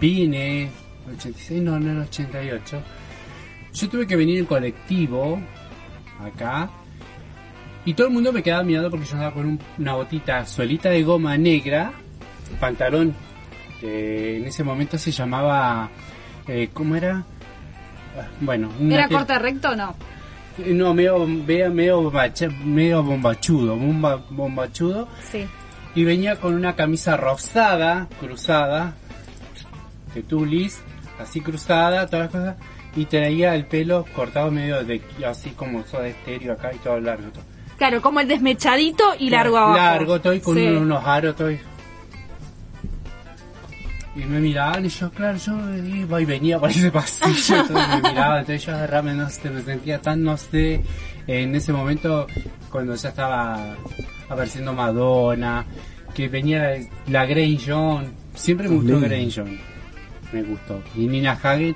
vine, 0.00 0.70
86, 1.16 1.62
no, 1.62 1.78
no, 1.78 1.90
en 1.90 1.96
el 1.98 2.02
88, 2.02 2.82
yo 3.74 3.88
tuve 3.88 4.06
que 4.06 4.16
venir 4.16 4.38
en 4.38 4.46
colectivo 4.46 5.40
acá 6.22 6.68
y 7.84 7.94
todo 7.94 8.06
el 8.08 8.12
mundo 8.12 8.32
me 8.32 8.42
quedaba 8.42 8.62
mirando 8.62 8.90
porque 8.90 9.06
yo 9.06 9.14
andaba 9.14 9.34
con 9.34 9.46
un- 9.46 9.60
una 9.78 9.94
botita 9.94 10.46
suelita 10.46 10.88
de 10.90 11.02
goma 11.02 11.36
negra, 11.36 11.92
pantalón, 12.60 13.14
que 13.80 14.36
en 14.36 14.44
ese 14.44 14.62
momento 14.62 14.98
se 14.98 15.10
llamaba, 15.10 15.88
eh, 16.46 16.68
¿cómo 16.72 16.94
era? 16.96 17.24
Ah, 18.16 18.26
Bueno, 18.40 18.70
¿Era 18.90 19.08
tel- 19.08 19.16
corta 19.16 19.38
recto 19.38 19.70
o 19.70 19.74
no? 19.76 19.94
No, 20.58 20.92
medio, 20.94 21.26
medio, 21.26 21.70
medio, 21.70 22.12
medio 22.64 23.02
bombachudo, 23.02 23.76
bomba- 23.76 24.22
bombachudo. 24.30 25.08
Sí. 25.30 25.46
Y 25.94 26.04
venía 26.04 26.36
con 26.36 26.54
una 26.54 26.74
camisa 26.74 27.16
rosada, 27.16 28.08
cruzada, 28.20 28.94
de 30.14 30.22
tulis, 30.22 30.80
así 31.20 31.40
cruzada, 31.40 32.06
todas 32.06 32.26
las 32.26 32.32
cosas. 32.32 32.56
Y 32.96 33.06
traía 33.06 33.54
el 33.54 33.64
pelo 33.66 34.04
cortado 34.14 34.50
medio 34.50 34.84
de 34.84 35.00
así 35.26 35.50
como 35.50 35.84
soda 35.86 36.08
estéreo 36.08 36.52
acá 36.52 36.72
y 36.74 36.78
todo 36.78 37.00
largo. 37.00 37.30
Todo. 37.30 37.44
Claro, 37.78 38.02
como 38.02 38.20
el 38.20 38.28
desmechadito 38.28 39.04
y 39.18 39.30
largo 39.30 39.56
abajo. 39.56 39.76
Largo, 39.76 40.20
todo 40.20 40.34
y 40.34 40.40
con 40.40 40.56
Sí. 40.56 40.66
unos 40.66 41.02
aros, 41.04 41.34
todo. 41.34 41.50
Y- 44.16 44.20
me 44.20 44.40
miraban 44.40 44.84
y 44.84 44.88
yo, 44.88 45.10
claro, 45.10 45.38
yo 45.38 45.54
iba 45.84 46.20
y 46.20 46.24
venía 46.24 46.58
por 46.58 46.70
ese 46.70 46.90
pasillo, 46.90 47.56
entonces 47.62 47.88
me 47.88 47.96
miraban, 48.10 48.40
entonces 48.40 48.64
yo 48.66 48.74
agarraba, 48.74 49.12
no 49.12 49.28
sé, 49.30 49.50
me 49.50 49.62
sentía 49.62 50.00
tan, 50.00 50.22
no 50.22 50.36
sé, 50.36 50.82
en 51.26 51.54
ese 51.54 51.72
momento 51.72 52.26
cuando 52.70 52.94
ya 52.94 53.08
estaba 53.10 53.74
apareciendo 54.28 54.72
Madonna, 54.72 55.64
que 56.14 56.28
venía 56.28 56.72
la 57.08 57.26
Grey 57.26 57.58
John, 57.64 58.12
siempre 58.34 58.68
me 58.68 58.76
gustó. 58.76 59.00
Grey 59.00 59.32
John, 59.34 59.58
me 60.32 60.42
gustó, 60.42 60.82
y 60.94 61.06
Nina 61.06 61.32
Hagen 61.42 61.74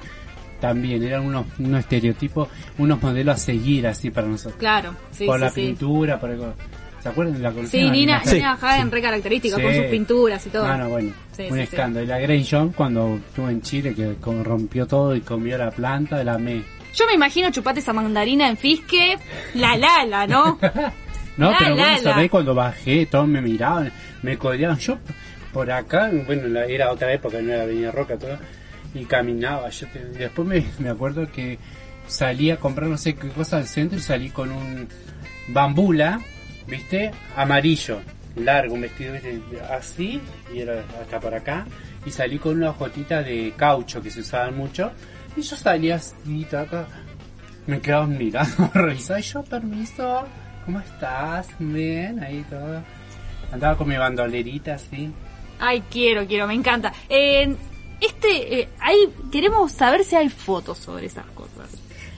también, 0.61 1.03
eran 1.03 1.22
unos, 1.26 1.45
unos 1.59 1.80
estereotipos, 1.80 2.49
unos 2.78 3.01
modelos 3.03 3.34
a 3.34 3.39
seguir 3.39 3.87
así 3.87 4.11
para 4.11 4.26
nosotros 4.26 4.59
Claro, 4.59 4.95
sí, 5.11 5.26
por 5.26 5.37
sí, 5.39 5.45
la 5.45 5.51
sí. 5.51 5.61
pintura, 5.66 6.18
por 6.18 6.30
algo. 6.30 6.55
¿Se 7.07 7.11
acuerdan 7.13 7.35
de 7.35 7.41
la 7.41 7.53
colección? 7.53 7.83
Sí, 7.85 7.89
Nina? 7.91 8.21
Nina 8.27 8.53
Hagen, 8.61 8.91
re 8.91 9.01
característica, 9.01 9.63
con 9.63 9.73
sus 9.73 9.85
pinturas 9.85 10.45
y 10.45 10.51
todo. 10.51 10.77
No, 10.77 10.89
bueno, 10.89 11.13
Sí, 11.37 11.45
un 11.49 11.61
escándalo. 11.61 12.05
Y 12.05 12.09
la 12.09 12.19
Grey 12.19 12.45
John 12.51 12.71
cuando 12.73 13.17
estuvo 13.29 13.49
en 13.49 13.63
Chile, 13.63 13.95
que 13.95 14.17
rompió 14.43 14.87
todo 14.87 15.15
y 15.15 15.21
comió 15.21 15.57
la 15.57 15.71
planta, 15.71 16.25
la 16.25 16.37
me. 16.39 16.65
Yo 16.95 17.07
me 17.07 17.15
imagino 17.15 17.51
chupate 17.53 17.79
esa 17.79 17.93
mandarina 17.93 18.49
en 18.49 18.57
Fisque, 18.57 19.17
la 19.55 19.77
la 19.77 20.27
¿no? 20.27 20.59
No, 21.37 21.51
La, 21.53 21.59
pero 21.59 21.77
la, 21.77 21.83
bueno, 21.93 21.99
sabés 22.03 22.31
cuando 22.31 22.55
bajé, 22.55 23.05
todos 23.07 23.29
me 23.29 23.41
miraban, 23.43 23.93
me 24.23 24.37
codeaban. 24.39 24.79
Yo 24.79 24.99
por 25.53 25.71
acá, 25.71 26.11
bueno, 26.27 26.49
la- 26.49 26.65
era 26.65 26.91
otra 26.91 27.13
época, 27.13 27.41
no 27.41 27.53
era 27.53 27.63
Avenida 27.65 27.93
Roca, 27.93 28.17
todo, 28.17 28.37
y 28.95 29.05
caminaba. 29.05 29.69
Yo 29.69 29.87
te- 29.89 30.05
después 30.07 30.49
me, 30.49 30.65
me 30.79 30.89
acuerdo 30.89 31.31
que 31.31 31.59
salí 32.09 32.51
a 32.51 32.57
comprar 32.57 32.89
no 32.89 32.97
sé 32.97 33.15
qué 33.15 33.29
cosa 33.29 33.59
al 33.59 33.67
centro 33.67 33.99
y 33.99 34.03
salí 34.03 34.31
con 34.31 34.51
un 34.51 34.89
bambula, 35.49 36.21
¿viste? 36.67 37.11
Amarillo, 37.37 38.01
largo, 38.37 38.75
un 38.75 38.83
vestido 38.83 39.14
así, 39.71 40.21
y 40.53 40.61
era 40.61 40.85
hasta 41.01 41.21
por 41.21 41.35
acá, 41.35 41.67
y 42.05 42.11
salí 42.11 42.39
con 42.39 42.57
una 42.57 42.71
hojotita 42.71 43.23
de 43.23 43.53
caucho 43.57 44.03
que 44.03 44.11
se 44.11 44.21
usaban 44.21 44.57
mucho, 44.57 44.93
y 45.37 45.43
yo 45.43 45.57
salí 45.57 45.91
así, 45.91 46.47
taca, 46.51 46.87
me 47.67 47.81
quedaban 47.81 48.17
mirando, 48.17 48.71
y 49.19 49.23
yo, 49.23 49.43
permiso, 49.45 50.25
¿cómo 50.64 50.81
estás? 50.81 51.49
Bien, 51.59 52.23
ahí 52.23 52.45
todo. 52.49 52.83
Andaba 53.53 53.77
con 53.77 53.89
mi 53.89 53.97
bandolerita 53.97 54.75
así. 54.75 55.12
Ay, 55.59 55.83
quiero, 55.91 56.27
quiero, 56.27 56.47
me 56.47 56.55
encanta. 56.55 56.93
Eh, 57.09 57.55
este, 58.01 58.61
eh, 58.61 58.69
queremos 59.31 59.73
saber 59.73 60.05
si 60.05 60.17
hay 60.17 60.29
fotos 60.29 60.79
sobre 60.79 61.07
esas 61.07 61.27
cosas. 61.27 61.71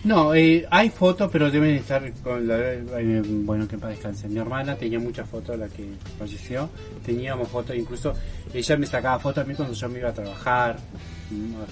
No, 0.08 0.34
eh, 0.34 0.66
hay 0.70 0.88
fotos, 0.88 1.28
pero 1.30 1.50
deben 1.50 1.74
estar 1.74 2.10
con 2.22 2.48
la... 2.48 2.56
eh, 2.58 3.22
bueno, 3.26 3.68
que 3.68 3.76
para 3.76 3.90
descanse. 3.90 4.26
Mi 4.26 4.38
hermana 4.38 4.74
tenía 4.74 4.98
muchas 4.98 5.28
fotos, 5.28 5.58
la 5.58 5.68
que 5.68 5.86
falleció. 6.18 6.70
Teníamos 7.04 7.46
fotos, 7.48 7.76
incluso 7.76 8.14
ella 8.54 8.76
me 8.78 8.86
sacaba 8.86 9.18
fotos 9.18 9.44
a 9.44 9.46
mí 9.46 9.54
cuando 9.54 9.74
yo 9.74 9.86
me 9.90 9.98
iba 9.98 10.08
a 10.08 10.14
trabajar. 10.14 10.78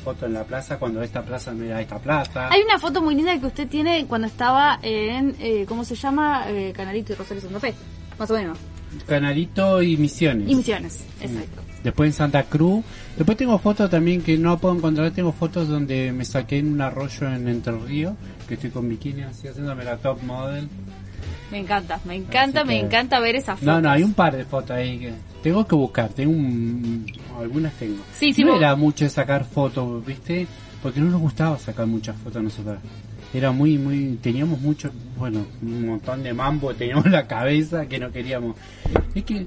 Fotos 0.04 0.24
en 0.24 0.34
la 0.34 0.44
plaza, 0.44 0.78
cuando 0.78 1.02
esta 1.02 1.22
plaza 1.22 1.54
no 1.54 1.64
era 1.64 1.80
esta 1.80 1.98
plaza. 1.98 2.50
Hay 2.50 2.60
una 2.60 2.78
foto 2.78 3.00
muy 3.00 3.14
linda 3.14 3.40
que 3.40 3.46
usted 3.46 3.68
tiene 3.68 4.04
cuando 4.06 4.26
estaba 4.26 4.80
en, 4.82 5.34
eh, 5.40 5.64
¿cómo 5.66 5.82
se 5.82 5.94
llama? 5.94 6.44
Eh, 6.50 6.74
Canalito 6.76 7.14
y 7.14 7.16
Rosario 7.16 7.40
Santa 7.40 7.58
Fe, 7.58 7.72
más 8.18 8.30
o 8.30 8.34
menos. 8.34 8.58
Canalito 9.06 9.82
y 9.82 9.96
Misiones. 9.96 10.48
Y 10.50 10.54
Misiones, 10.54 11.04
exacto. 11.20 11.62
Después 11.84 12.08
en 12.08 12.12
Santa 12.14 12.42
Cruz. 12.44 12.84
Después 13.16 13.36
tengo 13.38 13.58
fotos 13.58 13.88
también 13.90 14.20
que 14.22 14.36
no 14.36 14.58
puedo 14.58 14.74
encontrar. 14.74 15.10
Tengo 15.12 15.32
fotos 15.32 15.68
donde 15.68 16.12
me 16.12 16.24
saqué 16.24 16.58
en 16.58 16.72
un 16.72 16.80
arroyo 16.80 17.28
en 17.32 17.46
Entre 17.48 17.72
Ríos, 17.72 18.14
que 18.48 18.54
estoy 18.54 18.70
con 18.70 18.88
bikini 18.88 19.22
así 19.22 19.46
haciéndome 19.48 19.84
la 19.84 19.96
top 19.96 20.20
model. 20.22 20.68
Me 21.52 21.58
encanta, 21.58 22.00
me 22.04 22.16
encanta, 22.16 22.64
me 22.64 22.80
encanta 22.80 23.20
ver 23.20 23.36
esas 23.36 23.60
fotos. 23.60 23.72
No, 23.74 23.80
no, 23.80 23.90
hay 23.90 24.02
un 24.02 24.14
par 24.14 24.36
de 24.36 24.44
fotos 24.44 24.72
ahí 24.72 24.98
que 24.98 25.12
tengo 25.44 25.64
que 25.64 25.76
buscar. 25.76 26.08
Tengo 26.08 26.32
un, 26.32 27.06
algunas 27.40 27.72
tengo. 27.74 27.98
Sí, 28.12 28.32
sí, 28.32 28.42
no 28.42 28.52
vos- 28.52 28.58
era 28.60 28.74
mucho 28.74 29.04
de 29.04 29.10
sacar 29.10 29.44
fotos, 29.44 30.04
¿viste? 30.04 30.48
Porque 30.82 30.98
no 31.00 31.08
nos 31.10 31.20
gustaba 31.20 31.56
sacar 31.58 31.86
muchas 31.86 32.16
fotos 32.16 32.36
a 32.36 32.42
nosotros. 32.42 32.78
Era 33.34 33.52
muy, 33.52 33.76
muy, 33.78 34.18
teníamos 34.22 34.60
mucho, 34.60 34.90
bueno, 35.18 35.44
un 35.62 35.86
montón 35.86 36.22
de 36.22 36.32
mambo, 36.32 36.74
teníamos 36.74 37.06
en 37.06 37.12
la 37.12 37.26
cabeza 37.26 37.86
que 37.86 37.98
no 37.98 38.10
queríamos. 38.10 38.56
Es 39.14 39.24
que 39.24 39.46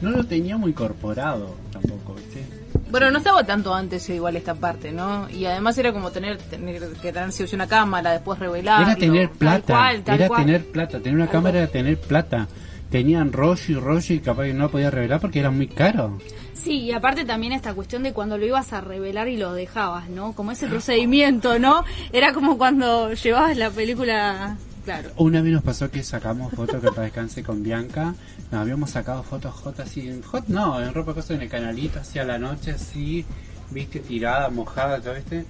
no 0.00 0.10
lo 0.10 0.24
teníamos 0.24 0.68
incorporado 0.68 1.54
tampoco, 1.72 2.14
¿viste? 2.14 2.44
Bueno, 2.90 3.10
no 3.10 3.18
estaba 3.18 3.44
tanto 3.44 3.74
antes 3.74 4.08
igual 4.10 4.36
esta 4.36 4.54
parte, 4.54 4.92
¿no? 4.92 5.28
Y 5.30 5.44
además 5.46 5.76
era 5.78 5.92
como 5.92 6.10
tener, 6.10 6.38
tener 6.38 6.80
que 7.02 7.12
tener 7.12 7.30
una 7.54 7.66
cámara, 7.66 8.12
después 8.12 8.38
revelar. 8.38 8.82
Era 8.82 8.96
tener 8.96 9.30
plata, 9.30 9.74
cual, 9.74 10.02
tal 10.02 10.14
era 10.16 10.28
cual. 10.28 10.44
tener 10.44 10.66
plata, 10.66 11.00
tener 11.00 11.14
una 11.14 11.28
cámara 11.28 11.58
era 11.58 11.66
tener 11.66 11.98
plata. 11.98 12.46
Tenían 12.90 13.32
rollo 13.32 13.60
y 13.68 13.74
rollo 13.74 14.14
y 14.14 14.20
capaz 14.20 14.44
que 14.44 14.54
no 14.54 14.70
podía 14.70 14.90
revelar 14.90 15.20
porque 15.20 15.40
era 15.40 15.50
muy 15.50 15.66
caro. 15.66 16.18
Sí, 16.66 16.80
y 16.80 16.90
aparte 16.90 17.24
también 17.24 17.52
esta 17.52 17.74
cuestión 17.74 18.02
de 18.02 18.12
cuando 18.12 18.38
lo 18.38 18.44
ibas 18.44 18.72
a 18.72 18.80
revelar 18.80 19.28
y 19.28 19.36
lo 19.36 19.52
dejabas, 19.52 20.08
¿no? 20.08 20.32
Como 20.32 20.50
ese 20.50 20.66
procedimiento, 20.66 21.60
¿no? 21.60 21.84
Era 22.12 22.32
como 22.32 22.58
cuando 22.58 23.12
llevabas 23.12 23.56
la 23.56 23.70
película, 23.70 24.56
claro. 24.84 25.10
Una 25.16 25.42
vez 25.42 25.52
nos 25.52 25.62
pasó 25.62 25.88
que 25.92 26.02
sacamos 26.02 26.52
fotos 26.52 26.82
que 26.82 26.88
para 26.88 27.02
descanse 27.02 27.44
con 27.44 27.62
Bianca. 27.62 28.16
Nos 28.50 28.60
habíamos 28.60 28.90
sacado 28.90 29.22
fotos 29.22 29.54
hot 29.54 29.78
así, 29.78 30.08
en 30.08 30.22
hot 30.22 30.48
no, 30.48 30.82
en 30.82 30.92
ropa 30.92 31.14
cosa 31.14 31.34
en 31.34 31.42
el 31.42 31.48
canalito, 31.48 32.00
así 32.00 32.18
a 32.18 32.24
la 32.24 32.36
noche, 32.36 32.72
así, 32.72 33.24
viste, 33.70 34.00
tirada, 34.00 34.48
mojada, 34.50 35.00
todo 35.00 35.14
este. 35.14 35.44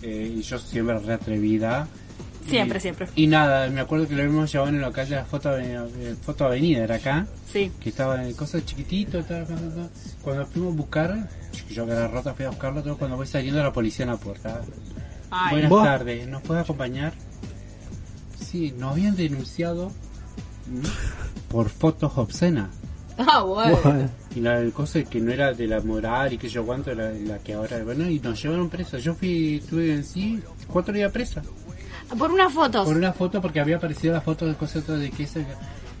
Eh, 0.00 0.32
y 0.34 0.40
yo 0.40 0.58
siempre 0.58 0.98
re 0.98 1.12
atrevida. 1.12 1.88
Siempre, 2.48 2.78
Y- 2.78 2.80
siempre. 2.82 3.08
Y 3.16 3.26
nada, 3.26 3.68
me 3.70 3.80
acuerdo 3.80 4.06
que 4.06 4.14
lo 4.14 4.22
habíamos 4.22 4.52
llevado 4.52 4.68
en 4.70 4.76
el 4.76 4.82
local 4.82 5.08
de 5.08 5.16
la 5.16 5.24
foto, 5.24 5.48
Avenida- 5.48 5.86
eh, 5.98 6.14
foto 6.22 6.44
avenida, 6.44 6.84
era 6.84 6.96
acá. 6.96 7.26
Sí. 7.52 7.72
Que 7.80 7.88
estaba 7.88 8.22
en 8.26 8.34
cosas 8.34 8.64
chiquitito, 8.66 9.22
tal, 9.24 9.46
tal, 9.46 9.58
tal. 9.74 9.90
Cuando 10.22 10.46
fuimos 10.46 10.74
a 10.74 10.76
buscar, 10.76 11.28
yo 11.70 11.86
que 11.86 11.92
era 11.92 12.08
rota 12.08 12.34
fui 12.34 12.44
a 12.44 12.50
buscarlo, 12.50 12.82
todo 12.82 12.96
cuando 12.98 13.16
voy 13.16 13.26
saliendo 13.26 13.62
la 13.62 13.72
policía 13.72 14.04
en 14.04 14.10
la 14.10 14.16
puerta. 14.18 14.60
Ay. 15.30 15.52
Buenas 15.52 15.70
¿Vos? 15.70 15.84
tardes, 15.84 16.28
¿nos 16.28 16.42
puede 16.42 16.60
acompañar? 16.60 17.12
Sí, 18.38 18.74
nos 18.78 18.92
habían 18.92 19.16
denunciado 19.16 19.90
por 21.48 21.68
fotos 21.68 22.12
obscenas. 22.16 22.68
Ah, 23.16 23.42
bueno. 23.42 23.78
Bueno. 23.82 24.10
Y 24.34 24.40
la 24.40 24.60
cosa 24.72 24.98
es 24.98 25.08
que 25.08 25.20
no 25.20 25.30
era 25.32 25.52
de 25.52 25.66
la 25.68 25.80
moral 25.80 26.32
y 26.32 26.38
que 26.38 26.48
yo 26.48 26.66
cuánto 26.66 26.92
la, 26.94 27.10
la 27.10 27.38
que 27.38 27.54
ahora, 27.54 27.82
bueno, 27.84 28.08
y 28.10 28.18
nos 28.18 28.42
llevaron 28.42 28.68
presos. 28.68 29.02
Yo 29.04 29.14
fui, 29.14 29.56
estuve 29.62 29.94
en 29.94 30.04
sí 30.04 30.40
cuatro 30.66 30.92
días 30.92 31.12
presa. 31.12 31.42
Por 32.16 32.30
unas 32.32 32.52
fotos. 32.52 32.86
Por 32.86 32.96
una 32.96 33.12
foto 33.12 33.40
porque 33.40 33.60
había 33.60 33.76
aparecido 33.76 34.14
la 34.14 34.20
foto 34.20 34.46
de 34.46 34.54
cosas 34.54 34.86
de 34.86 35.10
que 35.10 35.24
esa- 35.24 35.40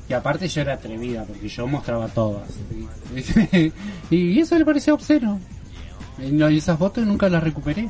y 0.08 0.12
aparte 0.12 0.48
yo 0.48 0.60
era 0.60 0.74
atrevida 0.74 1.24
porque 1.24 1.48
yo 1.48 1.66
mostraba 1.66 2.08
todas. 2.08 2.42
y 4.10 4.40
eso 4.40 4.58
le 4.58 4.64
pareció 4.64 4.94
obsceno. 4.94 5.40
Y, 6.18 6.30
no, 6.30 6.48
y 6.50 6.58
esas 6.58 6.78
fotos 6.78 7.04
nunca 7.06 7.28
las 7.28 7.42
recuperé. 7.42 7.88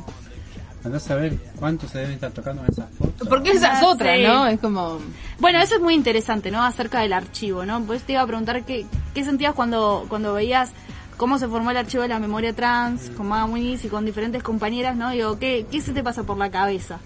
Andás 0.83 1.09
a 1.09 1.15
ver 1.15 1.37
cuánto 1.57 1.87
se 1.87 1.97
deben 1.99 2.13
estar 2.13 2.31
tocando 2.31 2.63
en 2.63 2.71
esas 2.71 2.89
fotos. 2.95 3.27
Porque 3.27 3.51
esa 3.51 3.77
es 3.77 3.83
Ah, 3.83 3.87
otra, 3.87 4.15
sí. 4.15 4.23
¿no? 4.23 4.47
Es 4.47 4.59
como... 4.59 4.99
Bueno, 5.39 5.59
eso 5.59 5.75
es 5.75 5.81
muy 5.81 5.95
interesante, 5.95 6.51
¿no? 6.51 6.63
Acerca 6.63 6.99
del 7.01 7.13
archivo, 7.13 7.65
¿no? 7.65 7.81
Pues 7.83 8.03
te 8.03 8.13
iba 8.13 8.21
a 8.21 8.27
preguntar 8.27 8.63
qué, 8.65 8.85
qué 9.13 9.23
sentías 9.23 9.53
cuando, 9.55 10.05
cuando 10.09 10.33
veías 10.33 10.69
cómo 11.17 11.39
se 11.39 11.47
formó 11.47 11.71
el 11.71 11.77
archivo 11.77 12.03
de 12.03 12.09
la 12.09 12.19
memoria 12.19 12.53
trans, 12.53 13.09
con 13.17 13.27
Maga 13.27 13.47
Muniz 13.47 13.83
y 13.83 13.87
con 13.87 14.05
diferentes 14.05 14.43
compañeras, 14.43 14.95
¿no? 14.95 15.09
Digo, 15.09 15.39
¿qué, 15.39 15.65
¿qué 15.71 15.81
se 15.81 15.91
te 15.91 16.03
pasa 16.03 16.21
por 16.23 16.37
la 16.37 16.51
cabeza? 16.51 16.99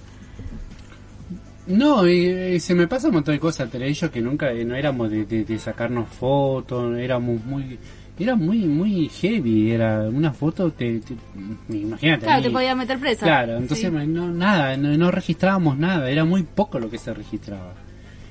No, 1.69 2.07
y, 2.07 2.27
y 2.55 2.59
se 2.59 2.75
me 2.75 2.87
pasa 2.87 3.07
un 3.07 3.13
montón 3.13 3.33
de 3.35 3.39
cosas 3.39 3.65
entre 3.67 3.87
ellos 3.87 4.09
que 4.11 4.21
nunca 4.21 4.51
eh, 4.51 4.65
no 4.65 4.75
éramos 4.75 5.09
de, 5.09 5.25
de- 5.25 5.45
de 5.45 5.59
sacarnos 5.59 6.09
fotos, 6.09 6.97
éramos 6.97 7.43
muy 7.45 7.77
era 8.19 8.35
muy 8.35 8.57
muy 8.65 9.07
heavy, 9.07 9.71
era 9.71 10.01
una 10.09 10.33
foto 10.33 10.71
te, 10.73 10.99
te- 10.99 11.15
imagínate. 11.69 12.25
Claro, 12.25 12.41
te 12.43 12.49
podía 12.49 12.75
meter 12.75 12.99
presa. 12.99 13.25
Claro, 13.25 13.53
entonces 13.57 13.89
Sí. 13.89 14.07
no 14.07 14.29
nada, 14.33 14.75
no, 14.75 14.97
no 14.97 15.09
registrábamos 15.11 15.77
nada, 15.77 16.09
era 16.11 16.25
muy 16.25 16.43
poco 16.43 16.79
lo 16.79 16.89
que 16.89 16.97
se 16.97 17.13
registraba. 17.13 17.73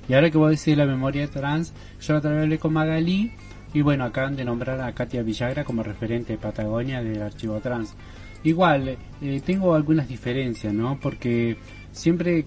Y 0.08 0.12
ahora 0.14 0.30
que 0.30 0.36
vos 0.38 0.50
decís 0.50 0.76
la 0.76 0.84
memoria 0.86 1.26
trans, 1.28 1.72
yo 2.00 2.12
la 2.12 2.18
otra 2.18 2.32
vez 2.32 2.42
hablé 2.42 2.58
con 2.58 2.72
Magalí 2.74 3.32
y 3.72 3.80
bueno, 3.82 4.04
acaban 4.04 4.36
de 4.36 4.44
nombrar 4.44 4.80
a 4.80 4.92
Katia 4.92 5.22
Villagra 5.22 5.64
como 5.64 5.82
referente 5.82 6.32
de 6.34 6.38
Patagonia 6.38 7.02
del 7.02 7.22
archivo 7.22 7.58
trans. 7.60 7.94
Igual, 8.44 8.96
eh, 9.22 9.40
tengo 9.44 9.74
algunas 9.74 10.06
diferencias, 10.08 10.72
¿no? 10.72 10.98
Porque 11.00 11.56
siempre, 11.98 12.46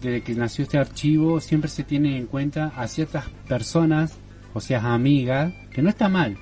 desde 0.00 0.22
que 0.22 0.34
nació 0.34 0.64
este 0.64 0.78
archivo, 0.78 1.40
siempre 1.40 1.68
se 1.68 1.84
tiene 1.84 2.16
en 2.16 2.26
cuenta 2.26 2.72
a 2.76 2.86
ciertas 2.88 3.24
personas, 3.48 4.16
o 4.54 4.60
sea, 4.60 4.92
amigas, 4.94 5.52
que 5.72 5.82
no 5.82 5.88
está 5.88 6.08
mal. 6.08 6.36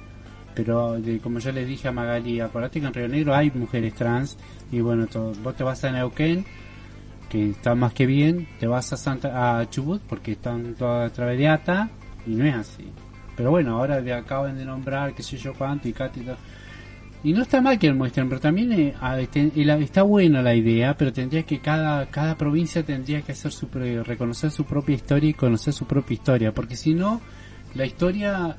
Pero 0.54 1.00
de- 1.00 1.20
como 1.20 1.38
yo 1.38 1.52
le 1.52 1.64
dije 1.64 1.88
a 1.88 1.92
Magali, 1.92 2.40
acordate 2.40 2.80
que 2.80 2.86
en 2.86 2.94
Río 2.94 3.08
Negro 3.08 3.34
hay 3.34 3.50
mujeres 3.52 3.94
trans 3.94 4.36
y 4.72 4.80
bueno, 4.80 5.06
to- 5.06 5.32
vos 5.42 5.54
te 5.56 5.62
vas 5.64 5.82
a 5.84 5.92
Neuquén, 5.92 6.44
que 7.28 7.50
está 7.50 7.74
más 7.74 7.92
que 7.92 8.06
bien, 8.06 8.48
te 8.58 8.66
vas 8.66 8.92
a 8.92 8.96
Santa 8.96 9.60
a 9.60 9.70
Chubut 9.70 10.00
porque 10.02 10.32
están 10.32 10.74
todas 10.74 11.10
a 11.10 11.14
través 11.14 11.38
de 11.38 11.48
ATA 11.48 11.90
y 12.26 12.30
no 12.30 12.44
es 12.44 12.54
así. 12.54 12.90
Pero 13.36 13.50
bueno, 13.50 13.76
ahora 13.76 14.00
le 14.00 14.12
acaban 14.12 14.56
de 14.58 14.64
nombrar 14.64 15.14
qué 15.14 15.22
sé 15.22 15.36
yo 15.36 15.54
cuánto 15.54 15.86
y 15.88 15.92
Katy 15.92 16.22
y 17.24 17.32
no 17.32 17.42
está 17.42 17.60
mal 17.60 17.78
que 17.78 17.88
lo 17.88 17.96
muestren, 17.96 18.28
pero 18.28 18.40
también 18.40 18.72
eh, 18.72 18.94
este, 19.18 19.50
está 19.82 20.02
buena 20.02 20.40
la 20.40 20.54
idea, 20.54 20.96
pero 20.96 21.12
tendría 21.12 21.42
que 21.42 21.60
cada, 21.60 22.06
cada 22.06 22.36
provincia 22.36 22.82
tendría 22.84 23.22
que 23.22 23.32
hacer 23.32 23.52
su, 23.52 23.68
reconocer 24.04 24.50
su 24.50 24.64
propia 24.64 24.94
historia 24.94 25.30
y 25.30 25.34
conocer 25.34 25.72
su 25.72 25.86
propia 25.86 26.14
historia, 26.14 26.52
porque 26.52 26.76
si 26.76 26.94
no, 26.94 27.20
la 27.74 27.86
historia 27.86 28.56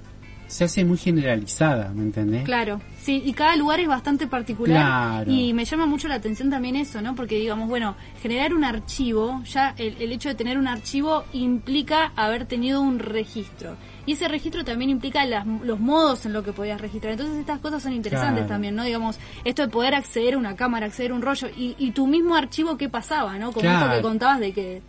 se 0.50 0.64
hace 0.66 0.84
muy 0.84 0.98
generalizada, 0.98 1.92
¿me 1.94 2.02
entendés? 2.04 2.44
Claro, 2.44 2.82
sí, 3.02 3.22
y 3.26 3.34
cada 3.34 3.56
lugar 3.56 3.80
es 3.80 3.88
bastante 3.88 4.28
particular. 4.28 5.24
Claro. 5.24 5.32
Y 5.32 5.54
me 5.54 5.64
llama 5.64 5.86
mucho 5.86 6.08
la 6.08 6.16
atención 6.16 6.50
también 6.50 6.76
eso, 6.76 7.02
¿no? 7.02 7.14
Porque 7.16 7.36
digamos, 7.40 7.70
bueno, 7.70 7.96
generar 8.22 8.54
un 8.54 8.64
archivo, 8.64 9.42
ya 9.46 9.74
el, 9.78 9.96
el 10.02 10.12
hecho 10.12 10.28
de 10.30 10.36
tener 10.36 10.58
un 10.58 10.68
archivo 10.68 11.24
implica 11.34 12.12
haber 12.16 12.46
tenido 12.46 12.82
un 12.82 13.00
registro. 13.00 13.76
Y 14.06 14.14
ese 14.14 14.28
registro 14.28 14.64
también 14.66 14.90
implica 14.90 15.24
las- 15.26 15.46
los 15.46 15.80
modos 15.80 16.26
en 16.26 16.34
lo 16.34 16.44
que 16.44 16.52
podías 16.52 16.82
registrar. 16.82 17.12
Entonces 17.14 17.38
estas 17.38 17.60
cosas 17.60 17.84
son 17.84 17.94
interesantes 17.94 18.40
Claro. 18.40 18.48
también, 18.50 18.76
¿no? 18.76 18.84
Digamos, 18.84 19.20
esto 19.46 19.62
de 19.62 19.68
poder 19.68 19.94
acceder 19.94 20.34
a 20.34 20.38
una 20.40 20.56
cámara, 20.56 20.88
acceder 20.88 21.12
a 21.12 21.16
un 21.16 21.22
rollo, 21.22 21.48
y, 21.56 21.76
y 21.78 21.92
tu 21.92 22.08
mismo 22.08 22.34
archivo, 22.36 22.76
¿qué 22.76 22.90
pasaba, 22.90 23.38
¿no? 23.38 23.52
Como 23.52 23.70
esto 23.70 23.92
que 23.92 24.02
contabas 24.02 24.40
de 24.40 24.52
que... 24.52 24.82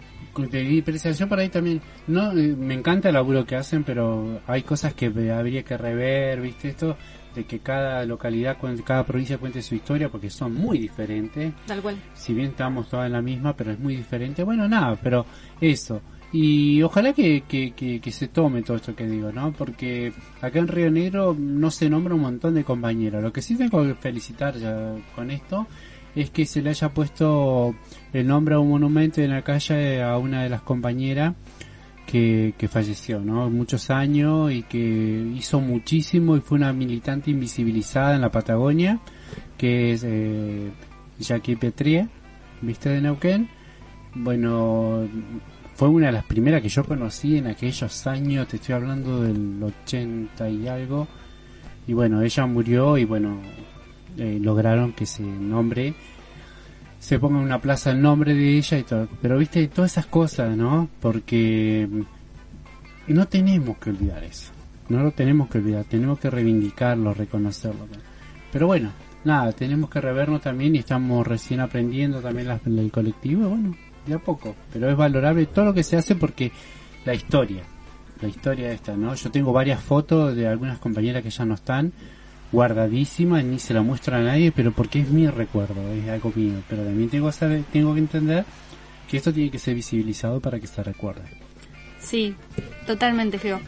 de 0.51 0.61
diferenciación 0.63 1.29
por 1.29 1.39
ahí 1.39 1.49
también, 1.49 1.81
no, 2.07 2.33
eh, 2.33 2.55
me 2.57 2.75
encanta 2.75 3.09
el 3.09 3.15
laburo 3.15 3.45
que 3.45 3.57
hacen, 3.57 3.85
pero 3.85 4.41
hay 4.47 4.63
cosas 4.63 4.95
que 4.95 5.07
habría 5.33 5.63
que 5.63 5.77
rever, 5.77 6.41
viste, 6.41 6.69
esto 6.69 6.97
de 7.35 7.45
que 7.45 7.61
cada 7.61 8.05
localidad, 8.05 8.57
cada 8.85 9.05
provincia 9.05 9.39
cuente 9.39 9.63
su 9.63 9.75
historia, 9.75 10.09
porque 10.09 10.31
son 10.31 10.55
muy 10.55 10.79
diferentes. 10.79 11.53
Tal 11.67 11.81
cual. 11.81 11.97
Si 12.15 12.35
bien 12.35 12.51
estamos 12.51 12.89
todas 12.89 13.07
en 13.07 13.13
la 13.13 13.23
misma, 13.23 13.55
pero 13.55 13.71
es 13.73 13.79
muy 13.79 13.97
diferente. 13.97 14.43
Bueno, 14.43 14.69
nada, 14.69 14.99
pero 15.01 15.25
eso. 15.61 16.01
Y 16.33 16.81
ojalá 16.83 17.13
que, 17.13 17.43
que, 17.43 17.73
que, 17.73 18.01
que 18.01 18.13
se 18.13 18.29
tome 18.29 18.63
todo 18.63 18.77
esto 18.77 18.95
que 18.95 19.07
digo, 19.07 19.33
¿no? 19.33 19.53
Porque 19.53 20.13
acá 20.41 20.61
en 20.61 20.69
Río 20.69 20.91
Negro 20.91 21.37
no 21.39 21.71
se 21.71 21.91
nombra 21.91 22.15
un 22.15 22.21
montón 22.21 22.55
de 22.55 22.65
compañeros. 22.65 23.23
Lo 23.23 23.33
que 23.33 23.43
sí 23.43 23.57
tengo 23.57 23.83
que 23.83 23.95
felicitar 23.95 24.57
ya 24.57 24.95
con 25.15 25.31
esto 25.31 25.67
es 26.15 26.31
que 26.31 26.47
se 26.47 26.63
le 26.63 26.71
haya 26.71 26.91
puesto 26.91 27.75
el 28.13 28.27
nombre 28.27 28.55
a 28.55 28.59
un 28.59 28.71
monumento 28.71 29.21
en 29.21 29.31
la 29.31 29.43
calle 29.43 30.03
a 30.03 30.19
una 30.19 30.43
de 30.43 30.49
las 30.49 30.63
compañeras 30.63 31.35
que, 32.07 32.55
que 32.59 32.69
falleció, 32.69 33.21
¿no? 33.21 33.49
Muchos 33.51 33.91
años 33.91 34.53
y 34.53 34.63
que 34.63 35.33
hizo 35.37 35.61
muchísimo 35.61 36.37
y 36.37 36.41
fue 36.41 36.59
una 36.59 36.73
militante 36.73 37.31
invisibilizada 37.31 38.17
en 38.17 38.23
la 38.23 38.31
Patagonia, 38.31 38.99
que 39.57 39.93
es 39.93 40.03
eh, 40.05 40.71
Petrie, 41.61 42.09
¿viste 42.63 42.89
de 42.89 43.01
Neuquén? 43.01 43.49
Bueno, 44.15 45.07
fue 45.77 45.89
una 45.89 46.07
de 46.07 46.13
las 46.13 46.25
primeras 46.25 46.63
que 46.63 46.69
yo 46.69 46.85
conocí 46.85 47.37
en 47.37 47.47
aquellos 47.47 48.07
años, 48.07 48.49
te 48.49 48.57
estoy 48.57 48.75
hablando 48.75 49.23
del 49.23 49.63
80 49.63 50.49
y 50.51 50.67
algo, 50.67 51.07
y 51.87 51.93
bueno, 51.93 52.23
ella 52.23 52.47
murió 52.47 52.99
y 52.99 53.05
bueno, 53.05 53.41
eh, 54.19 54.39
lograron 54.41 54.93
que 54.93 55.05
ese 55.05 55.23
nombre 55.23 55.95
se 56.99 57.19
ponga 57.19 57.39
en 57.39 57.45
una 57.47 57.61
plaza 57.61 57.91
el 57.91 58.03
nombre 58.03 58.35
de 58.35 58.59
ella 58.59 58.79
y 58.79 58.83
todo. 58.83 59.09
Pero 59.23 59.39
viste, 59.39 59.67
todas 59.69 59.93
esas 59.93 60.07
cosas, 60.07 60.57
¿no? 60.57 60.89
Porque 61.01 61.89
mm, 61.91 63.13
no 63.15 63.27
tenemos 63.29 63.79
que 63.79 63.91
olvidar 63.91 64.23
eso. 64.25 64.53
No 64.89 65.03
lo 65.03 65.13
tenemos 65.13 65.49
que 65.49 65.59
olvidar, 65.59 65.85
tenemos 65.85 66.19
que 66.19 66.31
reivindicarlo, 66.31 67.15
reconocerlo. 67.15 67.87
Pero 68.53 68.67
bueno, 68.67 68.91
nada, 69.25 69.53
tenemos 69.53 69.89
que 69.89 70.01
revernos 70.01 70.41
también 70.43 70.75
y 70.75 70.79
estamos 70.79 71.27
recién 71.27 71.61
aprendiendo 71.61 72.21
también 72.21 72.49
las- 72.49 72.67
el 72.67 72.91
colectivo, 72.91 73.49
bueno, 73.49 73.77
de 74.07 74.15
a 74.15 74.19
poco. 74.19 74.55
Pero 74.73 74.91
es 74.91 74.97
valorable 74.97 75.47
todo 75.47 75.67
lo 75.67 75.75
que 75.75 75.85
se 75.85 75.97
hace 75.97 76.17
porque 76.17 76.51
la 77.05 77.15
historia, 77.15 77.63
la 78.21 78.29
historia 78.29 78.73
esta, 78.73 78.97
¿no? 78.97 79.15
Yo 79.15 79.31
tengo 79.31 79.53
varias 79.53 79.81
fotos 79.81 80.35
de 80.35 80.49
algunas 80.49 80.79
compañeras 80.79 81.23
que 81.23 81.31
ya 81.31 81.45
no 81.45 81.55
están 81.55 81.93
guardadísimas, 82.53 83.45
ni 83.45 83.59
se 83.59 83.75
la 83.75 83.83
muestra 83.83 84.19
a 84.19 84.23
nadie, 84.23 84.53
pero 84.53 84.73
porque 84.73 85.01
es 85.01 85.09
mi 85.09 85.27
recuerdo, 85.29 85.81
es 85.93 86.09
algo 86.09 86.33
mío. 86.35 86.55
Pero 86.69 86.85
también 86.85 87.09
tengo 87.09 87.31
que 87.31 87.65
tengo 87.73 87.95
que 87.95 88.01
entender 88.01 88.45
que 89.09 89.17
esto 89.17 89.33
tiene 89.33 89.51
que 89.51 89.59
ser 89.59 89.75
visibilizado 89.75 90.41
para 90.41 90.59
que 90.61 90.67
se 90.67 90.83
recuerde. 90.83 91.23
Sí, 91.99 92.35
totalmente 92.87 93.39
feo. 93.39 93.61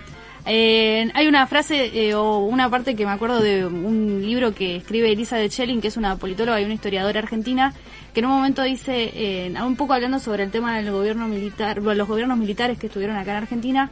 Eh, 0.44 1.08
hay 1.14 1.28
una 1.28 1.46
frase 1.46 2.08
eh, 2.08 2.14
o 2.14 2.38
una 2.38 2.68
parte 2.68 2.96
que 2.96 3.06
me 3.06 3.12
acuerdo 3.12 3.40
de 3.40 3.64
un 3.64 4.22
libro 4.22 4.52
que 4.52 4.76
escribe 4.76 5.12
Elisa 5.12 5.36
de 5.36 5.48
Schelling, 5.48 5.80
que 5.80 5.88
es 5.88 5.96
una 5.96 6.16
politóloga 6.16 6.60
y 6.60 6.64
una 6.64 6.74
historiadora 6.74 7.20
argentina, 7.20 7.74
que 8.12 8.20
en 8.20 8.26
un 8.26 8.32
momento 8.32 8.62
dice, 8.62 9.12
eh, 9.14 9.54
un 9.64 9.76
poco 9.76 9.92
hablando 9.92 10.18
sobre 10.18 10.42
el 10.42 10.50
tema 10.50 10.76
del 10.76 10.90
gobierno 10.90 11.28
militar, 11.28 11.80
bueno, 11.80 11.98
los 11.98 12.08
gobiernos 12.08 12.38
militares 12.38 12.78
que 12.78 12.88
estuvieron 12.88 13.16
acá 13.16 13.32
en 13.32 13.36
Argentina, 13.38 13.90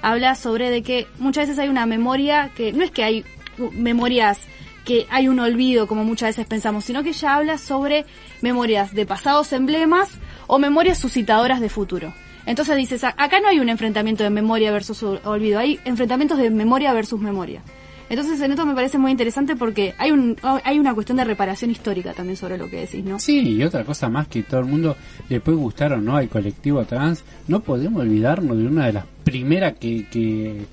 habla 0.00 0.34
sobre 0.34 0.70
de 0.70 0.82
que 0.82 1.06
muchas 1.18 1.48
veces 1.48 1.58
hay 1.58 1.68
una 1.68 1.84
memoria 1.84 2.50
que 2.56 2.72
no 2.72 2.82
es 2.82 2.90
que 2.90 3.04
hay 3.04 3.24
memorias 3.72 4.40
que 4.84 5.06
hay 5.10 5.28
un 5.28 5.38
olvido 5.40 5.86
como 5.86 6.04
muchas 6.04 6.30
veces 6.30 6.46
pensamos, 6.46 6.84
sino 6.84 7.02
que 7.02 7.10
ella 7.10 7.36
habla 7.36 7.58
sobre 7.58 8.06
memorias 8.40 8.94
de 8.94 9.04
pasados 9.06 9.52
emblemas 9.52 10.08
o 10.46 10.58
memorias 10.58 10.98
suscitadoras 10.98 11.60
de 11.60 11.68
futuro. 11.68 12.12
Entonces 12.46 12.76
dices, 12.76 13.04
"A- 13.04 13.14
acá 13.16 13.40
no 13.40 13.48
hay 13.48 13.60
un 13.60 13.68
enfrentamiento 13.68 14.24
de 14.24 14.30
memoria 14.30 14.72
versus 14.72 15.02
ol- 15.02 15.20
olvido, 15.24 15.58
hay 15.58 15.78
enfrentamientos 15.84 16.38
de 16.38 16.50
memoria 16.50 16.92
versus 16.94 17.20
memoria. 17.20 17.62
Entonces 18.08 18.40
en 18.40 18.50
esto 18.50 18.66
me 18.66 18.74
parece 18.74 18.98
muy 18.98 19.12
interesante 19.12 19.54
porque 19.54 19.94
hay 19.96 20.10
un 20.10 20.36
hay 20.64 20.80
una 20.80 20.94
cuestión 20.94 21.16
de 21.18 21.24
reparación 21.24 21.70
histórica 21.70 22.12
también 22.12 22.36
sobre 22.36 22.58
lo 22.58 22.68
que 22.68 22.80
decís, 22.80 23.04
¿no? 23.04 23.20
Sí, 23.20 23.38
y 23.40 23.62
otra 23.62 23.84
cosa 23.84 24.08
más 24.08 24.26
que 24.26 24.42
todo 24.42 24.60
el 24.60 24.66
mundo 24.66 24.96
le 25.28 25.38
puede 25.40 25.58
gustar 25.58 25.92
o 25.92 25.98
no 26.00 26.16
al 26.16 26.28
colectivo 26.28 26.84
trans, 26.86 27.22
no 27.46 27.60
podemos 27.60 28.00
olvidarnos 28.02 28.56
de 28.58 28.66
una 28.66 28.86
de 28.86 28.94
las 28.94 29.04
primeras 29.22 29.74
que, 29.78 30.06
que 30.10 30.64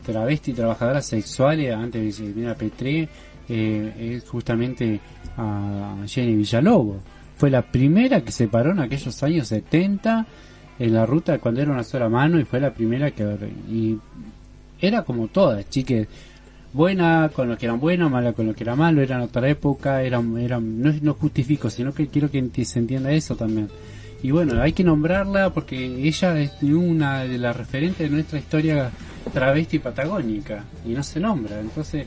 travesti 0.00 0.52
trabajadoras 0.52 1.06
sexuales 1.06 1.74
antes 1.74 2.18
de 2.18 2.26
viniera 2.26 2.54
Petré, 2.54 3.08
eh, 3.48 4.16
es 4.16 4.28
justamente 4.28 5.00
a 5.36 5.96
Jenny 6.06 6.36
Villalobos. 6.36 6.98
Fue 7.36 7.50
la 7.50 7.62
primera 7.62 8.20
que 8.22 8.32
se 8.32 8.48
paró 8.48 8.72
en 8.72 8.80
aquellos 8.80 9.22
años 9.22 9.48
70 9.48 10.26
en 10.78 10.94
la 10.94 11.06
ruta 11.06 11.38
cuando 11.38 11.60
era 11.60 11.72
una 11.72 11.84
sola 11.84 12.08
mano 12.08 12.38
y 12.38 12.44
fue 12.44 12.60
la 12.60 12.72
primera 12.72 13.10
que... 13.10 13.24
Y 13.70 13.98
era 14.80 15.02
como 15.02 15.28
todas, 15.28 15.68
chiques 15.68 16.08
buena 16.72 17.30
con 17.34 17.48
lo 17.48 17.58
que 17.58 17.66
eran 17.66 17.80
bueno, 17.80 18.08
mala 18.08 18.32
con 18.32 18.46
lo 18.46 18.54
que 18.54 18.64
era 18.64 18.76
malo, 18.76 19.02
eran 19.02 19.22
otra 19.22 19.48
época, 19.48 20.02
eran, 20.02 20.36
eran, 20.38 20.80
no, 20.80 20.92
no 21.02 21.14
justifico, 21.14 21.70
sino 21.70 21.92
que 21.92 22.08
quiero 22.08 22.30
que 22.30 22.64
se 22.64 22.78
entienda 22.78 23.12
eso 23.12 23.36
también. 23.36 23.68
Y 24.22 24.30
bueno, 24.30 24.60
hay 24.60 24.72
que 24.72 24.84
nombrarla 24.84 25.50
porque 25.50 25.82
ella 25.82 26.38
es 26.38 26.52
una 26.62 27.20
de 27.20 27.38
las 27.38 27.56
referentes 27.56 27.98
de 27.98 28.10
nuestra 28.10 28.38
historia 28.38 28.90
travesti 29.32 29.78
patagónica 29.78 30.64
y 30.84 30.90
no 30.90 31.02
se 31.02 31.20
nombra, 31.20 31.60
entonces, 31.60 32.06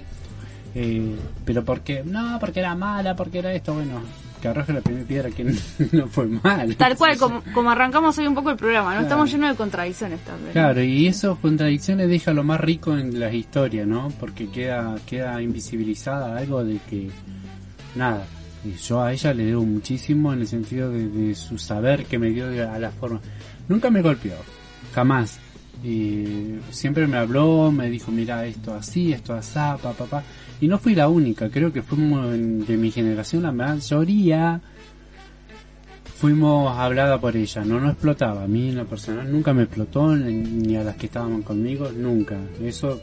eh, 0.75 1.15
pero 1.45 1.63
porque, 1.63 2.03
no, 2.05 2.37
porque 2.39 2.59
era 2.59 2.75
mala, 2.75 3.15
porque 3.15 3.39
era 3.39 3.53
esto, 3.53 3.73
bueno, 3.73 4.01
que 4.41 4.47
arroje 4.49 4.73
la 4.73 4.81
primera 4.81 5.07
piedra 5.07 5.29
que 5.31 5.43
no 5.91 6.07
fue 6.07 6.27
mal. 6.27 6.75
Tal 6.75 6.97
cual, 6.97 7.17
como, 7.17 7.41
como 7.53 7.71
arrancamos 7.71 8.17
hoy 8.17 8.27
un 8.27 8.35
poco 8.35 8.51
el 8.51 8.57
programa, 8.57 8.93
¿no? 8.93 9.01
Estamos 9.01 9.31
llenos 9.31 9.51
de 9.51 9.55
contradicciones 9.55 10.19
también. 10.21 10.51
Claro, 10.51 10.83
y 10.83 11.07
eso 11.07 11.37
contradicciones 11.41 12.09
deja 12.09 12.33
lo 12.33 12.43
más 12.43 12.59
rico 12.59 12.95
en 12.97 13.19
las 13.19 13.33
historias, 13.33 13.87
¿no? 13.87 14.09
Porque 14.19 14.49
queda 14.49 14.95
queda 15.07 15.41
invisibilizada 15.41 16.37
algo 16.37 16.63
de 16.63 16.79
que 16.89 17.09
nada. 17.95 18.25
Y 18.65 18.73
Yo 18.77 19.01
a 19.01 19.11
ella 19.11 19.33
le 19.33 19.45
debo 19.45 19.65
muchísimo 19.65 20.33
en 20.33 20.41
el 20.41 20.47
sentido 20.47 20.89
de, 20.91 21.35
su 21.35 21.57
saber 21.57 22.05
que 22.05 22.17
me 22.19 22.29
dio 22.29 22.45
a 22.71 22.79
la 22.79 22.91
forma. 22.91 23.19
Nunca 23.67 23.89
me 23.89 24.01
golpeó, 24.01 24.35
jamás. 24.93 25.39
Y 25.83 26.55
siempre 26.71 27.07
me 27.07 27.17
habló, 27.17 27.71
me 27.71 27.89
dijo, 27.89 28.11
mira, 28.11 28.45
esto 28.45 28.73
así, 28.73 29.11
esto 29.11 29.33
así, 29.33 29.55
pa, 29.55 29.77
pa, 29.77 30.05
pa. 30.05 30.23
Y 30.61 30.67
no 30.67 30.79
fui 30.79 30.95
la 30.95 31.09
única, 31.09 31.49
creo 31.49 31.73
que 31.73 31.81
fuimos 31.81 32.31
de 32.31 32.77
mi 32.77 32.89
generación 32.89 33.43
la 33.43 33.51
mayoría 33.51 34.61
fuimos 36.23 36.77
hablada 36.77 37.19
por 37.19 37.35
ella, 37.35 37.65
no 37.65 37.81
nos 37.81 37.91
explotaba. 37.91 38.43
A 38.43 38.47
mí 38.47 38.69
en 38.69 38.77
lo 38.77 38.85
personal 38.85 39.29
nunca 39.29 39.53
me 39.53 39.63
explotó, 39.63 40.15
ni 40.15 40.77
a 40.77 40.83
las 40.85 40.95
que 40.95 41.07
estaban 41.07 41.41
conmigo, 41.41 41.91
nunca. 41.93 42.37
Eso 42.63 42.97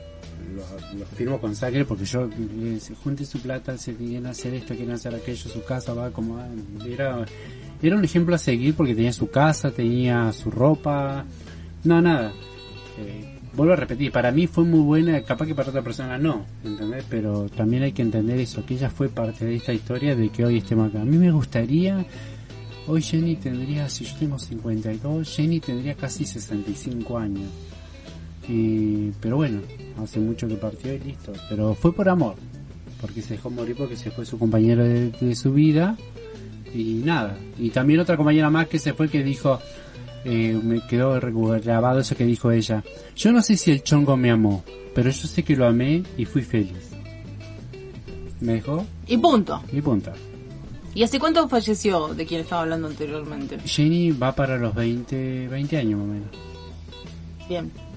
lo, 0.54 0.98
lo 0.98 1.06
firmo 1.06 1.40
con 1.40 1.54
sangre 1.54 1.84
porque 1.84 2.04
yo 2.04 2.28
eh, 2.28 2.78
se 2.80 2.94
junte 2.94 3.24
su 3.24 3.40
plata, 3.40 3.76
se 3.78 3.94
quieren 3.94 4.26
hacer 4.26 4.54
esto, 4.54 4.74
quieren 4.74 4.94
hacer 4.94 5.14
aquello, 5.14 5.48
su 5.48 5.62
casa 5.64 5.94
va 5.94 6.10
como 6.10 6.38
era 6.86 7.24
era 7.82 7.96
un 7.96 8.04
ejemplo 8.04 8.34
a 8.34 8.38
seguir 8.38 8.74
porque 8.74 8.94
tenía 8.94 9.12
su 9.12 9.30
casa, 9.30 9.70
tenía 9.70 10.32
su 10.32 10.50
ropa, 10.50 11.24
no 11.84 12.02
nada. 12.02 12.32
Eh, 12.98 13.38
vuelvo 13.54 13.72
a 13.72 13.76
repetir, 13.76 14.12
para 14.12 14.30
mí 14.30 14.46
fue 14.46 14.64
muy 14.64 14.80
buena, 14.80 15.22
capaz 15.22 15.46
que 15.46 15.54
para 15.54 15.70
otra 15.70 15.82
persona 15.82 16.18
no, 16.18 16.44
¿entendés? 16.62 17.04
Pero 17.08 17.48
también 17.48 17.82
hay 17.82 17.92
que 17.92 18.02
entender 18.02 18.38
eso, 18.38 18.66
que 18.66 18.74
ella 18.74 18.90
fue 18.90 19.08
parte 19.08 19.46
de 19.46 19.56
esta 19.56 19.72
historia 19.72 20.14
de 20.14 20.28
que 20.28 20.44
hoy 20.44 20.58
estemos 20.58 20.90
acá. 20.90 21.00
A 21.00 21.04
mí 21.06 21.16
me 21.16 21.30
gustaría 21.30 22.04
Hoy 22.86 23.02
Jenny 23.02 23.36
tendría, 23.36 23.88
si 23.88 24.04
yo 24.04 24.16
tengo 24.18 24.36
52, 24.36 25.36
Jenny 25.36 25.60
tendría 25.60 25.94
casi 25.94 26.24
65 26.24 27.18
años. 27.18 27.48
Y, 28.50 29.12
pero 29.20 29.36
bueno, 29.36 29.60
hace 30.02 30.18
mucho 30.18 30.48
que 30.48 30.56
partió 30.56 30.92
y 30.92 30.98
listo. 30.98 31.32
Pero 31.48 31.74
fue 31.74 31.94
por 31.94 32.08
amor, 32.08 32.34
porque 33.00 33.22
se 33.22 33.34
dejó 33.34 33.48
morir 33.48 33.76
porque 33.76 33.96
se 33.96 34.10
fue 34.10 34.26
su 34.26 34.38
compañero 34.38 34.82
de, 34.82 35.10
de 35.10 35.34
su 35.36 35.52
vida. 35.52 35.96
Y 36.74 37.02
nada. 37.04 37.36
Y 37.58 37.70
también 37.70 38.00
otra 38.00 38.16
compañera 38.16 38.50
más 38.50 38.68
que 38.68 38.78
se 38.78 38.92
fue 38.92 39.08
que 39.08 39.22
dijo, 39.22 39.60
eh, 40.24 40.58
me 40.62 40.80
quedó 40.86 41.18
grabado 41.60 42.00
eso 42.00 42.16
que 42.16 42.24
dijo 42.24 42.50
ella. 42.50 42.82
Yo 43.16 43.32
no 43.32 43.42
sé 43.42 43.56
si 43.56 43.70
el 43.70 43.82
chongo 43.82 44.16
me 44.16 44.30
amó, 44.30 44.64
pero 44.94 45.10
yo 45.10 45.26
sé 45.26 45.42
que 45.42 45.56
lo 45.56 45.66
amé 45.66 46.02
y 46.16 46.24
fui 46.24 46.42
feliz. 46.42 46.90
¿Me 48.40 48.54
dejó? 48.54 48.84
Y 49.06 49.16
punto. 49.16 49.62
Y 49.72 49.80
punta. 49.80 50.12
¿Y 50.94 51.02
hace 51.04 51.18
cuánto 51.18 51.48
falleció 51.48 52.08
de 52.08 52.26
quien 52.26 52.40
estaba 52.40 52.62
hablando 52.62 52.88
anteriormente? 52.88 53.58
Jenny 53.64 54.10
va 54.10 54.34
para 54.34 54.58
los 54.58 54.74
20, 54.74 55.48
20 55.48 55.76
años 55.76 56.00
más 56.00 56.08
o 56.08 56.12
menos. 56.12 56.28
Bien. 57.48 57.89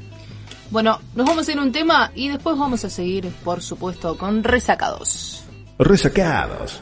Bueno, 0.74 0.98
nos 1.14 1.28
vamos 1.28 1.48
a 1.48 1.52
ir 1.52 1.60
a 1.60 1.62
un 1.62 1.72
tema 1.72 2.10
y 2.16 2.30
después 2.30 2.58
vamos 2.58 2.84
a 2.84 2.90
seguir, 2.90 3.30
por 3.44 3.62
supuesto, 3.62 4.18
con 4.18 4.44
Resacados. 4.44 5.46
Resacados. 5.78 6.82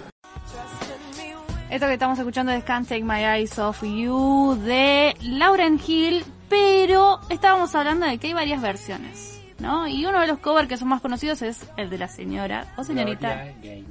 Esto 1.69 1.87
que 1.87 1.93
estamos 1.93 2.17
escuchando 2.17 2.53
es 2.53 2.63
Can't 2.63 2.87
Take 2.87 3.03
My 3.03 3.19
Eyes 3.25 3.59
Off 3.59 3.81
You 3.83 4.57
de 4.63 5.13
Lauren 5.23 5.77
Hill, 5.85 6.23
pero 6.47 7.19
estábamos 7.29 7.75
hablando 7.75 8.05
de 8.05 8.17
que 8.17 8.27
hay 8.27 8.33
varias 8.33 8.61
versiones, 8.61 9.41
¿no? 9.59 9.85
Y 9.89 10.05
uno 10.05 10.21
de 10.21 10.27
los 10.27 10.39
covers 10.39 10.69
que 10.69 10.77
son 10.77 10.87
más 10.87 11.01
conocidos 11.01 11.41
es 11.41 11.65
el 11.75 11.89
de 11.89 11.97
la 11.97 12.07
señora 12.07 12.73
o 12.77 12.85
señorita. 12.85 13.27
Tal 13.61 13.83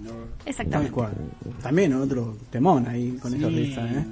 Exactamente. 0.47 0.93
cual. 0.93 1.13
También 1.63 1.93
otro 1.93 2.39
temón 2.51 2.89
ahí 2.89 3.19
con 3.21 3.35
esta 3.35 3.49
Sí. 3.49 3.55
lista, 3.55 3.85
¿eh? 3.87 4.07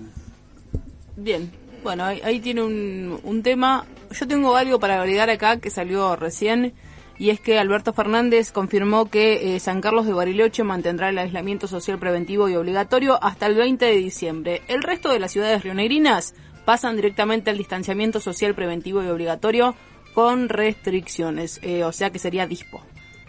Bien. 1.17 1.51
Bueno, 1.83 2.05
ahí, 2.05 2.21
ahí 2.25 2.41
tiene 2.41 2.63
un, 2.63 3.21
un 3.23 3.43
tema. 3.43 3.85
Yo 4.11 4.27
tengo 4.27 4.57
algo 4.57 4.79
para 4.81 5.01
agregar 5.01 5.31
acá 5.31 5.59
que 5.59 5.71
salió 5.71 6.17
recién. 6.17 6.75
Y 7.21 7.31
es 7.31 7.41
que 7.41 7.59
Alberto 7.59 7.93
Fernández 7.93 8.53
confirmó 8.53 9.11
que 9.11 9.57
eh, 9.57 9.61
San 9.61 9.81
Carlos 9.81 10.07
de 10.07 10.13
Bariloche 10.13 10.63
mantendrá 10.63 11.09
el 11.09 11.19
aislamiento 11.19 11.67
social 11.67 11.99
preventivo 11.99 12.49
y 12.49 12.55
obligatorio 12.55 13.19
hasta 13.23 13.47
el 13.47 13.57
20 13.57 13.85
de 13.85 13.97
diciembre. 13.97 14.63
El 14.69 14.83
resto 14.85 15.11
de 15.11 15.19
las 15.19 15.33
ciudades 15.33 15.65
rionegrinas 15.65 16.35
pasan 16.65 16.95
directamente 16.95 17.51
al 17.51 17.59
distanciamiento 17.59 18.21
social 18.21 18.55
preventivo 18.55 19.03
y 19.03 19.09
obligatorio 19.09 19.75
con 20.15 20.49
restricciones. 20.49 21.59
eh, 21.63 21.83
o 21.83 21.91
sea 21.93 22.11
que 22.11 22.21
sería 22.21 22.47
dispo. 22.47 22.83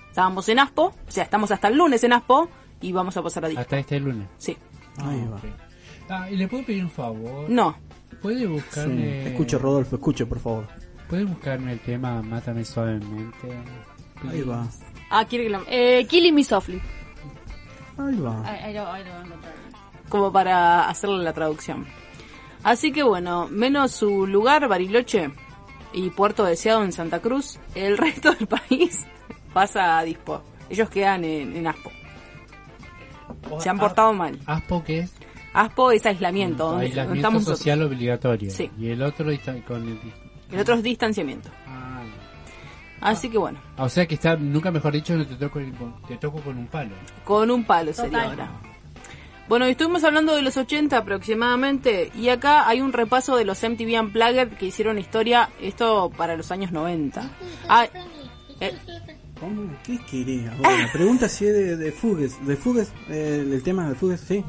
Estábamos 0.09 0.47
en 0.49 0.59
Aspo, 0.59 0.93
o 1.07 1.11
sea, 1.11 1.23
estamos 1.23 1.49
hasta 1.51 1.67
el 1.69 1.77
lunes 1.77 2.03
en 2.03 2.13
Aspo 2.13 2.47
y 2.81 2.91
vamos 2.91 3.17
a 3.17 3.23
pasar 3.23 3.45
a 3.45 3.47
dispo. 3.47 3.61
Hasta 3.61 3.79
este 3.79 3.99
lunes. 3.99 4.27
Sí. 4.37 4.55
Ahí 4.97 5.25
va. 5.31 5.39
Ah, 6.09 6.29
¿y 6.29 6.35
le 6.37 6.47
puedo 6.47 6.63
pedir 6.63 6.83
un 6.83 6.91
favor? 6.91 7.49
No. 7.49 7.75
¿Puede 8.21 8.39
Sí. 8.39 8.45
buscarme... 8.45 9.27
Escuche, 9.31 9.57
Rodolfo, 9.57 9.95
escuche, 9.95 10.25
por 10.25 10.39
favor. 10.39 10.67
¿Puede 11.09 11.25
buscarme 11.25 11.73
el 11.73 11.79
tema 11.79 12.21
Mátame 12.21 12.63
suavemente? 12.65 13.47
Ahí 14.29 14.41
va. 14.41 14.67
Ah, 15.09 15.25
quiere 15.25 15.45
que 15.45 15.49
lo... 15.49 15.63
Eh, 15.67 16.05
Killing 16.07 16.35
Me 16.35 16.43
Softly. 16.43 16.81
Ahí 17.97 18.15
va. 18.19 18.41
Ahí, 18.47 18.59
ahí 18.65 18.73
lo, 18.73 18.91
ahí 18.91 19.03
lo 19.03 19.09
voy 19.11 19.21
a 19.21 19.25
encontrar. 19.25 19.53
como 20.09 20.31
para 20.31 20.87
hacerle 20.89 21.23
la 21.23 21.33
traducción. 21.33 21.85
Así 22.63 22.91
que 22.91 23.03
bueno, 23.03 23.47
menos 23.49 23.91
su 23.91 24.27
lugar, 24.27 24.67
Bariloche 24.67 25.31
y 25.93 26.09
Puerto 26.09 26.43
Deseado 26.43 26.83
en 26.83 26.91
Santa 26.91 27.19
Cruz, 27.21 27.57
el 27.73 27.97
resto 27.97 28.33
del 28.33 28.47
país 28.47 29.05
pasa 29.53 29.97
a 29.97 30.03
Dispo. 30.03 30.41
Ellos 30.69 30.89
quedan 30.89 31.23
en, 31.23 31.55
en 31.55 31.67
Aspo. 31.67 31.89
Se 33.59 33.69
han 33.69 33.79
portado 33.79 34.13
mal. 34.13 34.37
¿Aspo 34.45 34.83
qué 34.83 34.99
es? 34.99 35.13
Aspo 35.59 35.91
es 35.91 36.05
aislamiento, 36.05 36.79
estamos 36.81 37.33
nosotros. 37.41 37.57
social 37.59 37.81
obligatorio. 37.83 38.49
Sí. 38.51 38.69
Y 38.79 38.89
el 38.89 39.01
otro 39.01 39.25
con 39.67 39.83
el... 39.87 39.99
El 40.51 40.59
otro 40.59 40.75
es 40.75 40.83
distanciamiento. 40.83 41.49
Así 43.01 43.29
que 43.29 43.37
bueno, 43.37 43.59
Ah, 43.77 43.85
O 43.85 43.89
sea 43.89 44.05
que 44.05 44.15
está, 44.15 44.35
nunca 44.35 44.71
mejor 44.71 44.91
dicho, 44.93 45.15
no 45.15 45.25
te 45.25 45.35
toco, 45.35 45.59
el- 45.59 45.73
te 46.07 46.17
toco 46.17 46.39
con 46.41 46.57
un 46.57 46.67
palo. 46.67 46.91
con 47.23 47.49
un 47.51 47.63
palo 47.63 47.93
sería 47.93 48.11
Total. 48.23 48.29
ahora. 48.29 48.51
Bueno, 49.47 49.65
estuvimos 49.65 50.03
hablando 50.03 50.35
de 50.35 50.41
los 50.43 50.57
80 50.57 50.97
aproximadamente, 50.97 52.11
y 52.15 52.29
acá 52.29 52.67
hay 52.67 52.81
un 52.81 52.93
repaso 52.93 53.35
de 53.35 53.45
los 53.45 53.63
MTV 53.63 53.99
Unplugged 53.99 54.49
que 54.57 54.67
hicieron 54.67 54.99
historia, 54.99 55.49
esto 55.61 56.11
para 56.15 56.35
los 56.37 56.51
años 56.51 56.71
90. 56.71 57.23
Ah, 57.67 57.87
eh, 58.59 58.73
¿Cómo? 59.39 59.61
¿Qué 59.85 59.97
querés 60.09 60.47
ahora? 60.49 60.89
Pregunta 60.91 61.29
si 61.29 61.45
es 61.47 61.53
de, 61.53 61.77
de 61.77 61.91
Fugues. 61.91 62.45
¿De 62.45 62.55
Fugues? 62.57 62.91
Eh, 63.09 63.47
¿El 63.51 63.63
tema 63.63 63.87
de 63.89 63.95
Fugues? 63.95 64.19
Sí. 64.21 64.43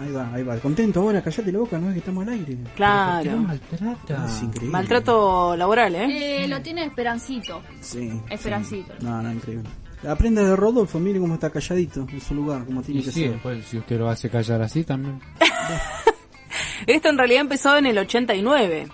Ahí 0.00 0.10
va, 0.12 0.32
ahí 0.32 0.42
va. 0.42 0.56
Contento 0.58 1.00
ahora, 1.00 1.22
callate 1.22 1.52
la 1.52 1.58
boca, 1.58 1.78
no 1.78 1.88
es 1.88 1.92
que 1.94 1.98
estamos 2.00 2.26
al 2.26 2.32
aire. 2.32 2.56
Claro. 2.74 3.36
maltrata? 3.38 4.26
Es 4.26 4.42
increíble. 4.42 4.70
Maltrato 4.72 5.56
laboral, 5.56 5.94
¿eh? 5.94 6.44
Eh, 6.44 6.48
lo 6.48 6.60
tiene 6.62 6.84
Esperancito. 6.86 7.60
Sí. 7.80 8.10
Esperancito. 8.30 8.94
No, 9.02 9.22
no, 9.22 9.32
increíble. 9.32 9.68
Aprenda 10.08 10.42
de 10.42 10.54
Rodolfo, 10.56 10.98
mire 10.98 11.18
cómo 11.18 11.34
está 11.34 11.50
calladito 11.50 12.06
en 12.10 12.20
su 12.20 12.34
lugar, 12.34 12.64
como 12.66 12.82
tiene 12.82 13.00
Y 13.00 13.04
que 13.04 13.10
sí, 13.10 13.20
ser. 13.22 13.32
después 13.32 13.64
si 13.64 13.78
usted 13.78 13.98
lo 13.98 14.08
hace 14.08 14.28
callar 14.28 14.60
así 14.62 14.84
también. 14.84 15.18
Esto 16.86 17.08
en 17.08 17.18
realidad 17.18 17.40
empezó 17.42 17.76
en 17.78 17.86
el 17.86 17.98
89. 17.98 18.88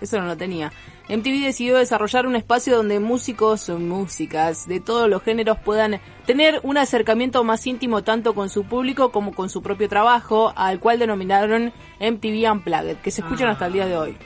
Eso 0.00 0.20
no 0.20 0.26
lo 0.26 0.36
tenía. 0.36 0.72
MTV 1.08 1.44
decidió 1.44 1.76
desarrollar 1.76 2.26
un 2.26 2.36
espacio 2.36 2.76
donde 2.76 3.00
músicos 3.00 3.68
o 3.68 3.78
músicas 3.78 4.66
de 4.66 4.80
todos 4.80 5.08
los 5.08 5.22
géneros 5.22 5.58
puedan 5.58 6.00
tener 6.26 6.60
un 6.62 6.76
acercamiento 6.76 7.42
más 7.44 7.66
íntimo 7.66 8.04
tanto 8.04 8.34
con 8.34 8.50
su 8.50 8.64
público 8.64 9.10
como 9.10 9.34
con 9.34 9.48
su 9.48 9.62
propio 9.62 9.88
trabajo, 9.88 10.52
al 10.54 10.80
cual 10.80 10.98
denominaron 10.98 11.72
MTV 12.00 12.50
Unplugged, 12.52 12.96
que 12.98 13.10
se 13.10 13.22
escuchan 13.22 13.48
hasta 13.48 13.66
el 13.66 13.72
día 13.72 13.86
de 13.86 13.96
hoy. 13.96 14.16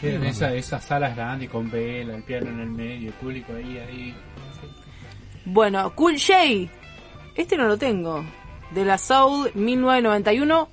Que 0.00 0.14
en 0.14 0.24
esa, 0.24 0.52
esas 0.54 0.84
salas 0.84 1.16
grandes 1.16 1.50
con 1.50 1.70
vela, 1.70 2.14
el 2.14 2.22
piano 2.22 2.50
en 2.50 2.60
el 2.60 2.70
medio, 2.70 3.08
el 3.08 3.14
público 3.14 3.52
ahí, 3.54 3.78
ahí. 3.78 4.14
Bueno, 5.44 5.92
Cool 5.94 6.18
J. 6.18 6.70
Este 7.34 7.56
no 7.56 7.66
lo 7.66 7.76
tengo. 7.76 8.24
De 8.72 8.84
la 8.84 8.98
Soul 8.98 9.50
1991. 9.54 10.68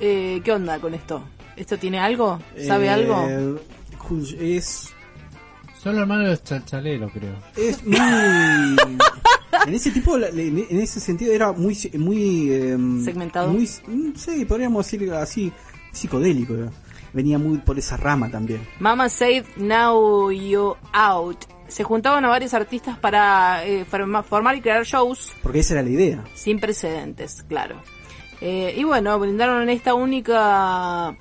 Eh, 0.00 0.40
¿Qué 0.44 0.52
onda 0.52 0.78
con 0.78 0.94
esto? 0.94 1.24
¿Esto 1.58 1.76
tiene 1.78 1.98
algo? 1.98 2.38
¿Sabe 2.66 2.86
Eh, 2.86 2.90
algo? 2.90 3.58
Es, 4.40 4.90
Son 5.82 5.92
los 5.94 6.02
hermanos 6.02 6.24
de 6.24 6.30
los 6.30 6.44
chalchaleros, 6.44 7.12
creo. 7.12 7.34
es 7.56 7.84
muy... 7.86 7.96
en 9.66 9.74
ese 9.74 9.90
tipo, 9.90 10.16
en 10.16 10.58
en 10.70 10.80
ese 10.80 11.00
sentido 11.00 11.32
era 11.32 11.52
muy, 11.52 11.76
muy... 11.98 12.52
em, 12.52 13.04
Segmentado. 13.04 13.48
Muy, 13.52 13.68
mm, 13.86 14.14
sí, 14.16 14.44
podríamos 14.44 14.84
decir 14.90 15.12
así, 15.12 15.52
psicodélico. 15.92 16.54
Venía 17.12 17.38
muy 17.38 17.58
por 17.58 17.78
esa 17.78 17.96
rama 17.96 18.30
también. 18.30 18.60
Mama 18.80 19.08
Said 19.08 19.44
Now 19.56 20.30
You 20.30 20.76
Out. 20.92 21.44
Se 21.68 21.84
juntaban 21.84 22.24
a 22.24 22.28
varios 22.28 22.54
artistas 22.54 22.98
para 22.98 23.64
eh, 23.66 23.84
forma- 23.84 24.22
formar 24.22 24.56
y 24.56 24.60
crear 24.62 24.84
shows 24.84 25.32
Porque 25.42 25.58
esa 25.60 25.74
era 25.74 25.82
la 25.82 25.90
idea. 25.90 26.24
sin 26.34 26.60
precedentes, 26.60 27.42
claro. 27.48 27.76
Eh, 28.40 28.74
y 28.76 28.84
bueno, 28.84 29.18
brindaron 29.18 29.68
esta 29.68 29.94
única 29.94 31.16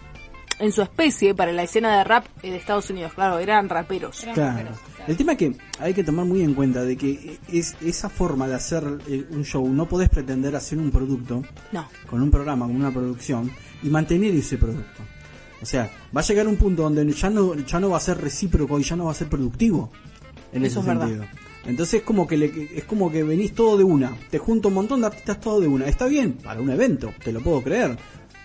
en 0.60 0.72
su 0.72 0.82
especie 0.82 1.36
para 1.36 1.52
la 1.52 1.64
escena 1.64 1.98
de 1.98 2.04
rap 2.04 2.26
eh, 2.42 2.52
de 2.52 2.58
Estados 2.58 2.90
Unidos. 2.90 3.14
Claro, 3.14 3.40
eran 3.40 3.70
raperos. 3.70 4.26
Claro. 4.34 4.70
El 5.08 5.16
tema 5.16 5.34
es 5.34 5.38
que 5.38 5.56
hay 5.80 5.94
que 5.94 6.04
tomar 6.04 6.26
muy 6.26 6.42
en 6.42 6.54
cuenta 6.54 6.84
de 6.84 6.98
que 6.98 7.40
es 7.52 7.76
esa 7.82 8.10
forma 8.10 8.48
de 8.48 8.56
hacer 8.56 8.84
eh, 9.08 9.26
un 9.30 9.44
show, 9.46 9.68
no 9.70 9.88
podés 9.88 10.10
pretender 10.10 10.56
hacer 10.56 10.78
un 10.80 10.92
producto 10.92 11.44
No. 11.72 11.88
con 12.10 12.22
un 12.22 12.32
programa, 12.32 12.66
con 12.66 12.76
una 12.76 12.92
producción 12.92 13.52
y 13.84 13.90
mantener 13.90 14.34
ese 14.36 14.58
producto. 14.58 15.04
O 15.62 15.66
sea, 15.66 15.90
va 16.16 16.22
a 16.22 16.24
llegar 16.24 16.48
un 16.48 16.56
punto 16.58 16.84
donde 16.84 17.12
ya 17.14 17.30
no 17.30 17.56
ya 17.56 17.80
no 17.80 17.90
va 17.90 17.98
a 17.98 18.02
ser 18.02 18.20
recíproco 18.22 18.80
y 18.80 18.84
ya 18.84 18.96
no 18.96 19.06
va 19.06 19.12
a 19.12 19.16
ser 19.16 19.28
productivo 19.28 19.92
en 20.52 20.64
Eso 20.66 20.80
ese 20.80 20.80
es 20.82 20.86
verdad. 20.86 21.08
sentido. 21.08 21.26
Entonces 21.66 21.96
es 21.96 22.04
como 22.04 22.26
que 22.28 22.38
le- 22.38 22.70
es 22.78 22.86
como 22.86 23.12
que 23.12 23.24
venís 23.24 23.54
todo 23.54 23.76
de 23.78 23.84
una, 23.84 24.16
te 24.30 24.38
junto 24.38 24.68
un 24.70 24.76
montón 24.76 25.02
de 25.02 25.08
artistas 25.08 25.40
todo 25.42 25.60
de 25.60 25.68
una. 25.68 25.86
Está 25.88 26.06
bien 26.06 26.34
para 26.34 26.62
un 26.62 26.70
evento, 26.70 27.12
te 27.24 27.32
lo 27.34 27.42
puedo 27.42 27.62
creer. 27.62 27.98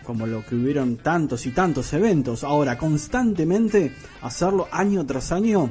Como 0.05 0.27
lo 0.27 0.45
que 0.45 0.55
hubieron 0.55 0.97
tantos 0.97 1.47
y 1.47 1.51
tantos 1.51 1.93
eventos. 1.93 2.45
Ahora, 2.45 2.77
constantemente 2.79 3.93
hacerlo 4.23 4.69
año 4.73 5.05
tras 5.07 5.33
año, 5.33 5.71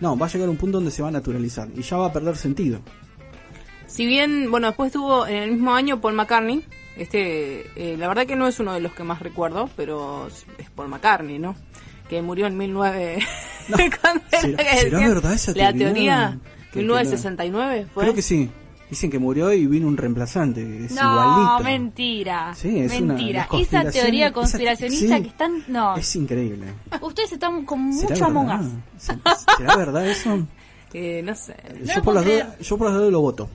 no, 0.00 0.16
va 0.16 0.26
a 0.26 0.28
llegar 0.28 0.48
un 0.48 0.56
punto 0.56 0.78
donde 0.78 0.90
se 0.90 1.02
va 1.02 1.08
a 1.08 1.12
naturalizar 1.12 1.68
y 1.74 1.82
ya 1.82 1.96
va 1.96 2.06
a 2.06 2.12
perder 2.12 2.36
sentido. 2.36 2.80
Si 3.86 4.04
bien, 4.06 4.50
bueno, 4.50 4.66
después 4.68 4.92
tuvo 4.92 5.26
en 5.26 5.36
el 5.42 5.50
mismo 5.52 5.74
año 5.74 6.00
Paul 6.00 6.14
McCartney. 6.14 6.64
Este, 6.96 7.66
eh, 7.76 7.96
la 7.98 8.08
verdad 8.08 8.26
que 8.26 8.36
no 8.36 8.46
es 8.46 8.58
uno 8.58 8.72
de 8.72 8.80
los 8.80 8.92
que 8.92 9.04
más 9.04 9.20
recuerdo, 9.20 9.68
pero 9.76 10.28
es 10.28 10.70
Paul 10.74 10.88
McCartney, 10.88 11.38
¿no? 11.38 11.54
Que 12.08 12.22
murió 12.22 12.46
en 12.46 12.58
19... 12.58 13.18
Cuando 14.00 14.22
era 14.30 14.40
¿Será- 14.40 14.76
será 14.80 14.98
verdad 15.08 15.32
esa 15.34 15.50
La 15.52 15.72
teoría? 15.72 15.78
teoría, 15.86 16.38
Que- 16.72 16.78
1969 16.80 17.86
fue. 17.92 18.02
Creo 18.04 18.14
que 18.14 18.22
sí. 18.22 18.50
Dicen 18.88 19.10
que 19.10 19.18
murió 19.18 19.52
y 19.52 19.66
vino 19.66 19.88
un 19.88 19.96
reemplazante. 19.96 20.84
Es 20.84 20.92
No, 20.92 21.00
igualito. 21.02 21.64
mentira. 21.64 22.54
Sí, 22.54 22.78
es 22.80 23.00
una- 23.00 23.14
mentira. 23.14 23.48
las 23.50 23.60
Esa 23.60 23.90
teoría 23.90 24.26
esa- 24.26 24.34
conspiracionista 24.34 25.16
sí. 25.16 25.22
que 25.22 25.28
están. 25.28 25.64
No. 25.66 25.96
Es 25.96 26.14
increíble. 26.16 26.66
Ustedes 27.00 27.32
están 27.32 27.64
con 27.64 27.92
¿Será 27.92 28.10
mucho 28.14 28.24
Among 28.26 28.82
¿Será 28.98 29.76
verdad 29.76 30.06
eso? 30.06 30.46
Eh, 30.94 31.20
no 31.22 31.34
sé. 31.34 31.54
yo, 31.84 32.00
por 32.02 32.14
las 32.14 32.24
dudas, 32.24 32.58
yo 32.60 32.78
por 32.78 32.86
las 32.86 32.96
dudas 32.96 33.12
lo 33.12 33.20
voto. 33.20 33.48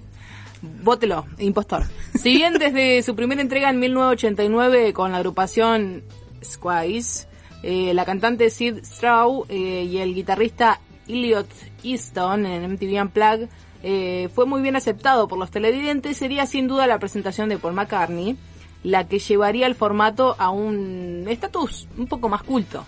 Vótelo, 0.84 1.26
impostor. 1.40 1.86
Si 2.14 2.34
bien 2.36 2.54
desde 2.60 3.02
su 3.02 3.16
primera 3.16 3.42
entrega 3.42 3.70
en 3.72 3.80
1989 3.80 4.94
con 4.94 5.12
la 5.12 5.18
agrupación 5.18 6.04
Squays, 6.44 7.28
eh, 7.64 7.94
la 7.96 8.06
cantante 8.06 8.50
Sid 8.52 8.84
Straw 8.84 9.46
eh, 9.50 9.88
y 9.90 9.98
el 9.98 10.14
guitarrista 10.14 10.82
Elliot 11.08 11.48
Easton 11.84 12.46
en 12.46 12.64
MTV 12.74 13.02
Unplugged 13.02 13.50
eh, 13.84 14.30
fue 14.34 14.46
muy 14.46 14.62
bien 14.62 14.76
aceptado 14.76 15.28
por 15.28 15.40
los 15.40 15.52
televidentes, 15.52 16.18
sería 16.18 16.46
sin 16.46 16.68
duda 16.68 16.88
la 16.88 17.00
presentación 17.00 17.50
de 17.50 17.58
Paul 17.58 17.74
McCartney 17.74 18.38
la 18.84 19.08
que 19.08 19.20
llevaría 19.20 19.68
el 19.68 19.76
formato 19.76 20.36
a 20.40 20.50
un 20.50 21.28
estatus 21.30 21.88
un 21.98 22.08
poco 22.08 22.30
más 22.30 22.42
culto, 22.44 22.84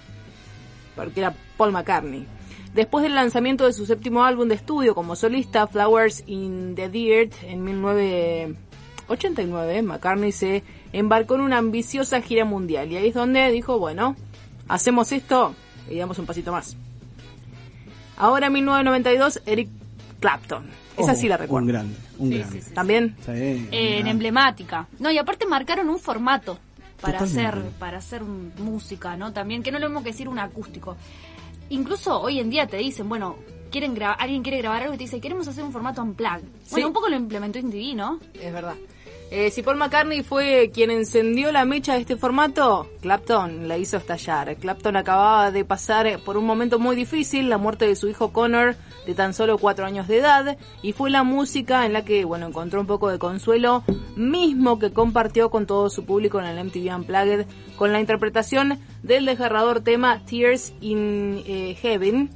porque 0.96 1.20
era 1.20 1.36
Paul 1.58 1.72
McCartney. 1.72 2.26
Después 2.74 3.04
del 3.04 3.14
lanzamiento 3.14 3.66
de 3.66 3.74
su 3.74 3.86
séptimo 3.86 4.24
álbum 4.24 4.48
de 4.48 4.56
estudio 4.56 4.96
como 4.96 5.16
solista, 5.16 5.68
Flowers 5.68 6.24
in 6.26 6.74
the 6.76 6.90
Dirt, 6.90 7.34
en 7.44 7.64
1989, 7.64 9.84
McCartney 9.84 10.32
se 10.32 10.64
embarcó 10.92 11.36
en 11.36 11.42
una 11.42 11.60
ambiciosa 11.60 12.20
gira 12.22 12.46
mundial. 12.46 12.92
Y 12.92 12.98
ahí 12.98 13.10
es 13.10 13.14
donde 13.14 13.52
dijo, 13.52 13.78
bueno, 13.78 14.16
hacemos 14.68 15.12
esto 15.12 15.54
y 15.88 15.98
damos 15.98 16.18
un 16.18 16.26
pasito 16.26 16.52
más. 16.52 16.76
Ahora 18.18 18.48
en 18.48 18.54
1992, 18.54 19.44
Eric 19.46 19.70
Clapton. 20.20 20.83
Esa 20.98 21.12
Oh, 21.14 21.16
sí 21.16 21.28
la 21.28 21.38
recuerdo. 21.38 21.66
Un 21.66 21.72
grande, 21.72 21.96
un 22.20 22.30
Sí, 22.30 22.38
grande. 22.38 22.62
sí, 22.62 22.68
sí. 22.70 22.74
¿También? 22.74 23.16
Sí, 23.26 23.32
Eh, 23.32 24.00
en 24.00 24.08
emblemática. 24.08 24.88
No, 25.00 25.10
y 25.12 25.18
aparte 25.18 25.46
marcaron 25.46 25.90
un 25.90 26.00
formato 26.00 26.60
para 27.02 27.20
Totalmente. 27.20 27.48
hacer 27.60 27.72
para 27.80 27.98
hacer 27.98 28.24
un- 28.24 28.52
música, 28.60 29.18
¿no? 29.18 29.34
También 29.34 29.64
que 29.64 29.72
no 29.72 29.80
le 29.80 29.86
hemos 29.88 30.04
que 30.04 30.12
decir 30.12 30.30
un 30.30 30.40
acústico. 30.40 30.96
Incluso 31.70 32.20
hoy 32.22 32.40
en 32.40 32.50
día 32.50 32.68
te 32.68 32.78
dicen, 32.78 33.10
bueno, 33.10 33.36
quieren 33.72 33.96
grabar, 33.96 34.18
alguien 34.20 34.44
quiere 34.44 34.60
grabar 34.60 34.84
algo 34.84 34.94
y 34.94 34.98
te 34.98 35.04
dice, 35.06 35.20
queremos 35.20 35.48
hacer 35.48 35.64
un 35.64 35.72
formato 35.72 36.02
unplugged. 36.04 36.42
Bueno, 36.44 36.60
Sí. 36.66 36.84
un 36.84 36.94
poco 36.94 37.10
lo 37.10 37.16
implementó 37.16 37.58
en 37.60 37.72
TV, 37.72 37.96
¿no? 37.96 38.20
Es 38.34 38.54
verdad. 38.54 38.76
Eh, 39.32 39.50
si 39.50 39.64
Paul 39.64 39.78
McCartney 39.78 40.22
fue 40.22 40.70
quien 40.72 40.92
encendió 40.92 41.52
la 41.52 41.66
mecha 41.66 41.94
de 41.94 42.02
este 42.02 42.18
formato, 42.18 42.88
Clapton 43.02 43.68
la 43.68 43.78
hizo 43.78 43.98
estallar. 43.98 44.56
Clapton 44.58 44.96
acababa 44.96 45.50
de 45.50 45.66
pasar 45.66 46.20
por 46.24 46.38
un 46.38 46.46
momento 46.46 46.78
muy 46.78 46.96
difícil, 46.96 47.50
la 47.50 47.58
muerte 47.58 47.88
de 47.88 47.96
su 47.96 48.08
hijo 48.08 48.32
Connor, 48.32 48.76
de 49.08 49.16
tan 49.16 49.34
solo 49.34 49.58
cuatro 49.58 49.86
años 49.86 50.08
de 50.08 50.20
edad, 50.20 50.58
y 50.84 50.94
fue 50.94 51.10
la 51.10 51.24
música 51.24 51.86
en 51.86 51.94
la 51.94 52.06
que, 52.06 52.26
bueno, 52.26 52.48
encontró 52.48 52.80
un 52.80 52.88
poco 52.88 53.10
de 53.10 53.18
consuelo, 53.18 53.84
mismo 54.16 54.78
que 54.78 54.94
compartió 54.94 55.50
con 55.50 55.66
todo 55.66 55.90
su 55.90 56.06
público 56.06 56.40
en 56.40 56.46
el 56.46 56.64
MTV 56.66 56.96
Unplugged, 56.96 57.48
con 57.76 57.92
la 57.92 58.00
interpretación 58.00 58.80
del 59.02 59.26
desgarrador 59.26 59.82
tema 59.82 60.22
Tears 60.26 60.74
in 60.80 61.44
eh, 61.48 61.76
Heaven. 61.82 62.30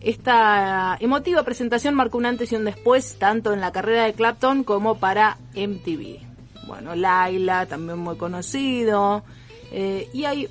Esta 0.00 0.96
emotiva 1.00 1.42
presentación 1.42 1.94
marcó 1.94 2.18
un 2.18 2.26
antes 2.26 2.52
y 2.52 2.56
un 2.56 2.64
después, 2.64 3.16
tanto 3.18 3.52
en 3.52 3.60
la 3.60 3.72
carrera 3.72 4.04
de 4.04 4.12
Clapton 4.14 4.64
como 4.64 4.98
para 4.98 5.38
MTV. 5.54 6.18
Bueno, 6.66 6.94
Laila, 6.94 7.66
también 7.66 7.98
muy 7.98 8.16
conocido. 8.16 9.24
eh, 9.72 10.08
y 10.12 10.24
hay 10.24 10.48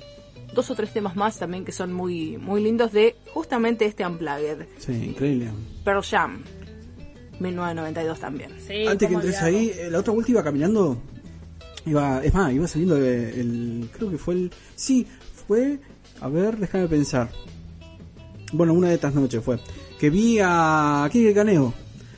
dos 0.54 0.70
o 0.70 0.74
tres 0.74 0.92
temas 0.92 1.14
más 1.16 1.38
también 1.38 1.64
que 1.64 1.72
son 1.72 1.92
muy, 1.92 2.36
muy 2.36 2.62
lindos 2.62 2.92
de 2.92 3.16
justamente 3.34 3.84
este 3.86 4.04
Unplugged. 4.06 4.66
Sí, 4.78 4.92
increíble. 4.92 5.50
Pearl 5.84 6.02
Jam, 6.02 6.42
1992 7.40 8.18
también. 8.20 8.50
Antes 8.88 9.08
que 9.08 9.14
entres 9.14 9.42
ahí, 9.42 9.72
eh, 9.74 9.88
la 9.90 9.98
otra 10.00 10.12
vuelta 10.12 10.30
iba 10.32 10.42
caminando. 10.44 10.98
Iba, 11.86 12.22
es 12.24 12.34
más, 12.34 12.52
iba 12.52 12.66
saliendo 12.68 12.96
de- 12.96 13.40
el. 13.40 13.88
Creo 13.96 14.10
que 14.10 14.18
fue 14.18 14.34
el. 14.34 14.50
Sí, 14.74 15.06
fue. 15.46 15.78
A 16.20 16.28
ver, 16.28 16.56
déjame 16.58 16.86
pensar. 16.88 17.28
Bueno, 18.52 18.72
una 18.74 18.88
de 18.88 18.94
estas 18.94 19.14
noches 19.14 19.42
fue. 19.44 19.58
Que 19.98 20.10
vi 20.10 20.38
a 20.42 21.08
Kike 21.12 21.34
Caneo 21.34 21.74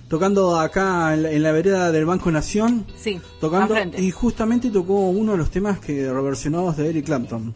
tocando 0.08 0.58
acá 0.58 1.14
en 1.14 1.22
la, 1.22 1.30
en 1.32 1.42
la 1.42 1.52
vereda 1.52 1.90
del 1.92 2.04
Banco 2.04 2.30
Nación. 2.30 2.84
Sí, 2.96 3.20
Tocando. 3.40 3.74
Y 3.98 4.10
justamente 4.10 4.70
tocó 4.70 5.08
uno 5.10 5.32
de 5.32 5.38
los 5.38 5.50
temas 5.50 5.78
que 5.80 6.12
reversionados 6.12 6.76
de 6.76 6.88
Eric 6.90 7.06
Clapton. 7.06 7.54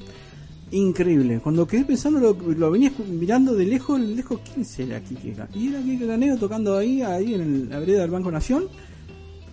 Increíble. 0.71 1.41
Cuando 1.43 1.67
quedé 1.67 1.85
pensando, 1.85 2.19
lo, 2.21 2.33
lo 2.55 2.71
venía 2.71 2.91
mirando 3.09 3.55
de 3.55 3.65
lejos, 3.67 4.01
de 4.01 4.07
lejos, 4.09 4.41
¿quién 4.53 4.65
será 4.65 5.01
Kike? 5.01 5.37
Y 5.55 5.69
era 5.69 5.81
Kike 5.83 6.07
Caneo 6.07 6.37
tocando 6.37 6.77
ahí, 6.77 7.01
ahí 7.03 7.35
en 7.35 7.41
el- 7.43 7.69
la 7.69 7.79
vereda 7.79 8.01
del 8.03 8.11
Banco 8.11 8.31
Nación 8.33 8.65